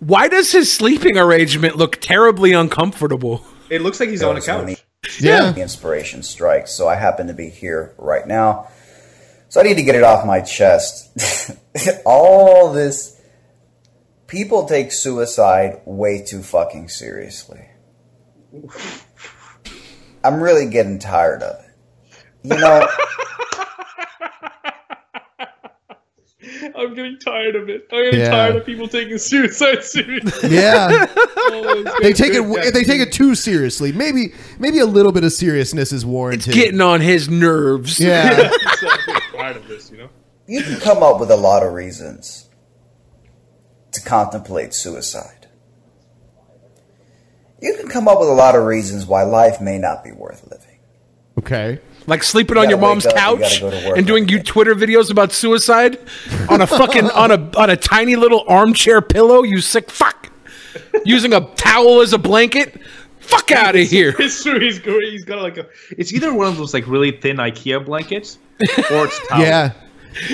[0.00, 3.44] why does his sleeping arrangement look terribly uncomfortable?
[3.68, 4.82] It looks like he's on a couch.
[5.20, 6.72] The inspiration strikes.
[6.72, 8.68] So I happen to be here right now.
[9.52, 11.10] So I need to get it off my chest.
[12.06, 13.20] All this
[14.26, 17.60] people take suicide way too fucking seriously.
[20.24, 21.70] I'm really getting tired of it.
[22.44, 22.88] You know,
[26.74, 27.86] I'm getting tired of it.
[27.92, 28.30] I'm getting Yeah.
[28.30, 30.48] tired of people taking suicide seriously.
[30.48, 31.06] Yeah.
[31.54, 32.42] Oh, they take it.
[32.44, 32.72] good.
[32.72, 33.90] They take it too seriously.
[33.92, 36.48] Maybe maybe a little bit of seriousness is warranted.
[36.48, 37.98] It's Getting on his nerves.
[38.00, 38.30] Yeah.
[38.48, 40.08] So I'm getting tired of this, you know.
[40.46, 42.48] you can come up with a lot of reasons
[43.92, 45.48] to contemplate suicide.
[47.60, 50.42] You can come up with a lot of reasons why life may not be worth
[50.50, 50.78] living.
[51.38, 51.80] Okay.
[52.06, 54.42] Like sleeping You on your mom's wake up, you couch gotta go and doing you
[54.42, 55.98] Twitter videos about suicide
[56.48, 59.44] on a fucking on a on a tiny little armchair pillow.
[59.44, 60.30] You sick fuck.
[61.04, 62.80] Using a towel as a blanket.
[63.22, 64.14] Fuck out of here.
[64.18, 64.58] It's true.
[64.60, 65.12] He's great.
[65.12, 65.66] He's got like a.
[65.96, 68.38] It's either one of those like really thin IKEA blankets,
[68.90, 69.40] or it's towel.
[69.42, 69.72] Yeah.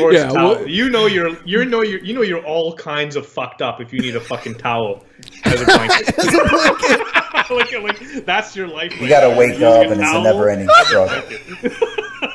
[0.01, 0.55] Or it's Yeah, towel.
[0.57, 3.81] well- you know you're you know you're you know you're all kinds of fucked up
[3.81, 5.05] if you need a fucking towel
[5.45, 6.19] as a blanket.
[7.51, 8.93] like, like that's your life.
[8.97, 11.23] You right gotta wake Using up a and it's a never ending struggle.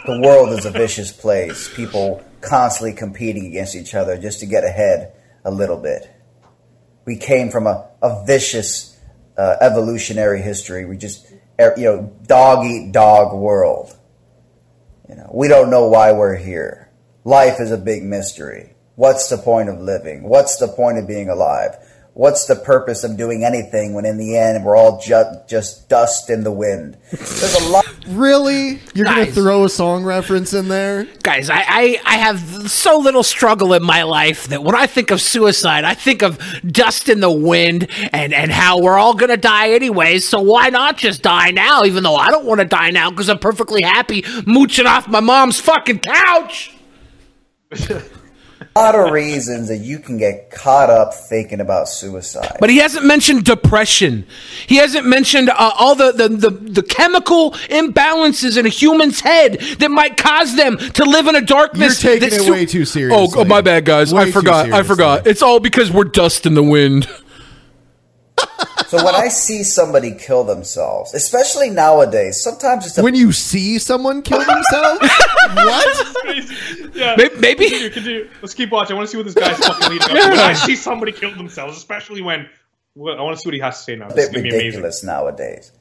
[0.06, 1.74] The world is a vicious place.
[1.76, 5.14] People constantly competing against each other just to get ahead
[5.46, 6.10] a little bit.
[7.06, 8.93] We came from a, a vicious
[9.38, 10.86] uh, evolutionary history.
[10.86, 11.26] We just,
[11.60, 13.96] er, you know, dog eat dog world.
[15.10, 16.90] You know, we don't know why we're here.
[17.24, 18.76] Life is a big mystery.
[18.96, 20.24] What's the point of living?
[20.24, 21.76] What's the point of being alive?
[22.16, 26.30] What's the purpose of doing anything when in the end we're all ju- just dust
[26.30, 26.96] in the wind?
[27.10, 27.86] There's a lot.
[28.08, 28.80] Really?
[28.94, 31.08] You're gonna throw a song reference in there?
[31.24, 35.10] Guys, I, I, I have so little struggle in my life that when I think
[35.10, 36.38] of suicide, I think of
[36.68, 40.98] dust in the wind and, and how we're all gonna die anyways, so why not
[40.98, 44.86] just die now, even though I don't wanna die now because I'm perfectly happy mooching
[44.86, 46.76] off my mom's fucking couch?
[48.76, 52.58] a lot of reasons that you can get caught up thinking about suicide.
[52.60, 54.26] But he hasn't mentioned depression.
[54.66, 59.60] He hasn't mentioned uh, all the, the, the, the chemical imbalances in a human's head
[59.80, 62.04] that might cause them to live in a darkness.
[62.04, 63.42] You're taking that it way too Oh, seriously.
[63.42, 64.12] oh, my bad, guys.
[64.14, 64.72] Way I forgot.
[64.72, 65.28] I forgot.
[65.28, 67.08] It's all because we're dust in the wind.
[68.88, 73.80] So when I see somebody kill themselves, especially nowadays, sometimes it's a When you see
[73.80, 75.00] someone kill themselves?
[75.54, 76.16] what?
[76.94, 77.16] Yeah.
[77.18, 78.30] Maybe- maybe- Continue, continue.
[78.42, 78.94] Let's keep watching.
[78.94, 80.30] I want to see what this guy's fucking leading up to.
[80.30, 82.48] When I see somebody kill themselves, especially when.
[82.96, 84.10] Well, I want to see what he has to say now.
[84.10, 84.58] This bit is amazing.
[84.60, 85.72] ridiculous nowadays.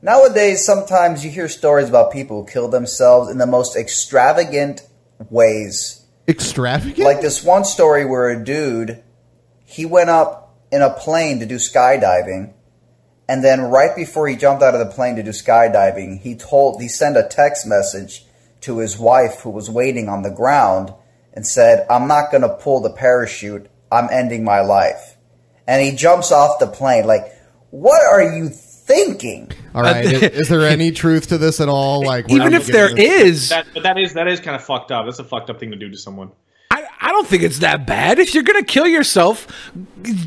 [0.00, 4.80] Nowadays, sometimes you hear stories about people who kill themselves in the most extravagant
[5.28, 6.04] ways.
[6.26, 6.98] Extravagant?
[7.00, 9.02] Like this one story where a dude,
[9.66, 10.41] he went up
[10.72, 12.52] in a plane to do skydiving,
[13.28, 16.80] and then right before he jumped out of the plane to do skydiving, he told
[16.80, 18.24] he sent a text message
[18.62, 20.92] to his wife who was waiting on the ground
[21.34, 23.68] and said, "I'm not going to pull the parachute.
[23.92, 25.16] I'm ending my life."
[25.66, 27.32] And he jumps off the plane like,
[27.70, 30.04] "What are you thinking?" All right.
[30.04, 32.04] is, is there any truth to this at all?
[32.04, 34.64] Like, Even if there getting this- is, That, but that is that is kind of
[34.64, 35.04] fucked up.
[35.06, 36.32] That's a fucked up thing to do to someone.
[37.02, 38.18] I, don't think it's that bad.
[38.18, 39.46] If you're gonna kill yourself,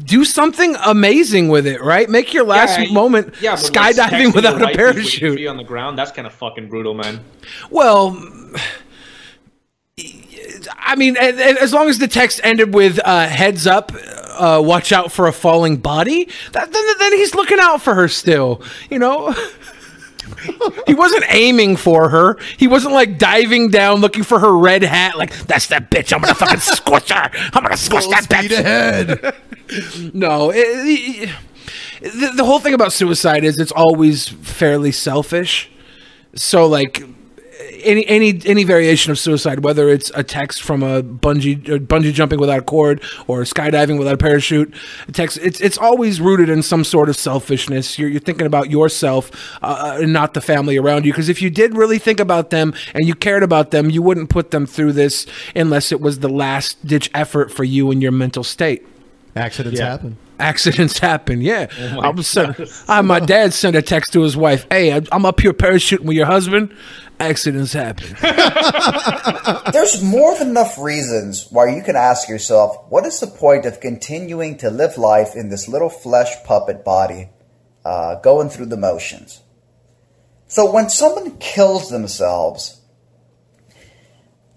[0.05, 2.09] do something amazing with it, right?
[2.09, 5.47] Make your last Yeah, moment Yeah, but like skydiving without a wife who's waiting parachute.
[5.47, 5.97] on the ground.
[5.97, 7.21] That's kind of fucking brutal, man.
[7.69, 8.17] Well,
[10.77, 13.91] I mean, as long as the text ended with uh, "heads up,
[14.37, 18.07] uh, watch out for a falling body," that, then, then he's looking out for her
[18.07, 18.61] still.
[18.89, 19.33] You know,
[20.87, 22.37] he wasn't aiming for her.
[22.57, 25.17] He wasn't like diving down looking for her red hat.
[25.17, 26.13] Like that's that bitch.
[26.13, 27.29] I'm gonna fucking squish her.
[27.53, 28.51] I'm gonna squish that bitch.
[28.51, 30.13] ahead.
[30.13, 31.29] no, it, it-
[32.01, 35.71] the, the whole thing about suicide is it's always fairly selfish.
[36.35, 37.03] So like
[37.83, 42.11] any any any variation of suicide, whether it's a text from a bungee uh, bungee
[42.13, 44.73] jumping without a cord or skydiving without a parachute,
[45.07, 47.97] a text it's it's always rooted in some sort of selfishness.
[47.97, 51.11] You're, you're thinking about yourself uh, and not the family around you.
[51.13, 54.29] Because if you did really think about them and you cared about them, you wouldn't
[54.29, 55.25] put them through this
[55.55, 58.85] unless it was the last ditch effort for you and your mental state.
[59.35, 59.89] Accidents Yeah.
[59.91, 60.17] happen.
[60.37, 61.67] Accidents happen, yeah.
[61.79, 62.55] Oh my I was send,
[62.89, 64.65] I, my dad sent a text to his wife.
[64.69, 66.73] Hey, I'm up here parachuting with your husband.
[67.19, 68.15] Accidents happen.
[69.71, 73.79] There's more than enough reasons why you can ask yourself, what is the point of
[73.79, 77.29] continuing to live life in this little flesh puppet body,
[77.83, 79.41] uh, going through the motions?
[80.47, 82.81] So when someone kills themselves,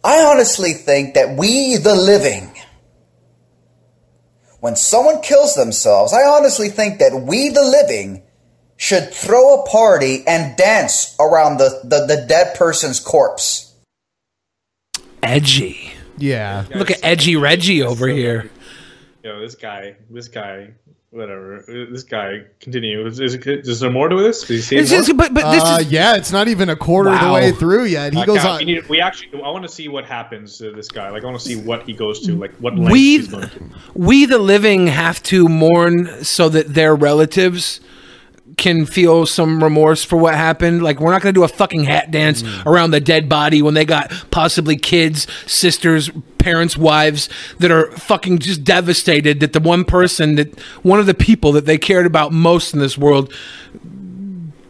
[0.04, 2.52] I honestly think that we, the living,
[4.60, 8.22] when someone kills themselves, I honestly think that we, the living,
[8.78, 13.74] should throw a party and dance around the, the, the dead person's corpse.
[15.22, 15.92] Edgy.
[16.16, 16.64] Yeah.
[16.74, 18.50] Look at edgy Reggie over here.
[19.24, 20.70] Yo, this guy, this guy,
[21.10, 21.64] whatever.
[21.66, 22.44] This guy.
[22.60, 23.04] Continue.
[23.06, 24.42] Is, is, is there more to this?
[24.42, 27.10] Did you It's just- but- but this uh, is- yeah, it's not even a quarter
[27.10, 28.12] of the way through yet.
[28.12, 28.58] He Uh, goes Cal, on.
[28.58, 29.42] We, need, we actually.
[29.42, 31.10] I want to see what happens to this guy.
[31.10, 32.36] Like, I want to see what he goes to.
[32.36, 33.70] Like, what lengths We, he's going to.
[33.94, 37.80] we the living have to mourn so that their relatives
[38.58, 40.82] can feel some remorse for what happened.
[40.82, 42.66] Like we're not going to do a fucking hat dance mm.
[42.66, 47.28] around the dead body when they got possibly kids, sisters, parents, wives
[47.58, 51.64] that are fucking just devastated that the one person that one of the people that
[51.64, 53.32] they cared about most in this world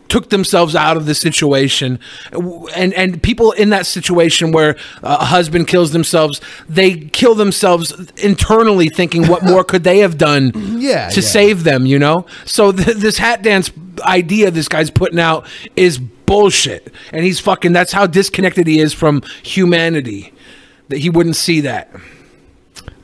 [0.09, 1.99] took themselves out of the situation
[2.75, 8.89] and and people in that situation where a husband kills themselves they kill themselves internally
[8.89, 11.27] thinking what more could they have done Yeah, to yeah.
[11.27, 13.71] save them you know so th- this hat dance
[14.03, 18.93] idea this guy's putting out is bullshit and he's fucking that's how disconnected he is
[18.93, 20.33] from humanity
[20.89, 21.91] that he wouldn't see that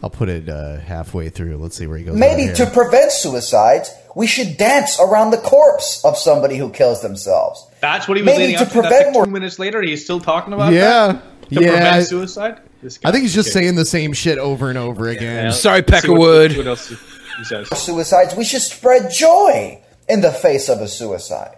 [0.02, 1.56] I'll put it uh, halfway through.
[1.56, 2.14] Let's see where he goes.
[2.14, 7.66] Maybe to prevent suicides, we should dance around the corpse of somebody who kills themselves.
[7.80, 8.74] That's what he was Maybe leading to up to.
[8.82, 9.24] That's prevent like more.
[9.26, 9.82] two minutes later.
[9.82, 11.06] He's still talking about Yeah.
[11.12, 11.48] that.
[11.50, 12.60] To Yeah, I- prevent suicide.
[13.04, 13.64] I think he's just Okay.
[13.64, 15.36] saying the same shit over and over again.
[15.36, 15.68] Yeah, let's see
[16.08, 17.68] what- What else he says?
[17.78, 21.56] Suicides, we should spread joy in the face of a suicide.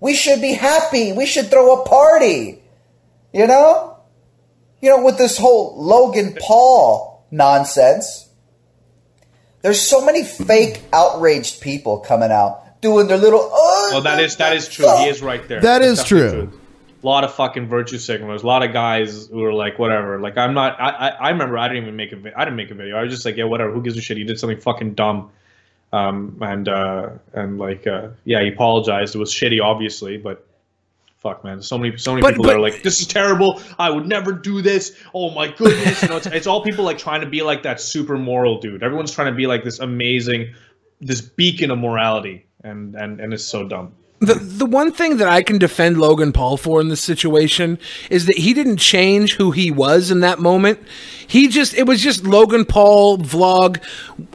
[0.00, 1.12] We should be happy.
[1.12, 2.62] We should throw a party.
[3.32, 3.96] You know?
[4.80, 8.27] You know, with this whole Logan Paul nonsense,
[9.62, 13.40] there's so many fake outraged people coming out doing their little.
[13.42, 14.86] Oh, Well, that is that is true.
[14.98, 15.60] He is right there.
[15.60, 16.60] That That's is definitely true.
[17.00, 18.42] A lot of fucking virtue signalers.
[18.42, 20.18] A lot of guys who are like, whatever.
[20.20, 20.80] Like, I'm not.
[20.80, 22.16] I I, I remember I didn't even make a.
[22.16, 22.96] vi- I didn't make a video.
[22.96, 23.70] I was just like, yeah, whatever.
[23.72, 24.16] Who gives a shit?
[24.16, 25.30] He did something fucking dumb.
[25.92, 29.14] Um and uh and like uh yeah, he apologized.
[29.14, 30.44] It was shitty, obviously, but
[31.18, 31.60] fuck, man.
[31.62, 33.60] So many so many But- people but- that are like, this is terrible.
[33.78, 34.96] I would never do this.
[35.14, 36.02] Oh my goodness.
[36.02, 38.82] you know, it's, it's all people like trying to be like that super moral dude.
[38.82, 40.54] Everyone's trying to be like this amazing,
[41.00, 43.94] this beacon of morality, and and and it's so dumb.
[44.20, 47.78] The the one thing that I can defend Logan Paul for in this situation
[48.10, 50.80] is that he didn't change who he was in that moment.
[51.28, 53.80] He just it was just Logan Paul vlog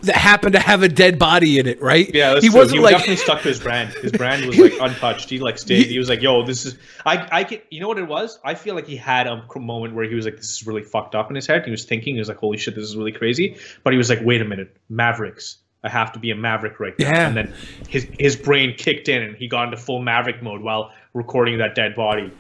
[0.03, 2.10] that happened to have a dead body in it, right?
[2.14, 2.60] Yeah, he true.
[2.60, 3.93] wasn't he like definitely stuck to his brand.
[3.95, 5.30] His brand was like untouched.
[5.30, 5.88] He like stayed.
[5.88, 7.60] He was like, "Yo, this is." I I can.
[7.69, 8.39] You know what it was?
[8.45, 11.14] I feel like he had a moment where he was like, "This is really fucked
[11.14, 11.65] up" in his head.
[11.65, 14.10] He was thinking, he was like, "Holy shit, this is really crazy." But he was
[14.10, 17.10] like, "Wait a minute, Mavericks." I have to be a maverick right now.
[17.10, 17.27] Yeah.
[17.27, 17.53] And then
[17.89, 21.76] his his brain kicked in and he got into full maverick mode while recording that
[21.76, 22.31] dead body.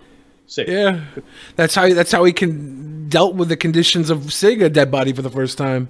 [0.47, 0.67] Sick.
[0.67, 1.01] Yeah,
[1.55, 5.13] that's how that's how he can dealt with the conditions of seeing a dead body
[5.13, 5.89] for the first time.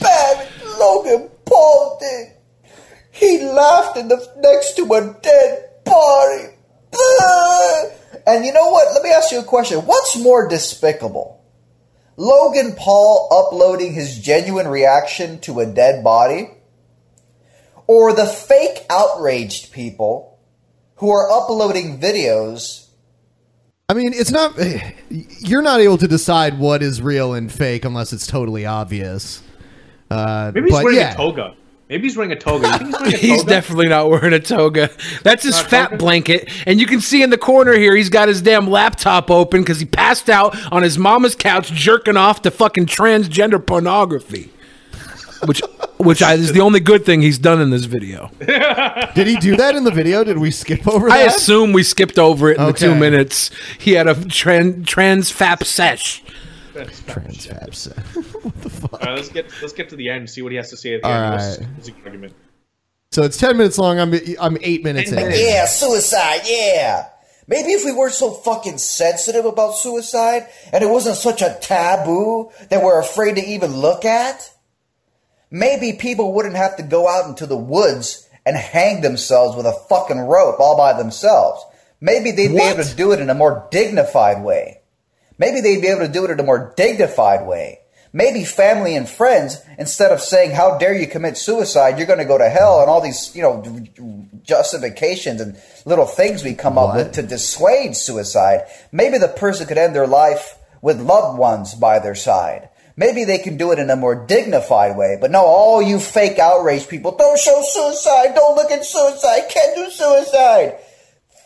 [0.00, 0.48] bad
[0.78, 2.32] Logan Paul did.
[3.10, 6.52] He laughed in the next to a dead body.
[8.26, 8.92] And you know what?
[8.92, 9.78] Let me ask you a question.
[9.80, 11.40] What's more despicable?
[12.16, 16.50] Logan Paul uploading his genuine reaction to a dead body?
[17.86, 20.38] Or the fake outraged people
[20.96, 22.86] who are uploading videos
[23.88, 24.58] I mean, it's not.
[25.08, 29.42] You're not able to decide what is real and fake unless it's totally obvious.
[30.10, 31.12] Uh, Maybe he's but wearing yeah.
[31.12, 31.54] a toga.
[31.88, 32.78] Maybe he's wearing a toga.
[32.78, 33.48] He's wearing a He's toga?
[33.50, 34.90] definitely not wearing a toga.
[35.22, 35.96] That's his Not fat toga?
[35.98, 39.60] blanket, and you can see in the corner here he's got his damn laptop open
[39.60, 44.50] because he passed out on his mama's couch jerking off to fucking transgender pornography.
[45.44, 45.60] Which,
[45.98, 48.30] which I, is the only good thing he's done in this video.
[48.40, 50.24] Did he do that in the video?
[50.24, 51.36] Did we skip over I that?
[51.36, 53.50] assume we skipped over it in the two minutes.
[53.78, 56.24] He had a tran, trans fap sesh.
[56.84, 57.88] Trans faps.
[58.92, 60.28] All right, let's get let's get to the end.
[60.28, 61.32] See what he has to say at the All end.
[61.32, 61.68] What's right.
[61.76, 62.34] his argument?
[63.12, 63.98] So it's ten minutes long.
[63.98, 65.18] I'm I'm eight minutes in.
[65.18, 67.08] Yeah, suicide, yeah.
[67.48, 72.50] Maybe if we weren't so fucking sensitive about suicide and it wasn't such a taboo
[72.70, 74.52] that we're afraid to even look at,
[75.50, 79.78] maybe people wouldn't have to go out into the woods and hang themselves with a
[79.88, 81.64] fucking rope all by themselves.
[82.00, 84.80] Maybe they'd be able to do it in a more dignified way.
[85.38, 87.80] Maybe they'd be able to do it in a more dignified way.
[88.12, 92.24] Maybe family and friends, instead of saying, how dare you commit suicide, you're going to
[92.24, 96.94] go to hell, and all these, you know, justifications and little things we come up
[96.94, 101.98] with to dissuade suicide, maybe the person could end their life with loved ones by
[101.98, 102.70] their side.
[102.96, 106.38] Maybe they can do it in a more dignified way, but no, all you fake
[106.38, 110.78] outrage people, don't show suicide, don't look at suicide, can't do suicide.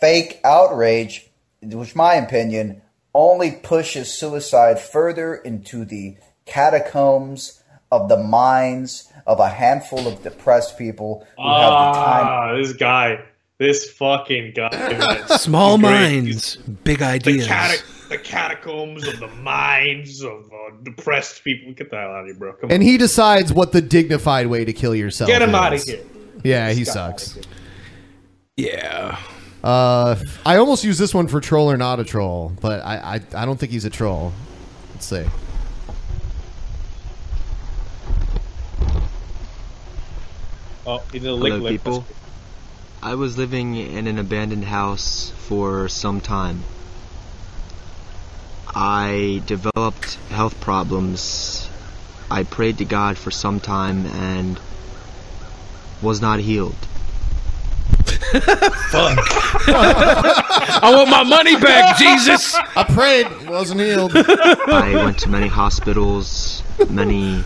[0.00, 1.26] Fake outrage,
[1.60, 2.82] which my opinion,
[3.15, 6.16] only pushes suicide further into the
[6.47, 12.27] catacombs of the minds of a handful of depressed people who have the time.
[12.27, 13.20] Ah, this guy,
[13.59, 15.27] this fucking guy.
[15.37, 17.47] Small minds, big The, ideas.
[18.09, 21.73] the catacombs of the minds of uh, depressed people.
[21.73, 22.53] Get the hell out of here, bro.
[22.55, 22.87] Come And on.
[22.89, 25.28] he decides what the dignified way to kill yourself.
[25.28, 25.55] Get him is.
[25.57, 26.01] outta here.
[26.45, 27.39] Yeah, he This guy sucks.
[28.57, 29.19] Yeah.
[29.62, 30.16] Uh,
[30.47, 33.45] I almost use this one for troll or not a troll, but I I, I
[33.47, 34.32] don't think he's a troll.
[34.95, 35.27] Let's see.
[40.87, 41.73] Oh, he's a Hello, liquid.
[41.73, 42.05] people.
[43.03, 46.62] I was living in an abandoned house for some time.
[48.74, 51.69] I developed health problems.
[52.31, 54.61] I prayed to God for some time and
[56.01, 56.77] was not healed.
[59.72, 62.55] I want my money back, Jesus.
[62.55, 64.12] I prayed, wasn't healed.
[64.14, 67.44] I went to many hospitals, many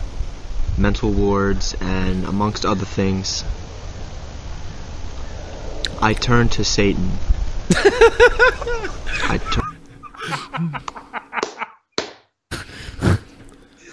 [0.77, 3.43] mental wards, and amongst other things,
[6.01, 7.09] I turned to Satan.
[7.71, 9.75] I turned.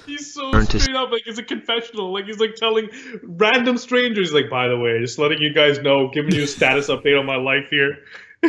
[0.07, 2.13] He's so straight up, like it's a confessional.
[2.13, 2.89] Like he's like telling
[3.23, 6.89] random strangers, like, by the way, just letting you guys know, giving you a status
[6.89, 7.99] update on my life here.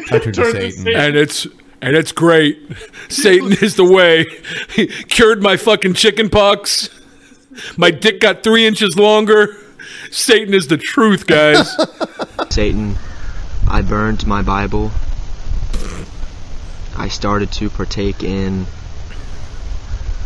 [0.08, 0.96] turned to Satan.
[0.96, 1.48] And it's
[1.82, 2.60] and it's great.
[3.10, 4.26] Satan is the way.
[4.74, 6.90] He cured my fucking chicken pox.
[7.78, 9.58] My dick got three inches longer.
[10.10, 11.76] Satan is the truth, guys.
[12.50, 12.96] Satan,
[13.68, 14.92] I burned my Bible.
[16.96, 18.66] I started to partake in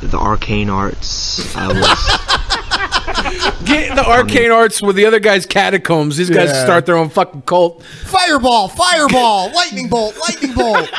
[0.01, 1.55] the arcane arts.
[1.55, 1.77] I was
[3.65, 6.17] Get the arcane arts with the other guys' catacombs.
[6.17, 6.63] These guys Yeah.
[6.63, 7.83] start their own fucking cult.
[7.83, 10.89] Fireball, fireball, lightning bolt, lightning bolt.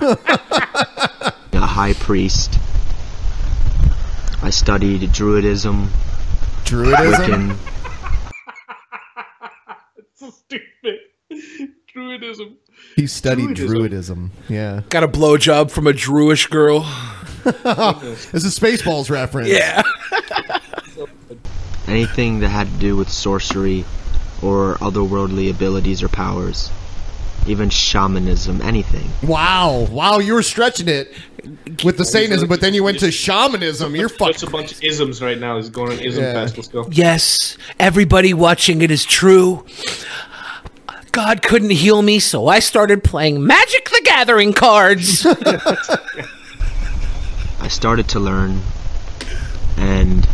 [1.52, 2.54] a high priest.
[4.42, 5.88] I studied Druidism,
[6.64, 7.56] Druidism?
[7.56, 7.56] Wiccan,
[10.14, 10.98] so stupid.
[11.94, 12.56] Druidism.
[12.94, 13.90] He studied Druidism.
[13.90, 14.30] druidism.
[14.48, 14.82] Yeah.
[14.88, 16.80] Got a blowjob from a Druish girl.
[17.44, 19.48] it's a Spaceballs reference.
[19.48, 19.82] Yeah.
[21.86, 23.84] anything that had to do with sorcery
[24.42, 26.70] or otherworldly abilities or powers,
[27.46, 29.08] even shamanism, anything.
[29.28, 31.12] Wow, wow, you were stretching it
[31.84, 33.96] with the Satanism, but then you went to shamanism.
[33.96, 34.42] You're Just fucked.
[34.42, 35.56] a bunch of isms right now.
[35.56, 36.32] He's going on ism Yeah.
[36.34, 36.56] fest.
[36.56, 36.88] Let's go.
[36.92, 39.64] Yes, everybody watching it is true.
[41.10, 45.26] God couldn't heal me, so I started playing Magic the Gathering cards.
[47.68, 48.62] I started to learn,
[49.76, 50.26] and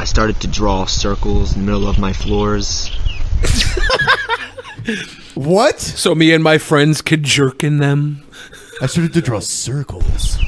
[0.00, 2.90] I started to draw circles in the middle of my floors.
[5.34, 5.78] What?
[5.80, 8.22] so me and my friends could jerk in them.
[8.82, 10.38] I started to draw circles.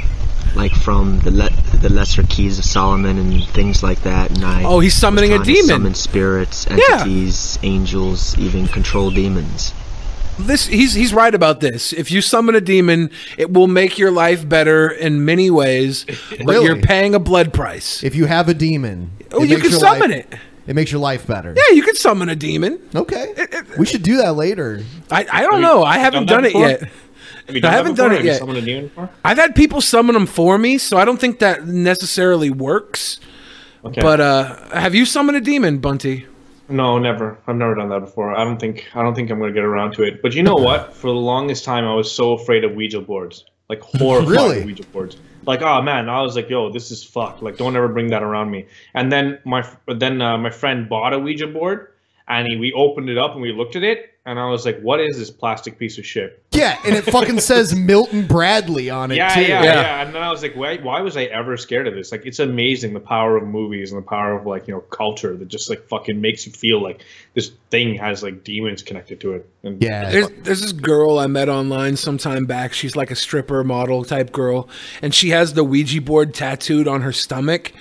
[0.57, 4.31] like from the le- the lesser keys of Solomon and things like that.
[4.33, 5.69] And I Oh, he's summoning was a trying to demon.
[5.77, 6.77] Summon spirits, Yeah.
[6.99, 9.73] entities, angels, even control demons.
[10.39, 11.93] This he's he's right about this.
[11.93, 16.41] If you summon a demon, it will make your life better in many ways, but
[16.47, 16.65] Really?
[16.67, 18.05] you're paying a blood price.
[18.05, 20.39] If you have a demon, Oh, you can summon life- it.
[20.67, 21.55] It makes your life better.
[21.57, 22.81] Yeah, you can summon a demon.
[22.95, 23.35] Okay.
[23.79, 24.83] We should do that later.
[25.13, 25.85] I, I don't know.
[25.85, 26.81] I haven't done done, it yet.
[27.47, 28.39] Have you I haven't done it Have you yet.
[28.41, 29.09] summoned a demon before?
[29.25, 33.21] I've had people summon them for me, so I don't think that necessarily works.
[33.85, 34.01] Okay.
[34.01, 36.27] But uh, have you summoned a demon, Bunty?
[36.69, 37.39] No, never.
[37.47, 38.35] I've never done that before.
[38.35, 38.89] I don't think.
[38.95, 40.21] I don't think I'm gonna get around to it.
[40.23, 40.95] But you know what?
[40.95, 44.65] For the longest time, I was so afraid of Ouija boards, like horrified Really?
[44.65, 45.17] Ouija boards.
[45.47, 47.41] Like, oh man, I was like, yo, this is fucked.
[47.43, 48.67] Like, don't ever bring that around me.
[48.95, 51.93] And then my then uh, my friend bought a Ouija board,
[52.27, 54.79] and he, we opened it up and we looked at it, and I was like,
[54.81, 59.11] "What is this plastic piece of shit?" Yeah, and it fucking says Milton Bradley on
[59.13, 59.43] it Yeah, too.
[59.43, 60.03] yeah, yeah, yeah.
[60.07, 62.11] And then I was like, why, why was I ever scared of this?
[62.11, 65.37] Like, it's amazing the power of movies and the power of like you know culture
[65.37, 67.03] that just like fucking makes you feel like
[67.35, 69.49] this thing has like demons connected to it.
[69.63, 72.73] And There's, there's this girl I met online sometime back.
[72.73, 74.69] She's like a stripper model type girl,
[75.03, 77.73] and she has the Ouija board tattooed on her stomach,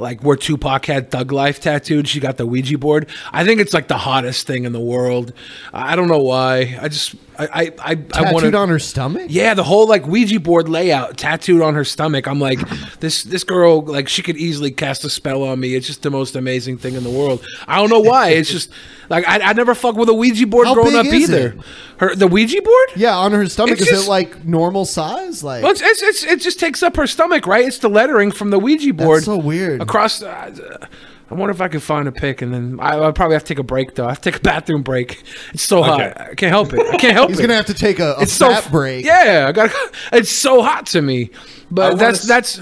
[0.00, 2.08] like where Tupac had Thug Life tattooed.
[2.08, 3.08] She got the Ouija board.
[3.32, 5.32] I think it's like the hottest thing in the world.
[5.72, 6.78] I don't know why.
[6.80, 9.26] I just I I I, I Tattooed want on her stomach.
[9.28, 12.26] yeah, the whole like Ouija board layout tattooed on her stomach.
[12.26, 12.58] I'm like,
[13.00, 15.74] this this girl like she could easily cast a spell on me.
[15.74, 17.44] It's just the most amazing thing in the world.
[17.66, 18.30] I don't know why.
[18.30, 18.70] It's just
[19.08, 21.48] like I I never fuck with a Ouija board How growing up either.
[21.48, 21.58] it?
[21.98, 22.88] Her the Ouija board?
[22.96, 23.72] Yeah, on her stomach.
[23.74, 25.44] It's is just- it like normal size?
[25.44, 27.64] Like Well, it's, it's, it's, it just takes up her stomach, right?
[27.64, 29.22] It's the lettering from the Ouija board.
[29.24, 29.80] so weird.
[29.82, 30.22] Across.
[30.22, 30.86] Uh,
[31.30, 33.48] I wonder if I could find a pic, and then I, I'll probably have to
[33.48, 34.06] take a break though.
[34.06, 35.22] I have to take a bathroom break.
[35.52, 36.00] It's so hot.
[36.00, 36.80] I can't help it.
[36.80, 37.42] I can't help He's it.
[37.42, 39.04] He's gonna have to take a, a It's so fat f- break.
[39.04, 39.70] Yeah, I got.
[40.12, 41.30] It's so hot to me,
[41.70, 42.60] but wanna that's s- that's.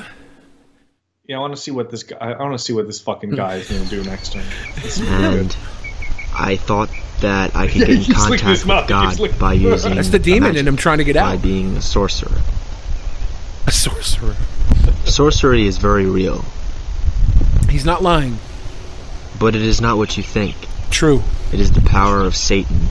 [1.28, 2.16] yeah, I want to see what this guy.
[2.16, 4.44] I want to see what this fucking guy is gonna do next time.
[4.82, 5.40] This is pretty good.
[5.40, 5.56] and
[6.34, 6.90] I thought
[7.20, 9.94] that I could Yeah, get in he's licking contact mouth, with God he's by using
[9.94, 12.40] That's the demon magic, in him trying to get out by being a sorcerer.
[13.68, 14.34] A sorcerer.
[15.04, 16.44] Sorcery is very real,
[17.70, 18.38] He's not lying.
[19.38, 20.56] But it is not what you think.
[20.90, 21.22] True.
[21.52, 22.88] It is the power of Satan.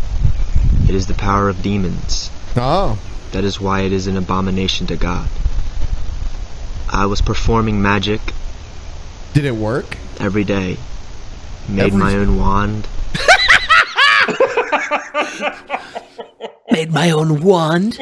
[0.88, 2.30] It is the power of demons.
[2.56, 3.00] Oh.
[3.32, 5.28] That is why it is an abomination to God.
[6.92, 8.22] I was performing magic
[9.34, 9.98] Did it work?
[10.20, 10.78] every day.
[11.68, 12.88] Made Every- my own wand.
[16.72, 17.98] Made my own wand.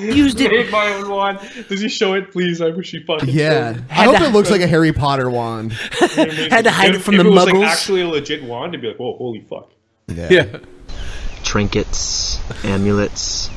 [0.00, 0.50] Used it.
[0.50, 1.38] Made my own wand.
[1.68, 2.60] Does he show it, please?
[2.60, 3.28] I wish he fucking.
[3.28, 3.74] Yeah.
[3.74, 5.72] showed I hope it looks like a Harry Potter wand.
[6.00, 7.66] Had to hide it from if the it was like muggles.
[7.66, 9.70] actually a legit wand, it'd be like, whoa, holy fuck.
[10.08, 10.28] Yeah.
[10.30, 10.58] Yeah.
[11.44, 13.48] Trinkets, amulets,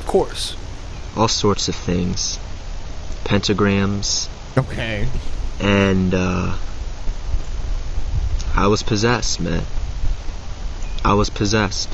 [0.00, 0.56] Of course.
[1.16, 2.38] all sorts of things.
[3.24, 4.28] Pentagrams.
[4.58, 5.08] Okay.
[5.60, 6.56] And, uh.
[8.54, 9.62] I was possessed, man.
[11.04, 11.88] I was possessed.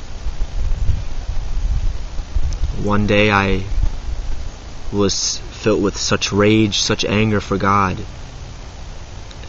[2.83, 3.63] One day I
[4.91, 7.97] was filled with such rage, such anger for God.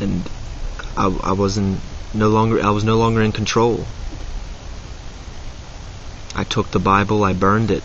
[0.00, 0.28] And
[0.96, 1.80] I, I wasn't
[2.14, 3.86] no longer I was no longer in control.
[6.34, 7.82] I took the Bible, I burned it,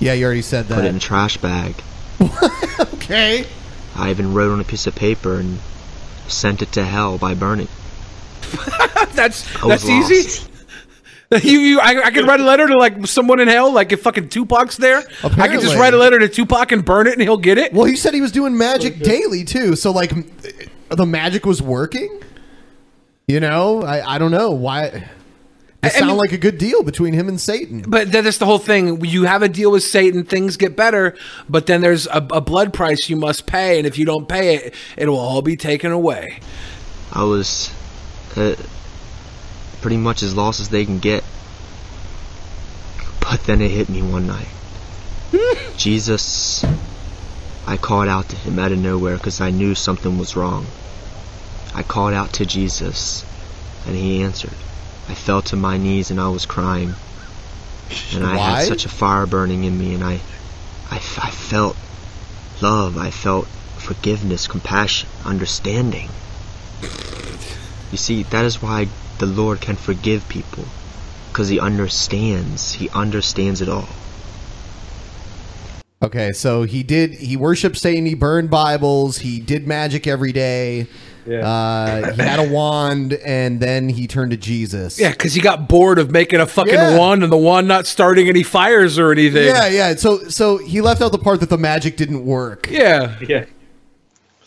[0.00, 0.76] Yeah, you already said that.
[0.76, 1.74] put it in a trash bag.
[2.80, 3.46] okay.
[3.94, 5.58] I even wrote on a piece of paper and
[6.26, 7.68] sent it to hell by burning.
[9.12, 10.48] that's that's easy.
[11.42, 14.02] You, you, I, I could write a letter to like someone in hell, like if
[14.02, 14.98] fucking Tupac's there.
[14.98, 15.62] I could Apparently.
[15.66, 17.72] just write a letter to Tupac and burn it, and he'll get it.
[17.72, 19.74] Well, he said he was doing magic daily too.
[19.76, 20.30] So like, m-
[20.90, 22.20] the magic was working.
[23.28, 24.84] You know, I I don't know why.
[24.84, 25.04] It
[25.82, 27.82] I sound mean- like a good deal between him and Satan.
[27.88, 29.04] But that- that's the whole thing.
[29.04, 31.16] You have a deal with Satan, things get better,
[31.48, 34.56] but then there's a, a blood price you must pay, and if you don't pay
[34.56, 36.40] it, it will all be taken away.
[37.12, 37.70] I was
[38.36, 38.54] uh,
[39.82, 41.22] pretty much as lost as they can get.
[43.20, 44.48] But then it hit me one night.
[45.76, 46.64] Jesus,
[47.66, 50.66] I called out to him out of nowhere because I knew something was wrong.
[51.74, 53.24] I called out to Jesus,
[53.86, 54.54] and he answered.
[55.08, 56.94] I fell to my knees and I was crying.
[58.14, 58.60] And I Why?
[58.60, 60.20] had such a fire burning in me, and I,
[60.90, 61.76] I, I felt
[62.60, 62.96] love.
[62.96, 63.46] I felt
[63.78, 66.08] forgiveness, compassion, understanding.
[67.92, 68.88] You see, that is why
[69.18, 70.64] the Lord can forgive people.
[71.28, 72.74] Because He understands.
[72.74, 73.88] He understands it all.
[76.02, 77.12] Okay, so he did.
[77.14, 78.06] He worshipped Satan.
[78.06, 79.18] He burned Bibles.
[79.18, 80.88] He did magic every day.
[81.24, 81.48] Yeah.
[81.48, 84.98] Uh, he had a wand, and then he turned to Jesus.
[84.98, 86.98] Yeah, because he got bored of making a fucking Yeah.
[86.98, 89.46] wand and the wand not starting any fires or anything.
[89.46, 89.94] Yeah, yeah.
[89.94, 92.68] So, so he left out the part that the magic didn't work.
[92.68, 93.16] Yeah.
[93.20, 93.44] Yeah.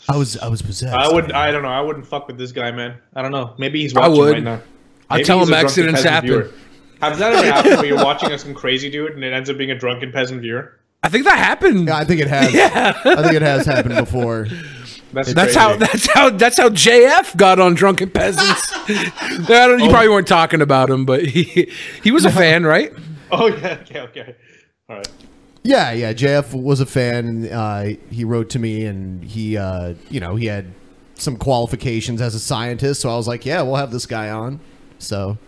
[0.08, 0.94] I was, I was possessed.
[0.96, 1.32] I would.
[1.32, 1.68] I don't know.
[1.68, 2.96] I wouldn't fuck with this guy, man.
[3.14, 3.54] I don't know.
[3.58, 4.32] Maybe he's I watching would.
[4.34, 4.60] right now.
[5.10, 6.28] I'll Maybe tell him a drunken accidents peasant happen.
[6.28, 6.50] viewer.
[7.02, 9.70] Has that ever happened where you're watching some crazy dude and it ends up being
[9.70, 10.78] a drunken peasant viewer?
[11.02, 11.86] I think that happened.
[11.88, 12.52] Yeah, I think it has.
[12.54, 12.92] Yeah.
[13.04, 14.48] I think it has happened before.
[15.12, 18.70] That's, That's how that's how that's how JF got on Drunken Peasants.
[18.88, 19.90] I don't, you Oh.
[19.90, 21.70] probably weren't talking about him, but he
[22.02, 22.92] he was a fan, right?
[23.30, 23.78] Oh yeah.
[23.82, 24.00] Okay.
[24.00, 24.34] Okay.
[24.88, 25.08] All right.
[25.66, 26.12] Yeah, yeah.
[26.12, 27.26] JF was a fan.
[27.26, 30.66] And, uh, he wrote to me, and he, uh, you know, he had
[31.14, 33.00] some qualifications as a scientist.
[33.00, 34.60] So I was like, yeah, we'll have this guy on.
[34.98, 35.38] So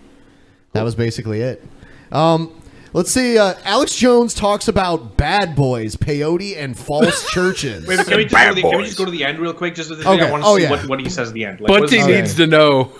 [0.73, 1.63] that was basically it.
[2.11, 2.53] Um,
[2.93, 3.39] let's see.
[3.39, 7.87] Uh, Alex Jones talks about bad boys, peyote, and false churches.
[7.87, 9.55] Wait, can we, just go to the, can we just go to the end real
[9.55, 9.75] quick?
[9.75, 10.27] Just at the Okay.
[10.27, 10.71] I want to Oh, see yeah.
[10.71, 11.61] what, what he says at the end.
[11.61, 12.93] what Bunty is- needs to know.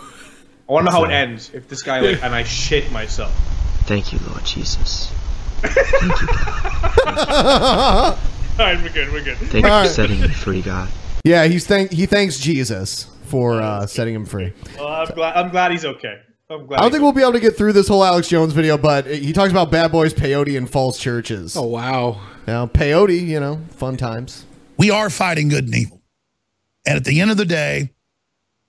[0.69, 1.51] I want to know how it ends.
[1.55, 3.33] If this guy like and I shit myself.
[3.87, 5.11] Thank you, Lord Jesus.
[8.59, 9.13] All right, we're good.
[9.13, 9.37] We're good.
[9.39, 10.89] Thank you for setting me free, God.
[11.25, 14.53] Yeah, he's thank he thanks Jesus for uh, setting him free.
[14.77, 15.37] Well, I'm glad.
[15.37, 16.21] I'm glad he's okay.
[16.51, 16.79] I'm glad.
[16.79, 19.07] I don't think we'll be able to get through this whole Alex Jones video, but
[19.07, 21.57] he talks about bad boys, peyote, and false churches.
[21.57, 22.21] Oh wow!
[22.47, 24.47] Now peyote, you know, fun times.
[24.77, 26.01] We are fighting good and evil.
[26.87, 27.91] And at the end of the day,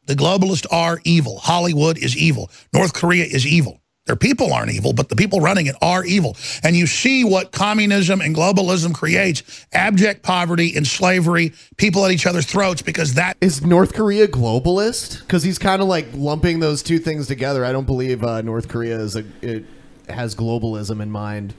[0.07, 1.39] the globalists are evil.
[1.39, 2.49] Hollywood is evil.
[2.73, 3.79] North Korea is evil.
[4.09, 6.35] Their people aren't evil, but the people running it are evil.
[6.63, 12.25] And you see what communism and globalism creates abject poverty and slavery, people at each
[12.25, 16.81] other's throats because that is North Korea globalist because he's kind of like lumping those
[16.81, 17.63] two things together.
[17.63, 19.65] I don't believe uh, North Korea is a it
[20.09, 21.53] has globalism in mind.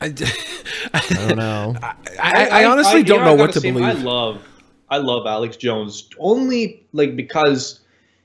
[0.00, 0.08] I,
[1.14, 1.76] don't know.
[2.20, 3.84] I, I honestly don't know what gotta to believe.
[3.84, 4.42] I love,
[4.88, 7.78] I love Alex Jones only like because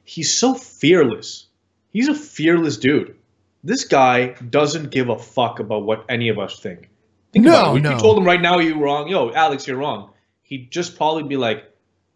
[0.04, 1.46] he's so fearless.
[1.92, 3.18] He's a fearless dude.
[3.64, 6.90] This guy doesn't give a fuck about what any of us think.
[7.32, 7.78] Think No, about it.
[7.78, 7.92] If no.
[7.92, 10.10] you told him right now you're wrong, yo, Alex, you're wrong.
[10.42, 11.64] He'd just probably be like,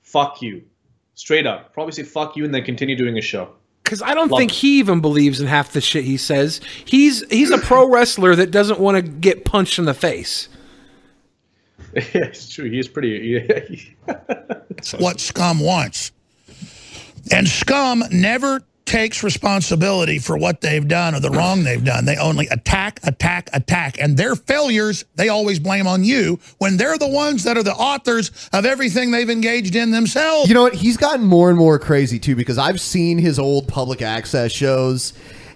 [0.01, 0.63] "Fuck you,"
[1.13, 1.71] straight up.
[1.73, 3.53] Probably say "fuck you" and then continue doing his show.
[3.83, 6.59] Because I don't Love think he even believes in half the shit he says.
[6.85, 10.49] He's he's a pro wrestler that doesn't want to get punched in the face.
[11.93, 12.69] yeah, it's true.
[12.69, 13.95] He's pretty.
[14.77, 16.11] It's what scum wants.
[17.31, 22.05] And scum never takes responsibility for what they've done or the wrong they've done.
[22.05, 23.99] They only attack, attack, attack.
[23.99, 27.73] And their failures, they always blame on you when they're the ones that are the
[27.73, 30.47] authors of everything they've engaged in themselves.
[30.47, 30.75] You know what?
[30.75, 35.13] He's gotten more and more crazy too because I've seen his old public access shows,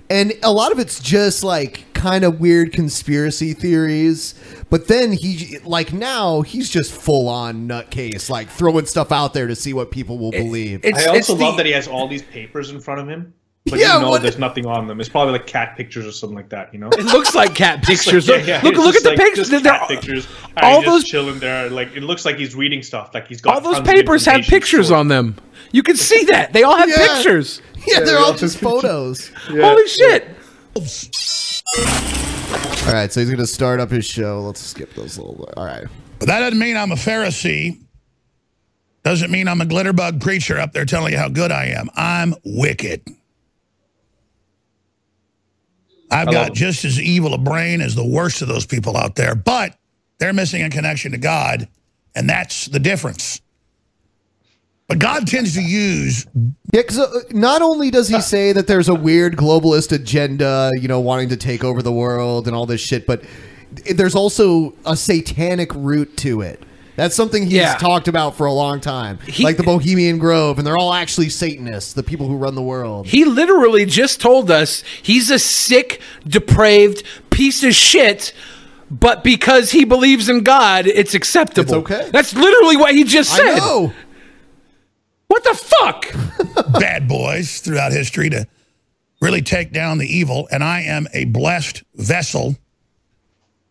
[0.09, 4.35] and a lot of it's just like kind of weird conspiracy theories.
[4.69, 9.47] But then he, like now, he's just full on nutcase, like throwing stuff out there
[9.47, 10.85] to see what people will believe.
[10.85, 13.33] I also love that he has all these papers in front of him,
[13.65, 14.99] but Yeah, you know what- there's nothing on them.
[14.99, 16.71] It's probably like cat pictures or something like that.
[16.73, 18.29] You know, It looks like cat pictures.
[18.29, 19.49] Like, yeah, yeah, look it's look at the like- pictures.
[19.49, 20.27] just They're- cat pictures.
[20.57, 21.69] All he's just those chilling there.
[21.69, 23.11] Like it looks like he's reading stuff.
[23.13, 24.99] Like he's got all those tons papers have pictures stored.
[24.99, 25.35] on them.
[25.71, 26.97] You can see that they all have Yeah.
[27.15, 27.61] pictures.
[27.87, 29.31] Yeah, they're all just photos.
[29.47, 30.27] Holy shit!
[32.87, 34.41] All right, so he's gonna start up his show.
[34.41, 35.49] Let's skip those little.
[35.57, 35.85] All right.
[36.19, 37.79] But that doesn't mean I'm a Pharisee.
[39.03, 41.89] Doesn't mean I'm a glitterbug preacher up there telling you how good I am.
[41.95, 43.01] I'm wicked.
[46.11, 49.35] I've got just as evil a brain as the worst of those people out there,
[49.35, 49.77] but
[50.17, 51.67] they're missing a connection to God,
[52.15, 53.41] and that's the difference.
[54.89, 58.89] But God tends to use Yeah, because uh, not only does he say that there's
[58.89, 62.81] a weird globalist agenda, you know, wanting to take over the world and all this
[62.81, 63.23] shit, but
[63.95, 66.63] there's also a satanic root to it.
[66.95, 67.75] That's something he's Yeah.
[67.75, 69.19] talked about for a long time.
[69.39, 73.05] like the Bohemian Grove, and they're all actually Satanists, the people who run the world.
[73.07, 78.33] He literally just told us he's a sick, depraved piece of shit.
[78.91, 81.61] But because he believes in God, it's acceptable.
[81.61, 82.09] It's okay.
[82.11, 83.59] That's literally what he just said.
[85.31, 85.39] I know.
[85.39, 86.71] What the fuck?
[86.79, 88.47] bad boys throughout history to
[89.21, 90.47] really take down the evil.
[90.51, 92.55] And I am a blessed vessel.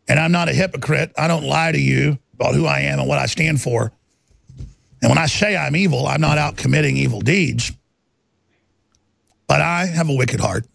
[0.08, 1.12] And I'm not a hypocrite.
[1.18, 3.92] I don't lie to you about who I am and what I stand for.
[5.02, 7.72] And when I say I'm evil, I'm not out committing evil deeds.
[9.46, 10.66] But I have a wicked heart.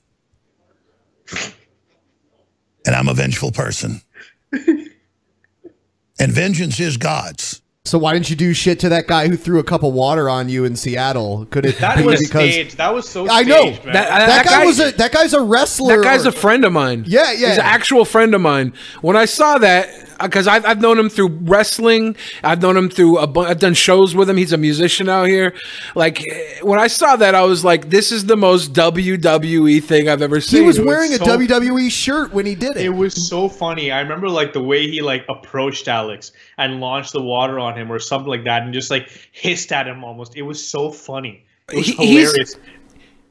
[2.85, 4.01] And I'm a vengeful person.
[4.51, 7.62] and vengeance is God's.
[7.85, 10.30] So why didn't you do shit to that guy who threw a cup of water
[10.30, 11.45] on you in Seattle?
[11.51, 12.77] Could it That be was because staged.
[12.77, 13.30] That was so.
[13.30, 13.93] I know staged, man.
[13.93, 15.97] that, That- that that guy, guy- was a that guy's a wrestler.
[15.97, 17.03] That guy's or- a friend of mine.
[17.05, 17.49] Yeah, yeah.
[17.49, 18.72] He's an actual friend of mine.
[19.01, 19.89] When I saw that,
[20.24, 23.74] because I've, I've known him through wrestling, I've known him through a bu- I've done
[23.74, 24.38] shows with him.
[24.38, 25.54] He's a musician out here.
[25.95, 30.10] Like eh, when I saw that, I was like, "This is the most WWE thing
[30.10, 32.78] I've ever he seen." was It was wearing a so- WWE shirt when he did
[32.78, 32.86] it.
[32.86, 33.91] It was so funny.
[33.91, 37.91] I remember like the way he like approached Alex and launched the water on him
[37.91, 40.36] or something like that, and just like hissed at him almost.
[40.36, 41.45] It was so funny.
[41.72, 42.56] It was He- he's- hilarious.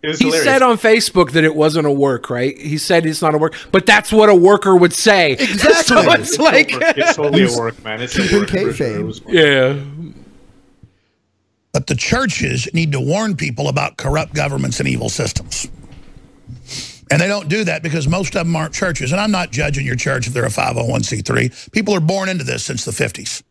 [0.02, 0.44] It was He hilarious.
[0.44, 2.58] said on Facebook that it wasn't a work, right?
[2.58, 5.32] He said it's not a work, but that's what a worker would say.
[5.40, 5.82] Exactly.
[5.84, 8.00] so it's like, it's totally a work, man.
[8.00, 8.50] It's a work.
[8.50, 9.10] for sure.
[9.10, 9.84] It yeah.
[11.72, 15.68] But the churches need to warn people about corrupt governments and evil systems.
[17.10, 19.12] And they don't do that because most of them aren't churches.
[19.12, 21.70] And I'm not judging your church if they're a 501c3.
[21.72, 23.42] People are born into this since the 50s.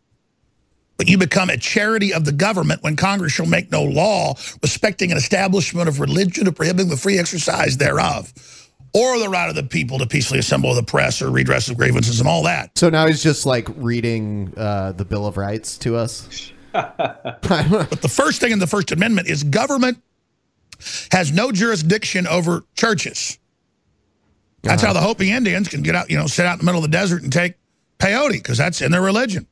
[0.98, 5.12] But you become a charity of the government when Congress shall make no law respecting
[5.12, 8.32] an establishment of religion or prohibiting the free exercise thereof,
[8.94, 12.20] or the right of the people to peacefully assemble the press or redress of grievances
[12.20, 12.78] and all that.
[12.78, 16.52] So now he's just like reading uh, the Bill of Rights to us.
[16.74, 20.02] But the first thing in the First Amendment is government
[21.12, 23.38] has no jurisdiction over churches.
[24.64, 26.84] That's how the Hopi Indians can get out, you know, sit out in the middle
[26.84, 27.56] of the desert and take
[28.00, 29.48] peyote because that's in their religion.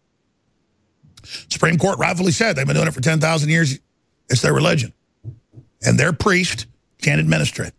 [1.50, 3.80] Supreme Court rightfully said they've been doing it for 10,000 years.
[4.30, 4.94] It's their religion.
[5.86, 6.66] And their priest
[7.02, 7.74] can't administer it.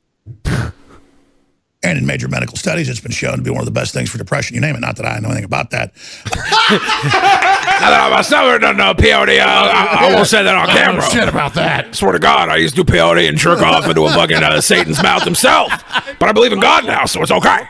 [1.82, 4.10] And in major medical studies, it's been shown to be one of the best things
[4.10, 4.54] for depression.
[4.54, 4.80] You name it.
[4.80, 5.92] Not that I know anything about that.
[7.80, 10.74] Now that I myself done uh, peyote, uh, I, I won't say that on I
[10.74, 11.00] don't camera.
[11.00, 11.94] know shit about that.
[11.94, 14.60] Swear to God, I used to do peyote and jerk off into a fucking uh,
[14.60, 15.70] Satan's mouth himself.
[16.18, 17.66] But I believe in God now, so it's okay.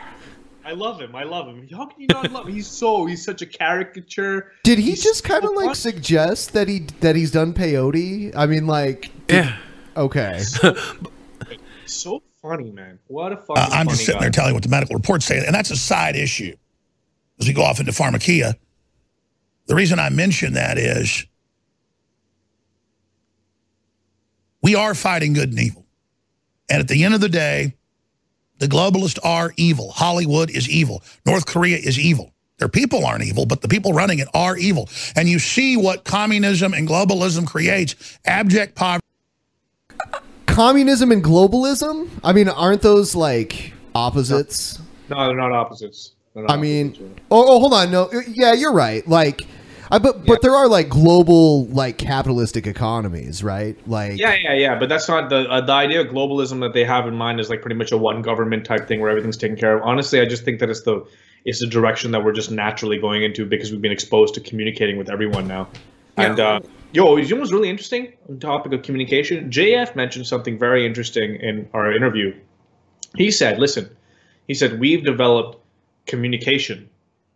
[0.71, 1.13] I love him.
[1.17, 1.67] I love him.
[1.69, 2.53] How can you not love him?
[2.53, 4.53] He's so he's such a caricature.
[4.63, 8.33] Did he just kind of like suggest that he that he's done peyote?
[8.37, 9.57] I mean, like, yeah.
[9.97, 10.41] Okay.
[11.87, 12.99] So funny, man.
[13.07, 14.25] What a fucking Uh, I'm funny just sitting guy.
[14.25, 16.55] there telling you what the medical reports say, and that's a side issue.
[17.37, 18.55] As we go off into pharmacia,
[19.65, 21.25] the reason I mention that is
[24.61, 25.85] we are fighting good and evil.
[26.69, 27.75] And at the end of the day,
[28.61, 29.89] the globalists are evil.
[29.89, 31.01] Hollywood is evil.
[31.25, 32.31] North Korea is evil.
[32.59, 34.87] Their people aren't evil, but the people running it are evil.
[35.15, 39.03] And you see what communism and globalism creates abject poverty.
[40.45, 42.07] Communism and globalism?
[42.23, 44.79] I mean, aren't those like opposites?
[45.09, 46.11] No, they're not opposites.
[46.35, 46.95] They're not I mean,
[47.31, 47.89] oh, oh, hold on.
[47.89, 49.07] No, yeah, you're right.
[49.07, 49.47] Like,
[49.91, 53.77] I, but but there are like global like capitalistic economies, right?
[53.87, 54.79] Like, Yeah, yeah, yeah.
[54.79, 57.49] But that's not the uh, the idea of globalism that they have in mind is
[57.49, 59.83] like pretty much a one government type thing where everything's taken care of.
[59.83, 61.05] Honestly, I just think that it's the
[61.43, 64.97] it's the direction that we're just naturally going into because we've been exposed to communicating
[64.97, 65.67] with everyone now.
[66.15, 66.61] And uh,
[66.93, 69.49] yo, you know what's really interesting on the topic of communication?
[69.49, 72.33] JF mentioned something very interesting in our interview.
[73.17, 73.89] He said, "Listen,"
[74.47, 75.57] he said, "We've developed
[76.05, 76.89] communication,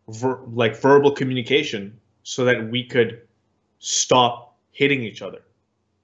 [0.07, 3.21] ver- like verbal communication, so that we could
[3.79, 5.41] stop hitting each other."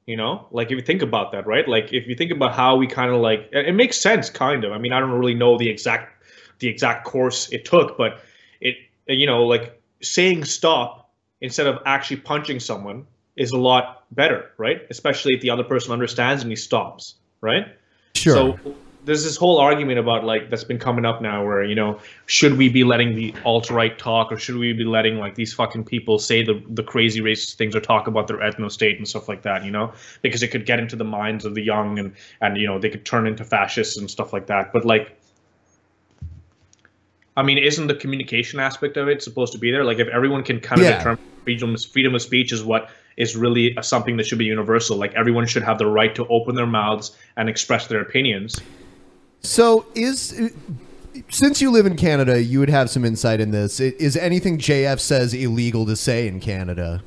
[0.06, 1.68] You know, like if you think about that, right?
[1.68, 4.64] Like if you think about how we kind of like, it it makes sense, kind
[4.64, 4.72] of.
[4.72, 6.23] I mean, I don't really know the exact,
[6.60, 8.19] the exact course it took, but
[8.60, 8.76] it,
[9.07, 14.81] you know, like saying stop instead of actually punching someone is a lot better, right?
[14.89, 17.68] Especially if the other person understands and he stops, right?
[18.15, 18.34] Sure.
[18.34, 21.99] So there's this whole argument about like that's been coming up now where you know
[22.28, 25.53] should we be letting the alt right talk or should we be letting like these
[25.53, 29.07] fucking people say the the crazy racist things or talk about their ethno state and
[29.07, 29.91] stuff like that you know
[30.22, 32.90] because it could get into the minds of the young and and you know they
[32.90, 35.18] could turn into fascists and stuff like that but like
[37.38, 39.86] I mean, isn't the communication aspect of it supposed to be there?
[39.86, 40.98] Like, if everyone can kind of Yeah.
[40.98, 44.98] determine freedom, freedom of speech is what is really something that should be universal.
[44.98, 48.64] Like, everyone should have the right to open their mouths and express their opinions.
[49.41, 50.53] So is
[51.30, 53.80] since you live in Canada, you would have some insight in this.
[53.80, 57.01] Is anything JF says illegal to say in Canada?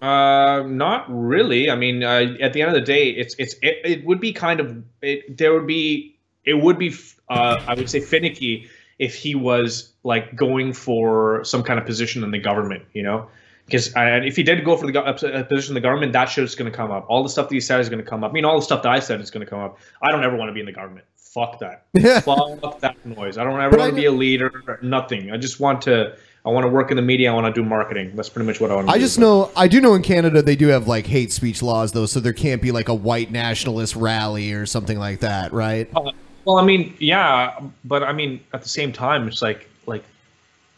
[0.00, 1.70] Uh, not really.
[1.70, 4.32] I mean, uh, at the end of the day, it's it's it, it would be
[4.32, 5.36] kind of it.
[5.36, 6.94] There would be it would be
[7.28, 8.68] uh, I would say finicky
[8.98, 13.28] if he was like going for some kind of position in the government, you know.
[13.66, 16.70] Because if he did go for the position in the government, that shit is going
[16.70, 17.04] to come up.
[17.08, 18.30] All the stuff that he said is going to come up.
[18.30, 19.78] I mean, all the stuff that I said is going to come up.
[20.00, 21.04] I don't ever want to be in the government.
[21.38, 21.84] Fuck that.
[22.24, 23.38] Fuck that noise.
[23.38, 24.78] I don't ever want to be a leader.
[24.82, 25.30] Nothing.
[25.30, 26.16] I just want to.
[26.44, 27.30] I want to work in the media.
[27.30, 28.16] I want to do marketing.
[28.16, 29.02] That's pretty much what I want to I do.
[29.02, 32.06] just know I do know in Canada they do have like hate speech laws though,
[32.06, 35.88] so there can't be like a white nationalist rally or something like that, right?
[35.94, 36.12] Uh,
[36.44, 40.02] well, I mean, yeah, but I mean, at the same time, it's like, like,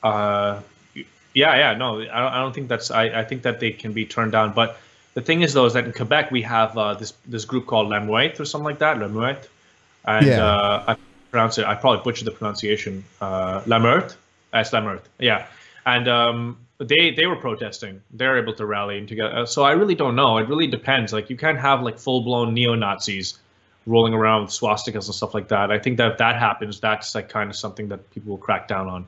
[0.02, 0.60] uh,
[0.94, 1.04] yeah,
[1.56, 2.90] yeah, no, I don't, I don't think that's.
[2.90, 4.52] I, I think that they can be turned down.
[4.52, 4.78] But
[5.14, 7.88] the thing is, though, is that in Quebec we have uh, this this group called
[7.88, 9.48] La Mouette or something like that, La Mouette,
[10.04, 10.44] and Yeah.
[10.44, 10.96] uh, I
[11.30, 11.64] pronounce it.
[11.66, 13.04] I probably butchered the pronunciation.
[13.20, 14.16] Uh, La Meute,
[14.52, 15.46] that's La Meute, yeah,
[15.86, 18.00] and um, they they were protesting.
[18.12, 19.46] They're able to rally and together.
[19.46, 20.38] So I really don't know.
[20.38, 21.12] It really depends.
[21.12, 23.38] Like you can't have like full blown neo Nazis
[23.86, 25.70] rolling around with swastikas and stuff like that.
[25.70, 28.68] I think that if that happens, that's like kind of something that people will crack
[28.68, 29.06] down on.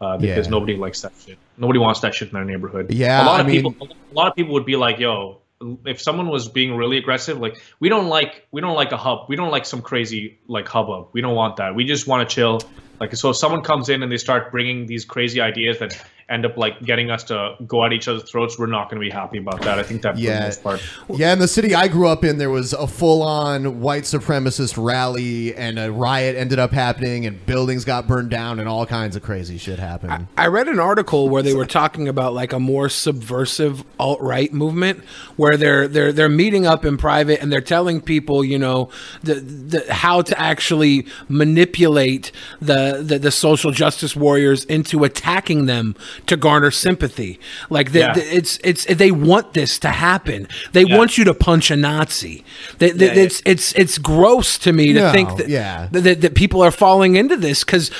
[0.00, 0.50] Uh, because Yeah.
[0.50, 1.36] nobody likes that shit.
[1.58, 2.90] Nobody wants that shit in their neighborhood.
[2.90, 3.88] Yeah, a lot I of mean- people.
[4.10, 5.39] A lot of people would be like, "Yo,
[5.84, 9.26] if someone was being really aggressive, like we don't like we don't like a hub.
[9.28, 11.08] We don't like some crazy like hubbub.
[11.12, 11.74] We don't want that.
[11.74, 12.60] We just want to chill.
[12.98, 16.46] Like so, if someone comes in and they start bringing these crazy ideas that end
[16.46, 19.10] up like getting us to go at each other's throats, we're not going to be
[19.10, 19.78] happy about that.
[19.78, 20.40] I think that for the Yeah.
[20.44, 20.80] most part.
[21.08, 25.54] Yeah, in the city I grew up in, there was a full-on white supremacist rally,
[25.56, 29.22] and a riot ended up happening, and buildings got burned down, and all kinds of
[29.22, 30.28] crazy shit happened.
[30.36, 34.52] I read an article where they were talking about like a more subversive alt right
[34.52, 35.02] movement
[35.36, 38.88] where they're they're they're meeting up in private and they're telling people, you know,
[39.22, 42.30] the, the how to actually manipulate
[42.60, 47.38] the, the the social justice warriors into attacking them to garner sympathy.
[47.68, 48.12] Like the, Yeah.
[48.14, 50.46] the- it's it's they want this to happen.
[50.72, 50.96] They Yeah.
[50.98, 52.44] want you to punch a Nazi.
[52.78, 53.22] They, they- Yeah, yeah.
[53.22, 55.88] it's it's it's gross to me to No, think that, yeah.
[55.92, 57.90] that, that, that people are falling into this because,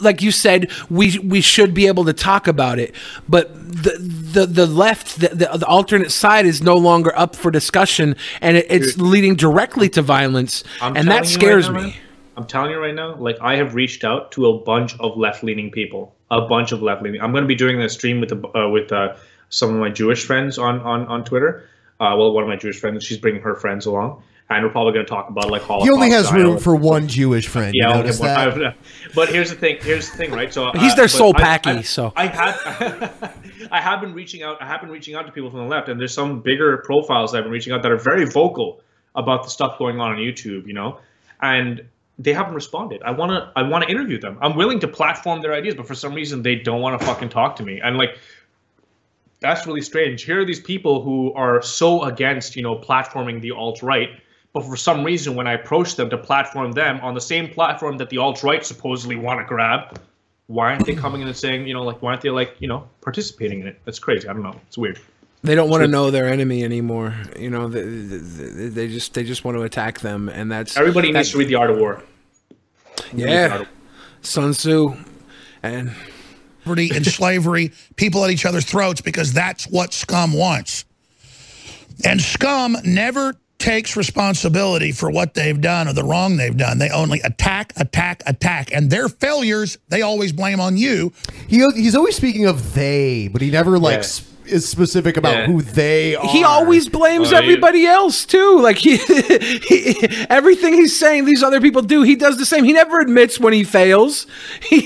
[0.00, 2.94] like you said, we we should be able to talk about it,
[3.28, 7.50] but the the the left, the, the, the alternate side, is no longer up for
[7.50, 9.06] discussion, and it, it's Dude.
[9.06, 11.86] leading directly to violence, I'm and that scares right now, me.
[11.92, 11.96] man,
[12.38, 15.70] I'm telling you right now, like I have reached out to a bunch of left-leaning
[15.70, 17.20] people, a bunch of left-leaning.
[17.20, 19.16] I'm going to be doing a stream with the, uh, with uh,
[19.48, 21.68] some of my Jewish friends on on on Twitter.
[21.98, 24.92] Uh, well, one of my Jewish friends, she's bringing her friends along, and we're probably
[24.92, 25.86] going to talk about like Holocaust.
[25.86, 26.50] He only has denial.
[26.52, 27.72] room for one Jewish friend.
[27.74, 28.66] Yeah, you only notice one- that?
[28.66, 28.74] I-
[29.14, 29.78] but here's the thing.
[29.80, 30.52] Here's the thing, right?
[30.52, 33.36] So He's uh, their but soul I- packy, I- so I have
[33.72, 34.60] I have been reaching out.
[34.60, 37.32] I have been reaching out to people from the left, and there's some bigger profiles
[37.32, 38.80] that I've been reaching out that are very vocal
[39.14, 40.66] about the stuff going on on YouTube.
[40.66, 40.98] You know,
[41.40, 41.86] and
[42.18, 43.02] they haven't responded.
[43.02, 43.52] I want to.
[43.56, 44.38] I want to interview them.
[44.40, 47.28] I'm willing to platform their ideas, but for some reason they don't want to fucking
[47.28, 47.80] talk to me.
[47.80, 48.18] And like,
[49.40, 50.24] that's really strange.
[50.24, 54.10] Here are these people who are so against, you know, platforming the alt right,
[54.52, 57.98] but for some reason, when I approach them to platform them on the same platform
[57.98, 60.00] that the alt right supposedly want to grab,
[60.46, 62.68] why aren't they coming in and saying, you know, like, why aren't they like, you
[62.68, 63.80] know, participating in it?
[63.84, 64.26] That's crazy.
[64.28, 64.58] I don't know.
[64.66, 64.98] It's weird.
[65.46, 67.14] They don't want to know their enemy anymore.
[67.38, 71.12] You know, they, they, they just they just want to attack them, and that's Everybody
[71.12, 72.02] that- needs to read the art of war.
[73.14, 73.64] Yeah,
[74.22, 74.94] Sun Tzu,
[75.62, 75.92] and
[76.64, 80.84] poverty and slavery, people at each other's throats, because that's what scum wants.
[82.04, 86.78] And scum never takes responsibility for what they've done or the wrong they've done.
[86.78, 88.70] They only attack, attack, attack.
[88.72, 91.12] And their failures, they always blame on you.
[91.48, 94.08] He, he's always speaking of they, but he never like Yeah.
[94.46, 95.46] S- is specific about Yeah.
[95.46, 96.26] who they are.
[96.28, 97.38] he always blames Oh, yeah.
[97.38, 98.60] everybody else too.
[98.60, 102.64] Like he, he, everything he's saying these other people do, he does the same.
[102.64, 104.26] He never admits when he fails.
[104.68, 104.80] He,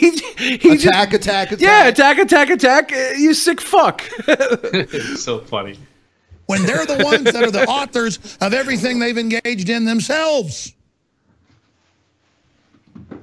[0.58, 1.60] he attack, attack, attack.
[1.60, 2.92] Yeah, attack, attack, attack.
[2.92, 4.02] Uh, You sick fuck.
[4.28, 5.78] it's so funny.
[6.46, 10.72] when they're the ones that are the authors of everything they've engaged in themselves.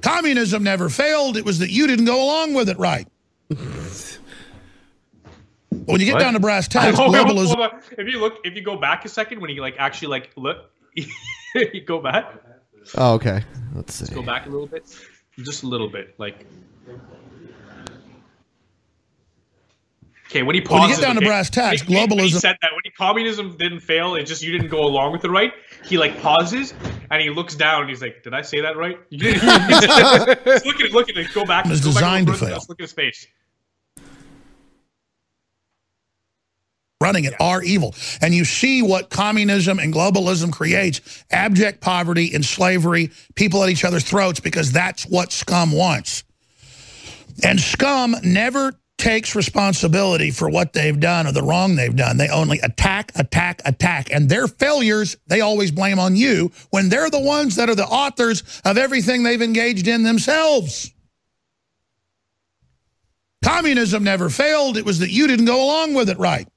[0.00, 1.36] Communism never failed.
[1.36, 3.06] It was that you didn't go along with it right.
[5.88, 6.20] But when you get What?
[6.20, 7.82] down to brass tacks, globalism.
[7.96, 10.70] If you look, if you go back a second, when you like actually like look,
[10.94, 12.26] you go back.
[12.94, 13.42] Oh, okay.
[13.74, 14.04] Let's see.
[14.04, 14.84] Let's go back a little bit,
[15.38, 16.44] just a little bit, like.
[20.26, 22.30] Okay, when he pauses, When you get down to brass tacks, when he- when he
[22.32, 25.22] globalism- said that when he, communism didn't fail, it just you didn't go along with
[25.22, 25.54] the right.
[25.86, 26.74] He like pauses
[27.10, 27.80] and he looks down.
[27.82, 29.42] and He's like, "Did I say that right?" You didn't.
[29.42, 30.92] Look at it.
[30.92, 31.32] Look at it.
[31.32, 31.64] Go back.
[31.64, 32.66] It's go back designed to little further, fail.
[32.68, 33.26] Look at his face.
[37.00, 37.94] Running it are evil.
[38.20, 43.84] And you see what communism and globalism creates abject poverty and slavery, people at each
[43.84, 46.24] other's throats, because that's what scum wants.
[47.44, 52.16] And scum never takes responsibility for what they've done or the wrong they've done.
[52.16, 54.12] They only attack, attack, attack.
[54.12, 57.86] And their failures, they always blame on you when they're the ones that are the
[57.86, 60.92] authors of everything they've engaged in themselves.
[63.44, 64.76] Communism never failed.
[64.76, 66.48] It was that you didn't go along with it right.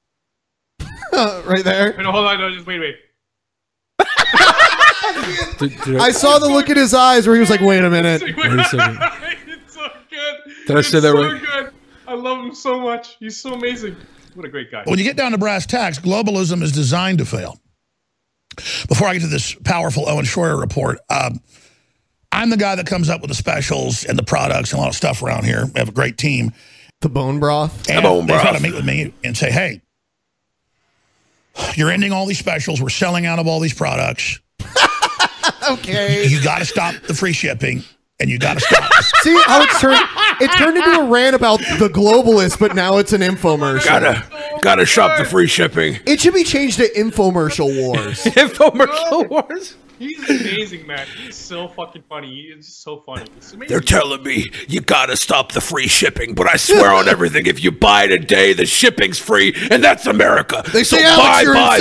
[1.46, 1.96] right there.
[2.02, 2.38] No, hold on.
[2.38, 2.96] No, just wait, wait.
[6.00, 9.74] I saw the look in his eyes where he was like, "Wait a minute." it's
[9.74, 10.36] so good.
[10.66, 11.42] Did I it's say that so right?
[11.42, 11.72] good.
[12.06, 13.16] I love him so much.
[13.20, 13.96] He's so amazing.
[14.34, 14.82] What a great guy.
[14.84, 17.60] When you get down to brass tacks, globalism is designed to fail.
[18.88, 21.40] Before I get to this powerful Owen Schroyer report, um,
[22.32, 24.88] I'm the guy that comes up with the specials and the products and a lot
[24.88, 25.66] of stuff around here.
[25.66, 26.52] We have a great team.
[27.00, 27.90] The bone broth.
[27.90, 29.82] And bone they try to meet with me and say, hey,
[31.74, 32.80] you're ending all these specials.
[32.80, 34.40] We're selling out of all these products.
[35.70, 36.26] okay.
[36.26, 37.82] You got to stop the free shipping
[38.20, 38.92] and you got to stop.
[39.22, 40.00] See how it's turned?
[40.40, 43.84] It turned into a rant about the globalists, but now it's an infomercial.
[43.84, 45.98] Gotta, gotta shop the free shipping.
[46.06, 48.24] It should be changed to infomercial wars.
[48.24, 49.76] infomercial wars.
[50.02, 51.06] He's amazing, man.
[51.16, 52.52] He's so fucking funny.
[52.54, 53.26] He's just so funny.
[53.36, 53.52] It's.
[53.52, 57.62] They're telling me you gotta stop the free shipping, but I swear on everything, if
[57.62, 60.62] you buy today, the shipping's free, and that's America.
[60.72, 61.76] They so say, buy, Alex, you're buy,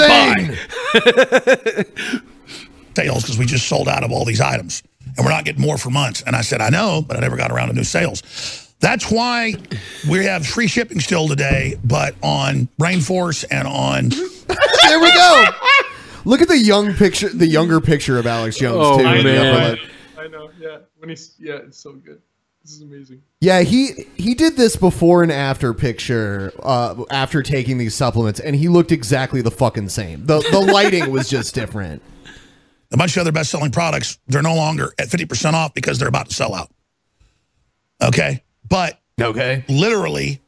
[1.03, 1.83] insane.
[2.13, 2.21] buy.
[2.95, 4.83] sales because we just sold out of all these items
[5.17, 6.21] and we're not getting more for months.
[6.25, 8.67] And I said, I know, but I never got around to new sales.
[8.79, 9.55] That's why
[10.09, 14.09] we have free shipping still today, but on Brain Force and on.
[14.87, 15.45] there we go.
[16.25, 19.05] Look at the young picture, the younger picture of Alex Jones Oh, too.
[19.07, 19.79] in the man.
[20.17, 20.49] I know.
[20.59, 20.77] Yeah.
[20.97, 22.21] When he's yeah, it's so good.
[22.63, 23.23] This is amazing.
[23.39, 28.55] Yeah, he he did this before and after picture uh, after taking these supplements, and
[28.55, 30.25] he looked exactly the fucking same.
[30.27, 32.03] The the lighting was just different.
[32.91, 36.09] A bunch of other best selling products, they're no longer at 50% off because they're
[36.09, 36.69] about to sell out.
[38.03, 38.43] Okay.
[38.67, 40.41] But okay, literally,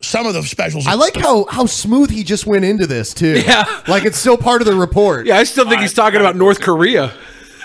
[0.00, 0.86] some of the specials.
[0.86, 3.42] I like how how smooth he just went into this too.
[3.48, 3.64] Yeah.
[3.88, 5.26] like it's still part of the report.
[5.26, 7.12] Yeah, I still think he's talking about North Korea.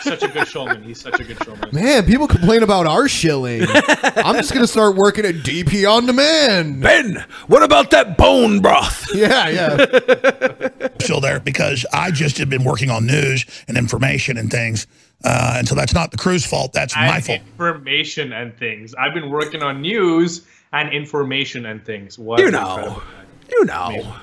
[0.01, 0.83] Such a good showman.
[0.83, 1.69] He's such a good showman.
[1.71, 3.61] Man, people complain about our shilling.
[3.69, 6.81] I'm just gonna start working at DP on demand.
[6.81, 9.07] Ben, what about that bone broth?
[9.15, 10.87] Yeah, yeah.
[10.99, 14.87] still there because I just have been working on news and information and things,
[15.23, 16.73] uh, and so that's not the crew's fault.
[16.73, 17.39] That's my fault.
[17.41, 18.93] information and things.
[18.95, 22.19] I've been working on news and information and things.
[22.19, 22.69] What You know.
[22.75, 23.03] incredible.
[23.51, 24.15] You know.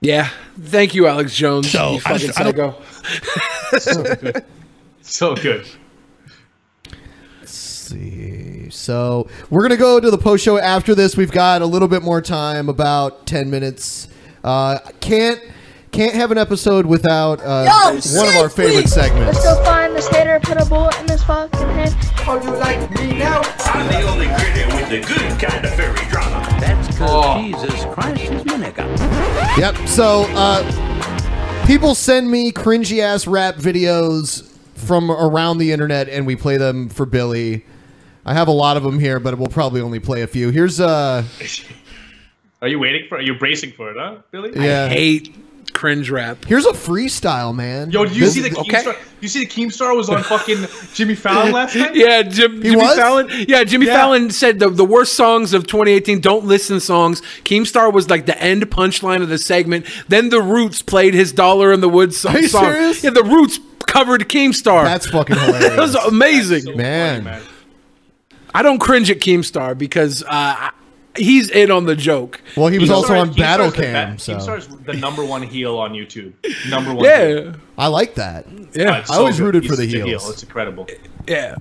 [0.00, 0.28] Yeah.
[0.60, 1.70] Thank you, Alex Jones.
[1.70, 2.76] So, you I fucking just- I don't-
[3.72, 3.78] psycho.
[3.78, 4.44] so good.
[5.02, 5.66] So good.
[7.44, 8.68] see.
[8.70, 11.16] So we're gonna go to the post show after this.
[11.16, 14.08] We've got a little bit more time, about ten minutes.
[14.44, 15.40] Uh, can't
[15.92, 19.34] can't have an episode without uh, one of our favorite segments.
[19.38, 21.94] Let's go find this hater, put a bullet in his fucking head.
[22.26, 23.42] Oh, you like me now?
[23.64, 26.46] I'm the only critter with the good kind of furry drama.
[26.60, 27.40] That's Oh.
[27.42, 29.58] Jesus Christ is my nigga.
[29.58, 29.88] Yep.
[29.88, 36.36] So uh, people send me cringy ass rap videos from around the internet, and we
[36.36, 37.64] play them for Billy.
[38.24, 40.50] I have a lot of them here, but we'll probably only play a few.
[40.50, 41.24] Here's uh,
[42.62, 43.16] Are you waiting for?
[43.16, 44.52] Are you bracing for it, huh, Billy?
[44.54, 44.84] Yeah.
[44.84, 45.34] I hate
[45.80, 46.44] cringe rap.
[46.44, 47.90] here's a freestyle, man.
[47.90, 48.94] Yo, did you This- see the Keemstar?
[49.22, 51.94] You see the Keemstar was on fucking Jimmy Fallon last night?
[51.94, 52.96] Yeah, Jim, Jimmy was?
[52.98, 53.28] Fallon.
[53.48, 53.96] Yeah, Jimmy Yeah.
[53.96, 56.20] Fallon said the, the worst songs of 2018.
[56.20, 57.22] Don't listen songs.
[57.44, 59.86] Keemstar was like the end punchline of the segment.
[60.08, 62.64] Then the Roots played his "Dollar in the Woods" so- Are you song.
[62.64, 63.02] serious?
[63.02, 64.84] Yeah, the Roots covered Keemstar.
[64.84, 65.72] That's fucking hilarious.
[65.72, 67.42] it was amazing, man.
[68.54, 70.70] I don't cringe at Keemstar because uh,
[71.20, 72.40] he's in on the joke.
[72.56, 74.12] Well, he was Keemstar- also on Keemstar's Battle Cam.
[74.14, 76.32] be- So Keemstar's the number one heel on YouTube.
[76.68, 77.04] Number one.
[77.04, 77.54] heel.
[77.78, 78.46] I like that.
[78.74, 78.98] Yeah.
[78.98, 79.44] it's I so always good.
[79.46, 80.04] rooted He's for the heels.
[80.22, 80.30] heel.
[80.30, 80.86] It's incredible.
[81.28, 81.56] Yeah.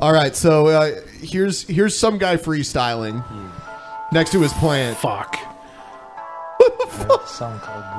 [0.00, 3.22] All right, so uh, here's here's some guy freestyling
[4.12, 4.96] next to his plant.
[4.96, 5.36] Fuck.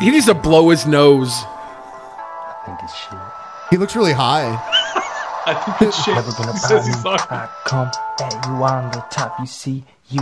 [0.01, 1.29] He needs to blow his nose.
[1.33, 3.19] I think it's shit.
[3.69, 4.45] He looks really high.
[5.45, 6.13] I think it's shit.
[6.15, 6.93] Never gonna He buy says me.
[6.93, 7.19] he's sorry.
[7.29, 9.39] I come at you on the top.
[9.39, 10.21] You see, you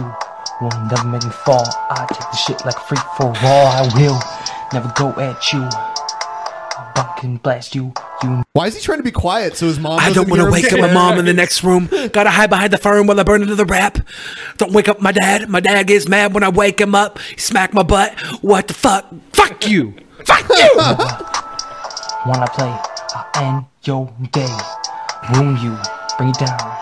[0.62, 1.66] will never make me fall.
[1.90, 3.68] I take the shit like free for all.
[3.68, 4.20] I will
[4.74, 5.62] never go at you.
[5.62, 7.94] I'll bunk and blast you.
[8.24, 10.00] You Why is he trying to be quiet so his mom?
[10.00, 11.88] I don't want to wake up my mom in the next room.
[12.12, 13.98] Gotta hide behind the fern while I burn into the rap.
[14.58, 15.50] Don't wake up my dad.
[15.50, 17.20] My dad gets mad when I wake him up.
[17.20, 18.20] He smack my butt.
[18.44, 19.08] What the fuck?
[19.34, 19.96] Fuck you.
[20.26, 20.72] Fuck you.
[22.26, 22.76] wanna play?
[23.16, 24.58] I end your day.
[25.34, 25.78] Ruin you.
[26.18, 26.78] Bring it down.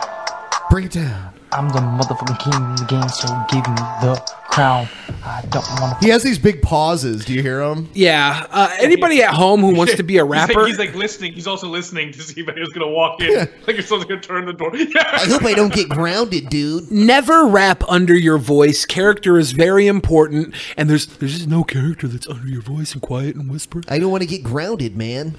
[0.70, 1.37] Bring it down.
[1.54, 4.16] I'm the motherfucking king in the game, so give me the
[4.50, 4.88] crown.
[5.24, 5.98] I don't wanna.
[6.02, 7.24] He has these big pauses.
[7.26, 7.90] Do you hear him?
[7.94, 8.46] Yeah.
[8.52, 10.68] Uh, anybody at home who wants to be a He's like- rapper?
[10.68, 11.34] He's like, listening.
[11.34, 13.48] He's also listening to see if anyone's gonna walk in.
[13.68, 14.72] Like if someone's gonna turn the door.
[14.76, 16.90] I hope I don't get grounded, dude.
[16.92, 18.86] Never rap under your voice.
[18.86, 23.02] Character is very important, and there's there's just no character that's under your voice and
[23.02, 23.82] quiet and whisper.
[23.88, 25.36] I don't want to get grounded, man.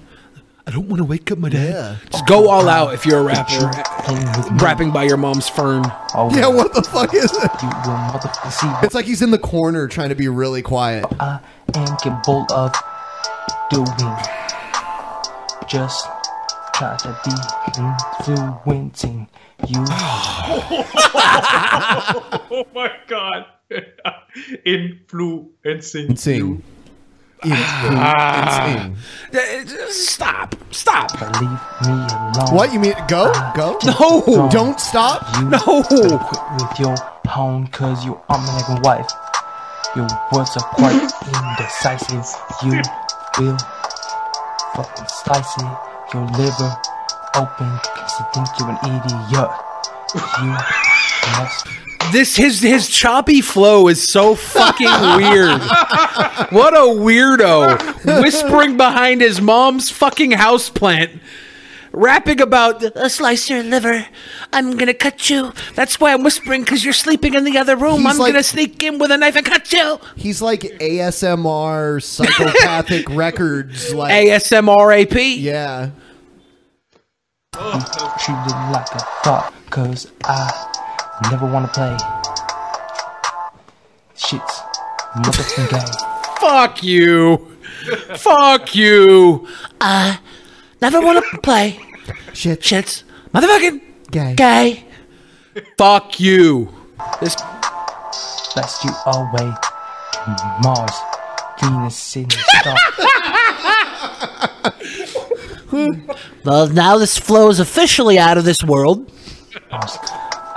[0.68, 1.98] I don't want to wake up my dad.
[2.10, 3.70] Just go all out if you're a rapper.
[4.62, 5.82] Rapping by your mom's fern.
[6.14, 7.32] Oh, Yeah, what the fuck is it?
[7.32, 8.86] You will motherfucking see.
[8.86, 11.06] It's like he's in the corner trying to be really quiet.
[11.18, 11.40] I
[11.74, 12.74] am capable of
[13.70, 13.86] doing.
[15.66, 16.06] Just
[16.74, 17.32] try to be
[18.66, 19.26] influencing
[19.66, 19.78] you.
[22.50, 23.46] oh my god.
[24.66, 26.14] Influencing.
[26.16, 26.62] Sing.
[27.44, 28.90] Ah.
[29.90, 30.54] Stop.
[30.70, 31.10] Stop.
[31.40, 31.50] Leave
[31.86, 32.54] me alone.
[32.54, 32.94] What you mean?
[33.08, 33.78] Go, go.
[33.84, 34.48] No.
[34.50, 35.22] Don't stop.
[35.38, 35.82] You No.
[35.82, 36.96] quit with your
[37.26, 39.10] home, cause you are my nigga wife.
[39.94, 40.98] Your words are quite
[41.28, 42.26] indecisive.
[42.64, 42.82] You
[43.38, 43.58] will
[44.74, 45.70] fucking slice it.
[46.14, 46.72] Your liver
[47.36, 49.50] open, cause you think you're an idiot.
[50.42, 50.50] You
[51.38, 51.66] must.
[52.12, 55.60] This his his choppy flow is so fucking weird.
[56.50, 58.22] what a weirdo.
[58.22, 61.20] Whispering behind his mom's fucking houseplant.
[61.92, 64.06] Rapping about a slice your liver.
[64.52, 65.52] I'm gonna cut you.
[65.74, 68.00] That's why I'm whispering because you're sleeping in the other room.
[68.02, 69.98] He's I'm like- gonna sneak in with a knife and cut you.
[70.16, 73.92] He's like ASMR psychopathic records.
[73.94, 75.40] Like ASMRAP.
[75.40, 75.90] Yeah.
[77.54, 80.87] treated like a thought, cause I
[81.30, 81.96] never wanna play.
[84.16, 84.60] Shit's
[85.16, 85.86] motherfucking gay.
[86.40, 87.56] Fuck you.
[88.16, 89.46] Fuck you.
[89.80, 90.18] I
[90.80, 91.80] never want to play.
[92.32, 92.64] Shit.
[92.64, 93.04] Shit's
[93.34, 93.80] motherfucking
[94.10, 94.34] gay.
[94.34, 94.84] Gay.
[95.76, 96.68] Fuck you.
[97.20, 97.36] This
[98.54, 99.52] Blast you away
[100.12, 100.92] to Mars,
[101.60, 102.78] Venus, and stuff.
[106.44, 109.12] Well, now this flow is officially out of this world.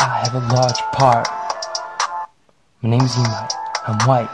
[0.01, 1.27] I have a large part
[2.81, 3.53] My name's Emite.
[3.87, 4.29] I'm white.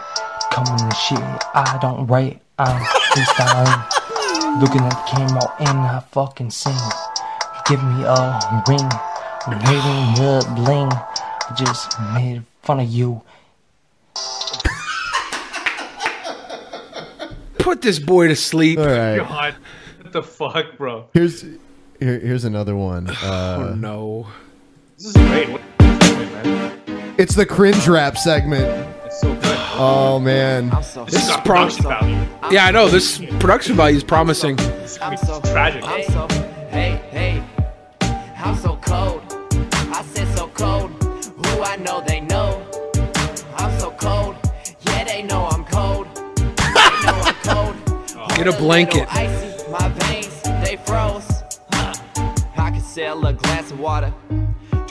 [0.52, 1.20] Coming to shit.
[1.20, 2.42] I don't write.
[2.58, 2.82] I'm
[3.12, 4.62] freestyling.
[4.62, 6.74] Looking at the camera and I fucking sing.
[7.68, 8.90] Give me a ring.
[9.46, 10.90] I'm hating the bling.
[10.90, 13.22] I just made fun of you.
[17.60, 18.80] Put this boy to sleep.
[18.80, 19.18] All right.
[19.18, 19.56] God,
[20.02, 21.10] what the fuck, bro?
[21.14, 21.58] Here's here,
[22.20, 23.10] here's another one.
[23.10, 24.28] Uh, oh no.
[24.98, 25.50] This is great.
[25.50, 27.14] What man?
[27.20, 28.66] It's the cringe rap segment.
[29.06, 29.58] It's so good.
[29.76, 30.72] Oh man.
[31.06, 31.86] This is promising.
[32.50, 32.88] Yeah, I know.
[32.88, 34.60] This production value is promising.
[35.00, 35.84] I'm so tragic.
[35.86, 36.28] I'm so,
[36.72, 37.44] hey, hey,
[38.38, 39.22] I'm so cold.
[39.72, 40.90] I said so cold.
[41.04, 42.66] Who I know, they know.
[43.56, 44.36] I'm so cold.
[44.82, 46.08] Yeah, they know I'm cold.
[46.58, 47.76] They know I'm cold.
[48.18, 48.36] Oh.
[48.36, 49.08] Get a blanket.
[49.14, 51.44] Icy, my veins, they froze.
[51.72, 51.94] Huh.
[52.58, 54.12] I could sell a glass of water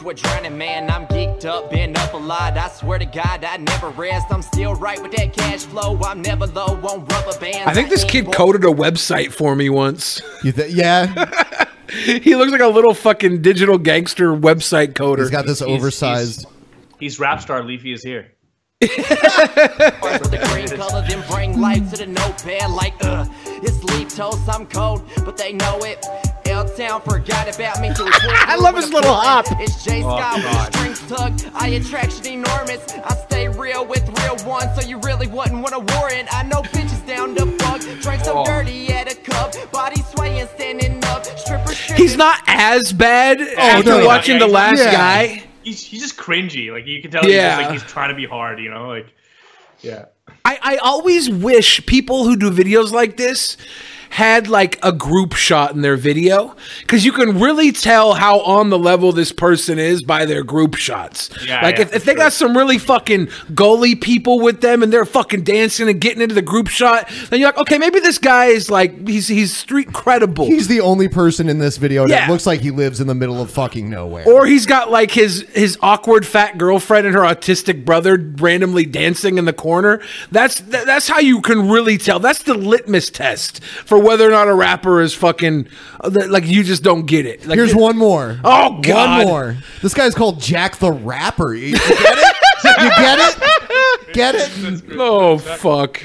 [0.06, 0.90] to a drowning man.
[0.90, 2.56] I'm geeked up, been up a lot.
[2.56, 4.26] I swear to God, I never rest.
[4.30, 5.98] I'm still right with that cash flow.
[6.02, 7.66] I'm never low on rubber bands.
[7.66, 10.20] I think this kid coded a website for me once.
[10.44, 11.06] You th- yeah.
[11.90, 15.20] he looks like a little fucking digital gangster website coder.
[15.20, 16.46] He's got this oversized.
[17.00, 18.32] He's rap star Leafy is here.
[18.80, 23.24] for the green color, then bring life to the notepad like, uh,
[23.62, 26.04] it's leaf toast, I'm cold, but they know it.
[26.46, 27.90] L Town forgot about me.
[27.98, 29.46] I love his little hop.
[29.60, 30.66] It's Jay Oh, Scott God.
[30.66, 31.50] with strings tugged.
[31.54, 32.86] I attraction enormous.
[32.94, 36.28] I stay real with real ones, so you really wouldn't want a warrant.
[36.32, 37.80] I know bitches down the fuck.
[38.00, 38.44] Drink so Oh.
[38.44, 39.54] dirty at a cup.
[39.72, 41.24] Body swaying, standing up.
[41.26, 42.00] Stripper, stripper.
[42.00, 44.06] He's not as bad oh, after no, no.
[44.06, 44.92] watching Yeah, the last yeah.
[44.92, 45.42] guy.
[45.64, 46.70] He's he's just cringy.
[46.72, 47.22] Like you can tell.
[47.22, 47.56] He's Yeah.
[47.56, 48.60] just, like he's trying to be hard.
[48.60, 49.08] You know, like
[49.80, 50.04] yeah.
[50.46, 53.56] I, I always wish people who do videos like this
[54.10, 58.70] had like a group shot in their video because you can really tell how on
[58.70, 61.30] the level this person is by their group shots.
[61.44, 64.92] Yeah, like yeah, if, if they got some really fucking goalie people with them and
[64.92, 68.18] they're fucking dancing and getting into the group shot, then you're like, okay, maybe this
[68.18, 70.46] guy is like he's he's street credible.
[70.46, 72.30] He's the only person in this video that Yeah.
[72.30, 74.24] looks like he lives in the middle of fucking nowhere.
[74.26, 79.38] Or he's got like his his awkward fat girlfriend and her autistic brother randomly dancing
[79.38, 80.00] in the corner.
[80.30, 82.18] That's th- that's how you can really tell.
[82.20, 85.68] That's the litmus test for whether or not a rapper is fucking
[86.00, 87.46] uh, like you just don't get it.
[87.46, 88.40] Like, Here's one more.
[88.44, 89.18] Oh, God.
[89.18, 89.56] One more.
[89.82, 91.54] This guy's called Jack the Rapper.
[91.54, 92.36] You, you get it?
[92.64, 94.12] you get it?
[94.12, 94.82] Get it?
[94.98, 96.02] Oh fuck.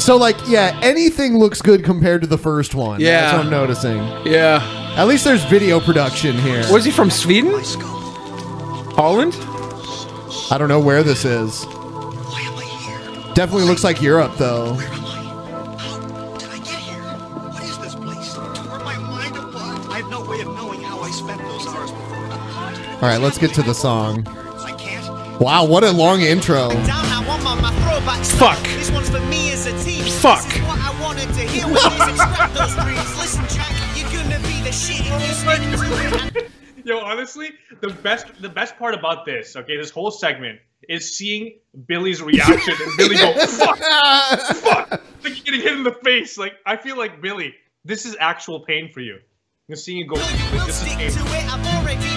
[0.00, 3.00] So like, yeah, anything looks good compared to the first one.
[3.00, 3.20] Yeah.
[3.20, 3.98] That's what I'm noticing.
[4.24, 4.94] Yeah.
[4.96, 6.64] At least there's video production here.
[6.72, 7.52] Was he from Sweden?
[8.94, 9.34] Holland?
[10.50, 11.66] I don't know where this is.
[13.36, 14.78] Definitely looks like Europe though.
[19.90, 22.16] I have no way of knowing how I spent those hours before.
[22.94, 24.24] All right, let's get to the song.
[25.38, 26.70] Wow, what a long intro.
[28.38, 28.62] Fuck.
[28.62, 30.04] This one's for me as a team.
[30.04, 30.42] Fuck.
[30.66, 31.80] What I wanted to hear when you
[32.14, 33.18] extract those dreams.
[33.18, 35.60] Listen, Jack, you're gonna be the shit if you stick
[36.32, 36.50] to it.
[36.86, 37.50] Yo, honestly,
[37.80, 41.58] the best the best part about this, okay, this whole segment is seeing
[41.88, 46.38] Billy's reaction and Billy go, fuck, fuck, like getting hit in the face.
[46.38, 49.18] Like I feel like Billy, this is actual pain for you.
[49.66, 52.15] You're seeing you go, this is pain.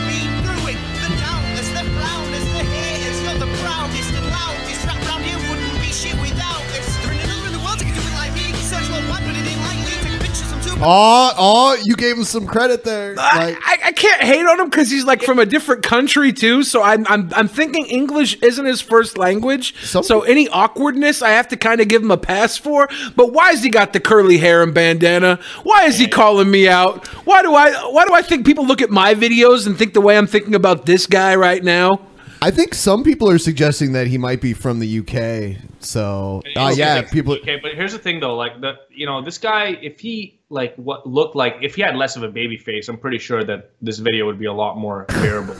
[10.81, 13.15] Oh, oh, you gave him some credit there.
[13.15, 16.63] Like, I, I can't hate on him because he's like from a different country too.
[16.63, 19.75] So I'm I'm I'm thinking English isn't his first language.
[19.83, 22.87] so any awkwardness I have to kind of give him a pass for.
[23.15, 25.39] But why has he got the curly hair and bandana?
[25.63, 27.07] Why is he calling me out?
[27.25, 30.01] Why do I why do I think people look at my videos and think the
[30.01, 31.99] way I'm thinking about this guy right now?
[32.41, 35.61] I think some people are suggesting that he might be from the UK.
[35.81, 37.33] So, uh, yeah, people.
[37.33, 40.75] Okay, but here's the thing though, like the you know this guy, if he like
[40.75, 43.71] what looked like, if he had less of a baby face, I'm pretty sure that
[43.81, 45.55] this video would be a lot more bearable.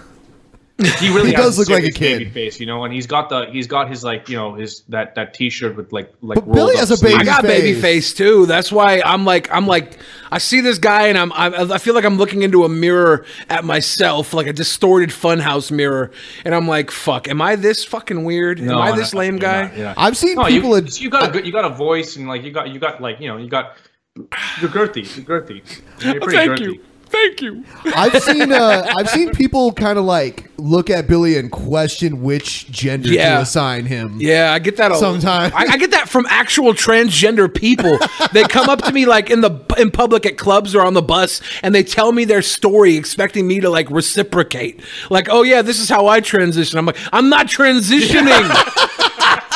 [0.97, 2.19] He really He has does look like a kid.
[2.19, 4.83] baby face, you know, and he's got the he's got his like you know his
[4.87, 6.35] that that T-shirt with like like.
[6.37, 7.29] But Billy has a baby I sleeves.
[7.29, 8.45] got baby face too.
[8.45, 9.97] That's why I'm like I'm like
[10.31, 13.25] I see this guy and I'm, I'm I feel like I'm looking into a mirror
[13.49, 16.11] at myself, like a distorted funhouse mirror,
[16.45, 18.61] and I'm like, fuck, am I this fucking weird?
[18.61, 19.63] No, am I no, this lame guy?
[19.63, 19.93] not, you're.
[19.97, 22.25] I've seen No, people You, at- you got a good, you got a voice and
[22.29, 23.75] like you got you got like you know you got
[24.15, 25.61] you're girthy, you're girthy.
[26.03, 26.59] You're pretty Thank girthy.
[26.61, 26.83] you.
[27.11, 27.63] Thank you.
[27.85, 32.69] I've seen uh, I've seen people kind of like look at Billy and question which
[32.69, 33.37] gender Yeah.
[33.37, 34.17] to assign him.
[34.19, 35.51] Yeah, I get that a Sometimes.
[35.55, 37.97] I, I get that from actual transgender people.
[38.31, 41.01] they come up to me like in the in public at clubs or on the
[41.01, 44.79] bus, and they tell me their story, expecting me to like reciprocate.
[45.09, 46.77] Like, oh yeah, this is how I transition.
[46.77, 49.05] I'm like, I'm not transitioning.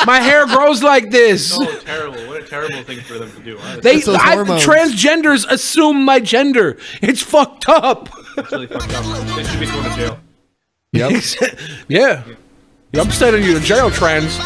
[0.06, 1.58] My hair grows like this.
[1.58, 2.26] No, terrible.
[2.26, 3.58] What a terrible thing for them to do.
[3.58, 3.80] honestly.
[3.80, 6.78] They I, transgenders assume my gender.
[7.02, 8.08] It's fucked up.
[8.36, 9.26] It's really fucked up.
[9.36, 10.20] They should be thrown in jail.
[10.92, 11.22] Yep.
[11.88, 12.24] yeah.
[12.94, 14.38] I'm sending you to jail, trans.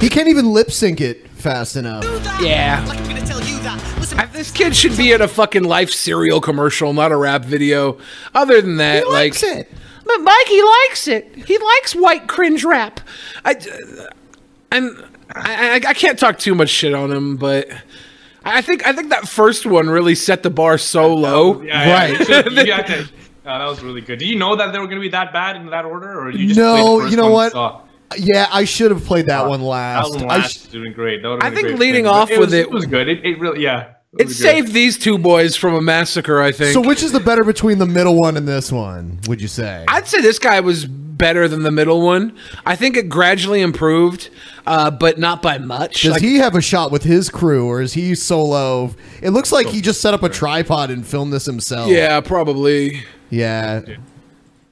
[0.00, 2.04] He can't even lip sync it fast enough.
[2.40, 2.84] Yeah.
[4.16, 7.98] I- This kid should be in a fucking life cereal commercial, not a rap video.
[8.34, 9.70] Other than that, like, it.
[10.04, 11.34] but Mike, he likes it.
[11.46, 13.00] He likes white cringe rap.
[13.44, 14.06] I, uh,
[14.72, 15.04] and
[15.34, 17.68] I, I, I can't talk too much shit on him, but
[18.44, 21.62] I think I think that first one really set the bar so low.
[21.62, 23.08] Yeah, yeah, you should- you have to-
[23.46, 24.18] Oh, that was really good.
[24.18, 26.30] Do you know that they were going to be that bad in that order, or
[26.30, 27.84] you just played the No, first you know one what?
[28.12, 28.32] And saw?
[28.32, 30.16] Yeah, I should have played that one That last.
[30.22, 31.22] I sh- doing great.
[31.22, 32.06] That would've I think great leading thing.
[32.12, 33.08] off But with was, it- was good.
[33.08, 33.94] It, it really, yeah.
[34.18, 34.42] It was good.
[34.42, 36.72] saved these two boys from a massacre, I think.
[36.72, 39.20] so which is the better between the middle one and this one?
[39.28, 39.84] Would you say?
[39.86, 42.34] I'd say this guy was better than the middle one.
[42.66, 44.30] I think it gradually improved,
[44.66, 46.02] uh, but not by much.
[46.02, 48.96] Does Like- he have a shot with his crew, or is he solo?
[49.22, 51.88] It looks like he just set up a tripod and filmed this himself.
[51.90, 53.04] Yeah, probably.
[53.28, 53.82] Yeah.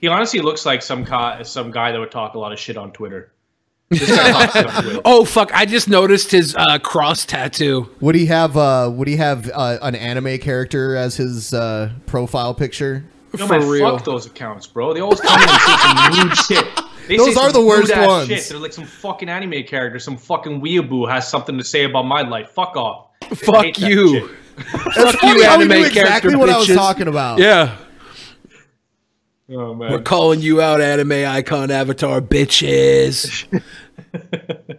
[0.01, 2.77] He honestly looks like some guy, some guy that would talk a lot of shit
[2.77, 3.33] on Twitter.
[3.91, 5.01] This guy talks on Twitter.
[5.05, 5.53] Oh fuck!
[5.55, 7.89] I just noticed his uh, cross tattoo.
[8.01, 8.57] Would he have?
[8.57, 13.05] Uh, would he have uh, an anime character as his uh, profile picture?
[13.39, 14.95] No man, fuck those accounts, bro.
[14.95, 16.85] They always come in and say some rude shit.
[17.09, 18.29] They Those are the worst rude-ass ones.
[18.29, 18.49] Shit.
[18.49, 22.23] They're like some fucking anime character, some fucking weeaboo has something to say about my
[22.23, 22.51] life.
[22.51, 23.09] Fuck off.
[23.35, 24.21] Fuck you.
[24.21, 24.31] shit.
[24.95, 26.03] Fuck funny you, anime knew exactly
[26.33, 27.39] character what I was talking about.
[27.39, 27.77] Yeah,
[29.51, 33.47] Oh we're calling you out, anime icon avatar bitches.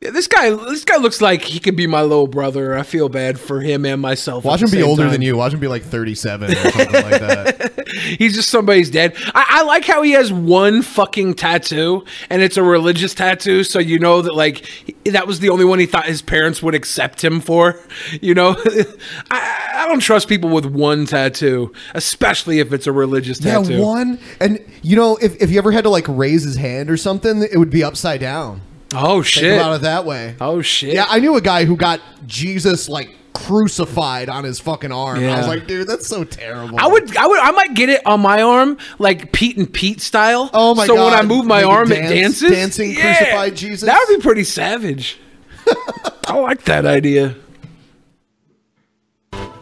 [0.00, 2.78] Yeah, this guy, this guy looks like he could be my little brother.
[2.78, 4.44] I feel bad for him and myself.
[4.44, 5.10] Watch him be older time.
[5.10, 5.36] than you.
[5.36, 7.88] Watch him be like thirty-seven or something like that.
[8.18, 9.14] He's just somebody's dad.
[9.34, 13.80] I, I like how he has one fucking tattoo, and it's a religious tattoo, so
[13.80, 16.76] you know that like he- that was the only one he thought his parents would
[16.76, 17.80] accept him for.
[18.20, 18.56] You know,
[19.30, 23.74] I, I don't trust people with one tattoo, especially if it's a religious Yeah, tattoo.
[23.74, 24.18] Yeah, one.
[24.40, 27.42] And you know, if if you ever had to like raise his hand or something,
[27.42, 28.60] it would be upside down.
[28.94, 29.42] Oh shit!
[29.42, 29.60] Think shit!
[29.60, 30.34] about it that way.
[30.40, 30.94] Oh shit!
[30.94, 35.22] Yeah, I knew a guy who got Jesus like crucified on his fucking arm.
[35.22, 36.78] I was like, dude, that's so terrible.
[36.80, 40.00] I would, I would, I might get it on my arm, like Pete and Pete
[40.00, 40.50] style.
[40.52, 40.96] Oh my god.
[40.96, 42.50] so when I move my Make arm, dance- it dances.
[42.50, 43.86] dancing crucified Jesus?
[43.86, 45.18] That would be pretty savage.
[46.26, 47.36] I like that idea.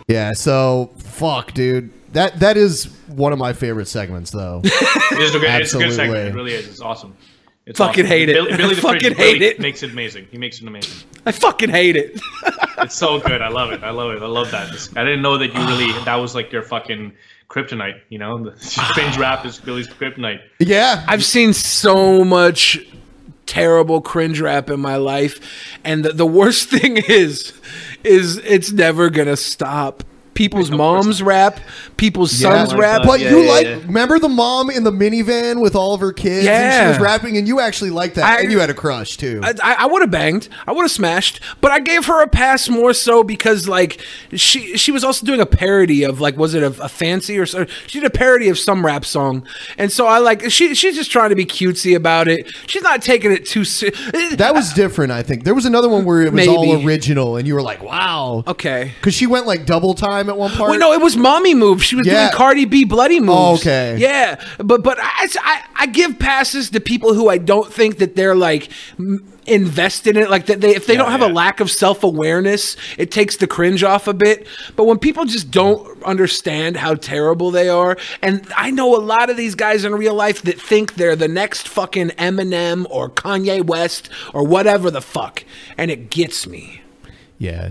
[0.09, 1.93] Yeah, so fuck, dude.
[2.13, 4.63] That that is one of my favorite segments, though.
[4.65, 5.91] It is a good, it's a good Absolutely.
[5.95, 6.29] segment.
[6.29, 6.67] It really is.
[6.69, 7.17] It's awesome.
[7.67, 8.17] It's Fucking awesome.
[8.17, 8.35] hate it.
[8.35, 9.59] Billy, Billy the Fucking Fridge hate really it.
[9.61, 10.29] Makes it amazing.
[10.31, 11.07] He makes it amazing.
[11.27, 12.21] I fucking hate it.
[12.79, 13.41] It's so good.
[13.41, 13.83] I love it.
[13.83, 14.23] I love it.
[14.23, 14.69] I love that.
[14.97, 17.11] I didn't know that you really that was like your fucking
[17.49, 18.01] kryptonite.
[18.11, 18.51] You know, the
[18.93, 20.41] cringe rap is Billy's kryptonite.
[20.59, 22.79] Yeah, I've seen so much
[23.47, 25.41] terrible cringe rap in my life,
[25.85, 27.55] and the, the worst thing is,
[28.05, 30.05] is it's never gonna stop.
[30.37, 31.59] People's moms rap,
[31.97, 33.03] people's sons rap.
[33.03, 36.41] Uh, but you like remember the mom in the minivan with all of her kids
[36.41, 36.83] and Yeah.
[36.85, 39.41] she was rapping and you actually liked that I- and you had a crush too.
[39.43, 40.49] I, I, I would have banged.
[40.67, 41.41] I would have smashed.
[41.61, 44.01] But I gave her a pass more so because like
[44.35, 47.47] she she was also doing a parody of like was it a, a fancy or
[47.47, 49.47] so she did a parody of some rap song,
[49.79, 52.47] and so I like she she's just trying to be cutesy about it.
[52.67, 53.99] She's not taking it too serious.
[54.15, 55.45] Uh, that was different, I think.
[55.45, 58.45] There was another one where it was all original and you were like, wow.
[58.47, 58.93] Okay.
[59.01, 60.71] Because she went like double time at one part.
[60.71, 61.83] Wait, no, it was mommy move.
[61.83, 62.27] She was Yeah.
[62.27, 63.67] doing Cardi B bloody oh, moves.
[63.67, 63.97] Oh, okay.
[63.99, 68.17] Yeah, but but I, I I give passes to people who I don't think that
[68.17, 68.69] they're like
[69.47, 70.31] invested in it.
[70.31, 73.47] Like that they if they don't have a lack of self awareness, it takes the
[73.47, 74.47] cringe off a bit.
[74.75, 79.31] But when people just don't understand how terrible they are, and I know a lot
[79.31, 83.65] of these guys in real life that think they're the next fucking Eminem or Kanye
[83.65, 85.45] West or whatever the fuck,
[85.79, 86.83] and it gets me.
[87.39, 87.71] Yeah.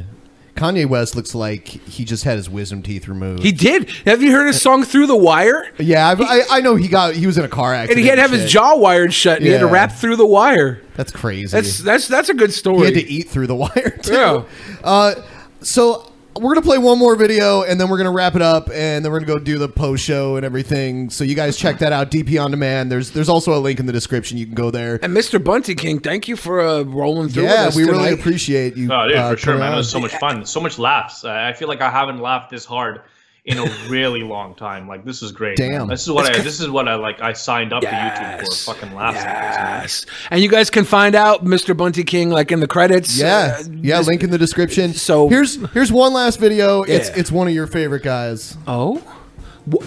[0.56, 3.44] Kanye West looks like he just had his wisdom teeth removed.
[3.44, 3.90] He did.
[4.06, 5.70] Have you heard his song "Through the Wire"?
[5.78, 7.98] Yeah, I've, I I know he got he was in a car accident.
[7.98, 9.38] And he had to have and his jaw wired shut.
[9.38, 9.72] And He had to Yeah.
[9.74, 10.82] rap through the wire.
[10.96, 11.48] That's crazy.
[11.52, 12.80] That's that's that's a good story.
[12.80, 14.14] He had to eat through the wire too.
[14.14, 14.44] Yeah.
[14.84, 15.16] Uh,
[15.62, 19.04] so we're gonna play one more video and then we're gonna wrap it up and
[19.04, 21.10] then we're gonna go do the post show and everything.
[21.10, 22.12] So you guys check that out.
[22.12, 22.92] DP on demand.
[22.92, 24.38] There's there's also a link in the description.
[24.38, 25.00] You can go there.
[25.02, 25.42] And Mr.
[25.42, 27.44] Bunty King, thank you for uh, rolling through.
[27.44, 28.92] Yeah, with us we really appreciate you.
[28.92, 29.74] Oh, dude, uh, for sure, coming man.
[29.74, 30.46] It was so much fun.
[30.46, 31.24] So much laughs.
[31.24, 33.02] Uh, I feel like I haven't laughed this hard
[33.46, 34.88] in a really long time.
[34.88, 35.60] Like this is great.
[35.60, 35.72] man.
[35.72, 35.88] Damn.
[35.88, 36.34] This is what It's I.
[36.38, 37.22] 'cause- This is what I like.
[37.22, 38.74] I signed up to YouTube for.
[38.74, 39.18] Fucking laughs.
[39.18, 40.06] Yes.
[40.32, 41.78] And you guys can find out Mr.
[41.78, 43.18] Bunty King like in the credits.
[43.18, 43.98] Yeah, Uh, yeah.
[44.00, 44.94] this- Link in the description.
[44.94, 46.82] So here's here's one last video.
[46.84, 47.16] It's Yeah.
[47.18, 48.58] it's one of your favorite guys.
[48.68, 49.02] Oh,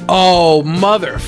[0.08, 1.18] oh, mother.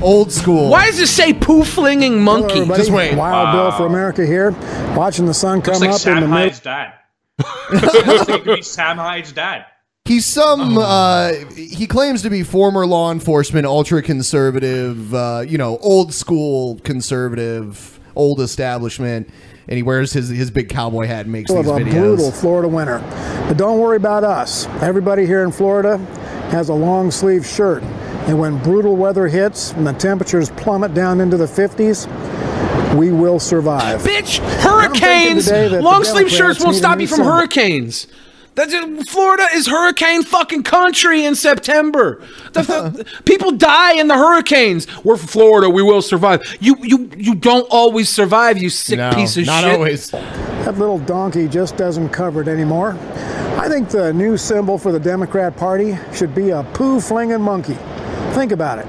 [0.00, 0.68] Old school.
[0.70, 2.60] Why does it say poo flinging monkey?
[2.60, 3.16] Hello, everybody.
[3.16, 3.52] Wild Wow.
[3.52, 4.52] Bill for America here,
[4.94, 6.36] watching the sun come Looks like up in the Sam middle.
[6.36, 6.92] Hyde's dad.
[7.72, 9.64] Looks like it could be Sam Hyde's dad.
[10.08, 10.78] He's some.
[10.78, 15.14] Uh, he claims to be former law enforcement, ultra conservative.
[15.14, 19.28] Uh, you know, old school conservative, old establishment,
[19.68, 21.90] and he wears his his big cowboy hat and makes of these a videos.
[21.92, 23.00] brutal Florida winter.
[23.48, 24.66] But don't worry about us.
[24.80, 25.98] Everybody here in Florida
[26.50, 27.82] has a long sleeve shirt.
[28.28, 32.06] And when brutal weather hits and the temperatures plummet down into the 50s,
[32.94, 34.02] we will survive.
[34.02, 37.32] Bitch, hurricanes, thinking today that the long sleeve shirts won't stop you from symbol.
[37.32, 38.06] hurricanes.
[38.58, 39.08] That's it.
[39.08, 42.20] Florida is hurricane fucking country in September.
[42.52, 44.86] The, the- people die in the hurricanes.
[45.04, 45.70] We're from Florida.
[45.70, 46.42] We will survive.
[46.60, 48.58] You you you don't always survive.
[48.58, 49.72] You sick No, piece of not shit.
[49.74, 50.10] always.
[50.10, 52.96] That little donkey just doesn't cover it anymore.
[53.58, 57.76] I think the new symbol for the Democrat Party should be a poo flinging monkey.
[58.34, 58.86] Think about it.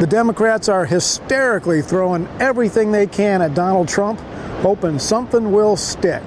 [0.00, 4.18] The Democrats are hysterically throwing everything they can at Donald Trump,
[4.62, 6.22] hoping something will stick.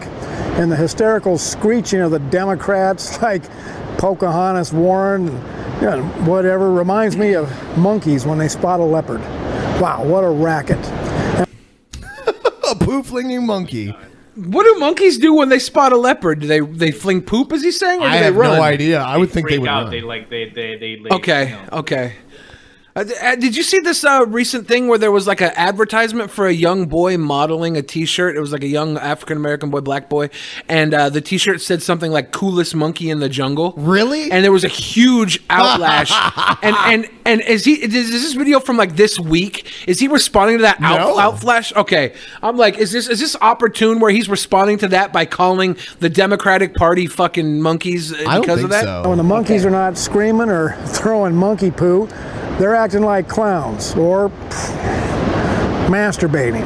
[0.59, 3.43] And the hysterical screeching of the Democrats, like
[3.97, 5.25] Pocahontas Warren,
[5.81, 9.21] you know, whatever, reminds me of monkeys when they spot a leopard.
[9.81, 10.77] Wow, what a racket.
[12.69, 13.95] a poo flinging monkey.
[14.35, 16.39] What do monkeys do when they spot a leopard?
[16.39, 17.53] Do they they fling poop?
[17.53, 17.99] Is he saying?
[17.99, 18.57] Or do I they have run?
[18.57, 18.99] no idea.
[18.99, 19.83] I would think they would out.
[19.83, 19.91] run.
[19.91, 20.95] They like they they they.
[20.95, 22.05] they Okay, okay.
[22.05, 22.22] Uh, th- uh,
[22.95, 26.53] did you see this uh, recent thing where there was like an advertisement for a
[26.53, 28.35] young boy modeling a T-shirt?
[28.35, 30.29] It was like a young African American boy, black boy,
[30.69, 34.31] and uh, the T-shirt said something like "coolest monkey in the jungle." Really?
[34.31, 36.11] And there was a huge outlash.
[36.61, 37.73] and and and is he?
[37.73, 39.71] Is this video from like this week?
[39.87, 41.15] Is he responding to that out, No.
[41.17, 41.75] outflash?
[41.75, 45.77] Okay, I'm like, is this is this opportune where he's responding to that by calling
[45.99, 49.07] the Democratic Party fucking monkeys uh, because of that?
[49.07, 52.07] When the monkeys are not screaming or throwing monkey poo,
[52.57, 56.63] they're acting like clowns or pff, masturbating.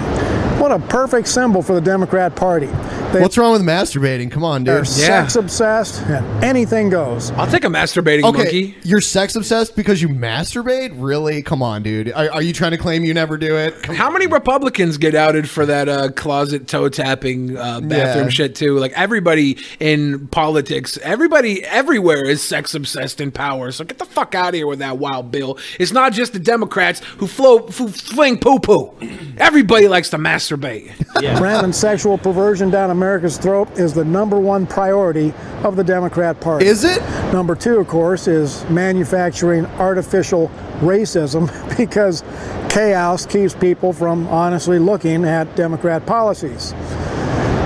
[0.59, 2.69] What a perfect symbol for the Democrat Party.
[3.13, 4.29] They, What's wrong with masturbating?
[4.29, 4.73] Come on, dude.
[4.73, 4.87] they're dude.
[4.87, 7.31] sex obsessed and anything goes.
[7.31, 8.75] I'll take a masturbating Okay, monkey.
[8.83, 10.91] you're sex obsessed because you masturbate?
[10.93, 11.41] Really?
[11.41, 12.11] Come on, dude.
[12.11, 13.81] Are, are you trying to claim you never do it?
[13.83, 18.29] Come How many Republicans get outed for that uh, closet toe tapping uh, bathroom Yeah.
[18.29, 18.77] shit too?
[18.77, 23.71] Like everybody in politics, everybody everywhere is sex obsessed in power.
[23.71, 25.57] So get the fuck out of here with that wild bill.
[25.79, 28.93] It's not just the Democrats who flow who fling poo poo.
[29.37, 30.91] Everybody likes to masturbate.
[31.21, 31.39] Yeah.
[31.41, 35.31] Ramming sexual perversion down America's throat is the number one priority
[35.63, 36.65] of the Democrat Party.
[36.65, 36.99] Is it?
[37.31, 40.49] Number two, of course, is manufacturing artificial
[40.79, 41.47] racism
[41.77, 42.23] because
[42.69, 46.73] chaos keeps people from honestly looking at Democrat policies.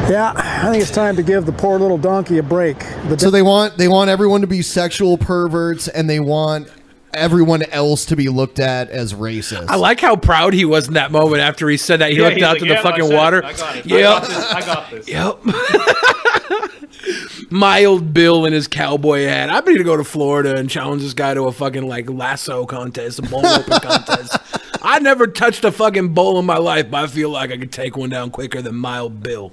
[0.09, 2.79] Yeah, I think it's time to give the poor little donkey a break.
[3.07, 6.69] The So they want they want everyone to be sexual perverts and they want
[7.13, 9.67] everyone else to be looked at as racist.
[9.69, 12.11] I like how proud he was in that moment after he said that.
[12.11, 13.43] He Yeah, looked out like, to "Yep, the fucking said water.
[13.45, 13.85] I got it.
[13.91, 14.01] I Yep.
[14.03, 14.45] got this.
[14.51, 15.07] I got this.
[15.07, 15.37] Yep.
[17.51, 19.49] Mild Bill in his cowboy hat.
[19.49, 22.65] I'm going to go to Florida and challenge this guy to a fucking like lasso
[22.65, 24.37] contest, a bowl open contest.
[24.81, 27.71] I never touched a fucking bowl in my life, but I feel like I could
[27.71, 29.51] take one down quicker than Mild Bill.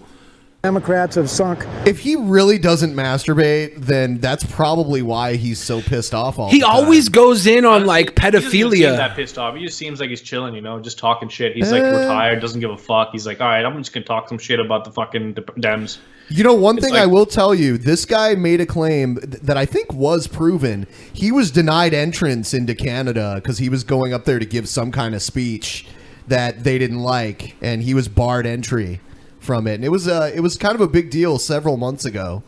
[0.65, 1.65] Democrats have sunk.
[1.87, 6.59] If he really doesn't masturbate, then that's probably why he's so pissed off all He
[6.59, 6.75] the time.
[6.75, 8.97] always goes in on like He seem pedophilia.
[8.97, 9.55] that pissed off.
[9.55, 11.55] He just seems like he's chilling, you know, just talking shit.
[11.55, 11.89] He's like Eh.
[12.01, 13.11] retired, doesn't give a fuck.
[13.13, 15.99] He's like, all right, I'm just gonna talk some shit about the fucking D- Dems.
[16.29, 19.17] You know, one It's thing like- I will tell you, this guy made a claim
[19.17, 20.89] th- that I think was proven.
[21.13, 24.91] He was denied entrance into Canada because he was going up there to give some
[24.91, 25.87] kind of speech
[26.27, 29.01] that they didn't like, and he was barred entry
[29.41, 29.75] from it.
[29.75, 32.43] And it was uh, it was kind of a big deal several months ago.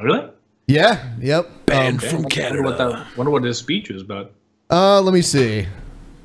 [0.00, 0.28] Really?
[0.66, 1.14] Yeah.
[1.20, 1.50] Yep.
[1.66, 2.08] Banned Okay.
[2.08, 2.62] from Wonder Canada.
[2.62, 3.06] what that.
[3.16, 4.32] Wonder what his speech was about.
[4.70, 5.66] Uh, let me see.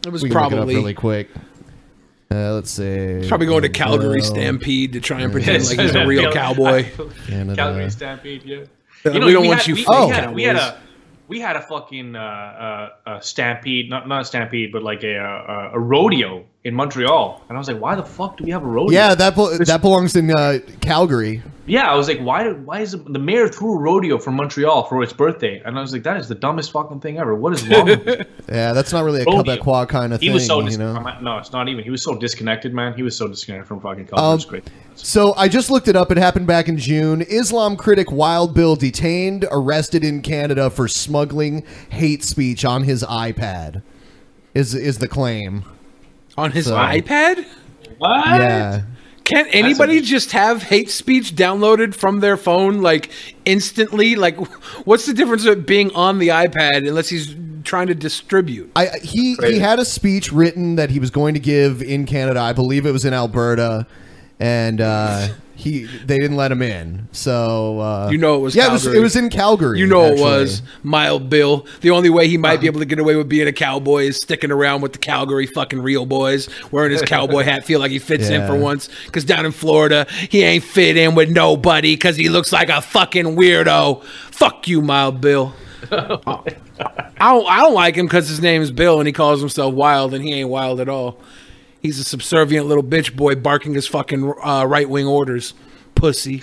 [0.06, 1.30] It was We can look it up probably- really quick.
[2.30, 3.20] Uh, let's see.
[3.20, 4.26] He's probably going to Calgary Bill.
[4.26, 6.90] Stampede to try and pretend like he's a real cowboy.
[7.28, 7.56] Canada.
[7.56, 8.58] Calgary Stampede, yeah.
[9.06, 10.80] Uh, we don't want you We, fake we, had, we had a
[11.28, 15.16] we had a fucking uh, uh, uh, stampede, not not a stampede, but like a,
[15.18, 18.64] uh, a rodeo in Montreal, and I was like, why the fuck do we have
[18.64, 18.94] a rodeo?
[18.98, 21.42] Yeah, that bel- that belongs in uh, Calgary.
[21.66, 22.52] Yeah, I was like, why?
[22.52, 25.62] Why is it, the mayor threw a rodeo for Montreal for its birthday?
[25.66, 27.36] And I was like, that is the dumbest fucking thing ever.
[27.36, 27.88] What is wrong?
[28.50, 29.56] Yeah, that's not really a Rodeo.
[29.56, 31.02] Quebecois kind of He thing, was so you know.
[31.22, 31.84] no, it's not even.
[31.84, 32.94] He was so disconnected, man.
[32.94, 34.24] He was so disconnected from fucking culture.
[34.24, 34.70] Um, it's great.
[34.96, 36.12] So I just looked it up.
[36.12, 37.22] It happened back in June.
[37.22, 43.82] Islam critic Wild Bill detained, arrested in Canada for smuggling hate speech on his iPad.
[44.54, 45.64] Is is the claim
[46.38, 47.46] On his So- iPad?
[47.98, 48.26] What?
[48.26, 48.82] Yeah.
[49.24, 53.10] Can't anybody just have hate speech downloaded from their phone like
[53.46, 54.16] instantly?
[54.18, 54.38] Like,
[54.86, 57.34] what's the difference of it being on the iPad unless he's
[57.64, 58.70] trying to distribute?
[58.76, 62.42] I he he had a speech written that he was going to give in Canada.
[62.42, 63.88] I believe it was in Alberta,
[64.42, 67.08] and uh, he they didn't let him in.
[67.12, 69.80] So uh, You know it was yeah, it was it was in Calgary.
[69.80, 70.22] You know actually.
[70.22, 71.66] it was Mild Bill.
[71.82, 74.18] The only way he might be able to get away with being a cowboy is
[74.18, 78.00] sticking around with the Calgary fucking real boys, wearing his cowboy hat, feel like he
[78.00, 78.90] fits in for once.
[79.06, 82.82] Because down in Florida, he ain't fit in with nobody because he looks like a
[82.82, 84.04] fucking weirdo.
[84.32, 85.54] Fuck you, Mild Bill.
[85.92, 89.74] I don't, I don't like him because his name is Bill and he calls himself
[89.74, 91.20] Wild and he ain't wild at all.
[91.84, 95.54] He's a subservient little bitch boy barking his fucking uh, right wing orders.
[95.96, 96.42] Pussy,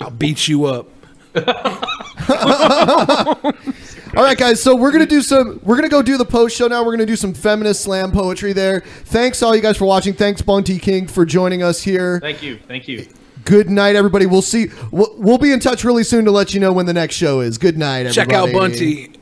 [0.00, 0.88] I'll beat you up.
[4.16, 4.62] All right, guys.
[4.62, 5.60] So we're gonna do some.
[5.64, 6.84] We're gonna go do the post show now.
[6.84, 8.80] We're gonna do some feminist slam poetry there.
[8.80, 10.14] Thanks all you guys for watching.
[10.14, 12.20] Thanks Bunty King for joining us here.
[12.20, 12.58] Thank you.
[12.68, 13.06] Thank you.
[13.44, 14.26] Good night, everybody.
[14.26, 14.68] We'll see.
[14.92, 17.40] We'll, we'll be in touch really soon to let you know when the next show
[17.40, 17.58] is.
[17.58, 18.14] Good night, everybody.
[18.14, 19.15] Check out Bunty.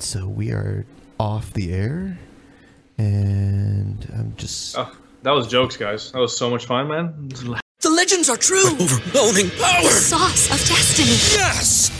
[0.00, 0.86] Right, so we are
[1.18, 2.18] off the air,
[2.98, 4.76] and I'm just.
[4.78, 4.90] Oh,
[5.22, 6.12] that was jokes, guys.
[6.12, 7.28] That was so much fun, man.
[7.80, 8.66] The legends are true.
[8.66, 9.82] Overwhelming power.
[9.82, 11.08] The sauce of destiny.
[11.38, 11.99] Yes!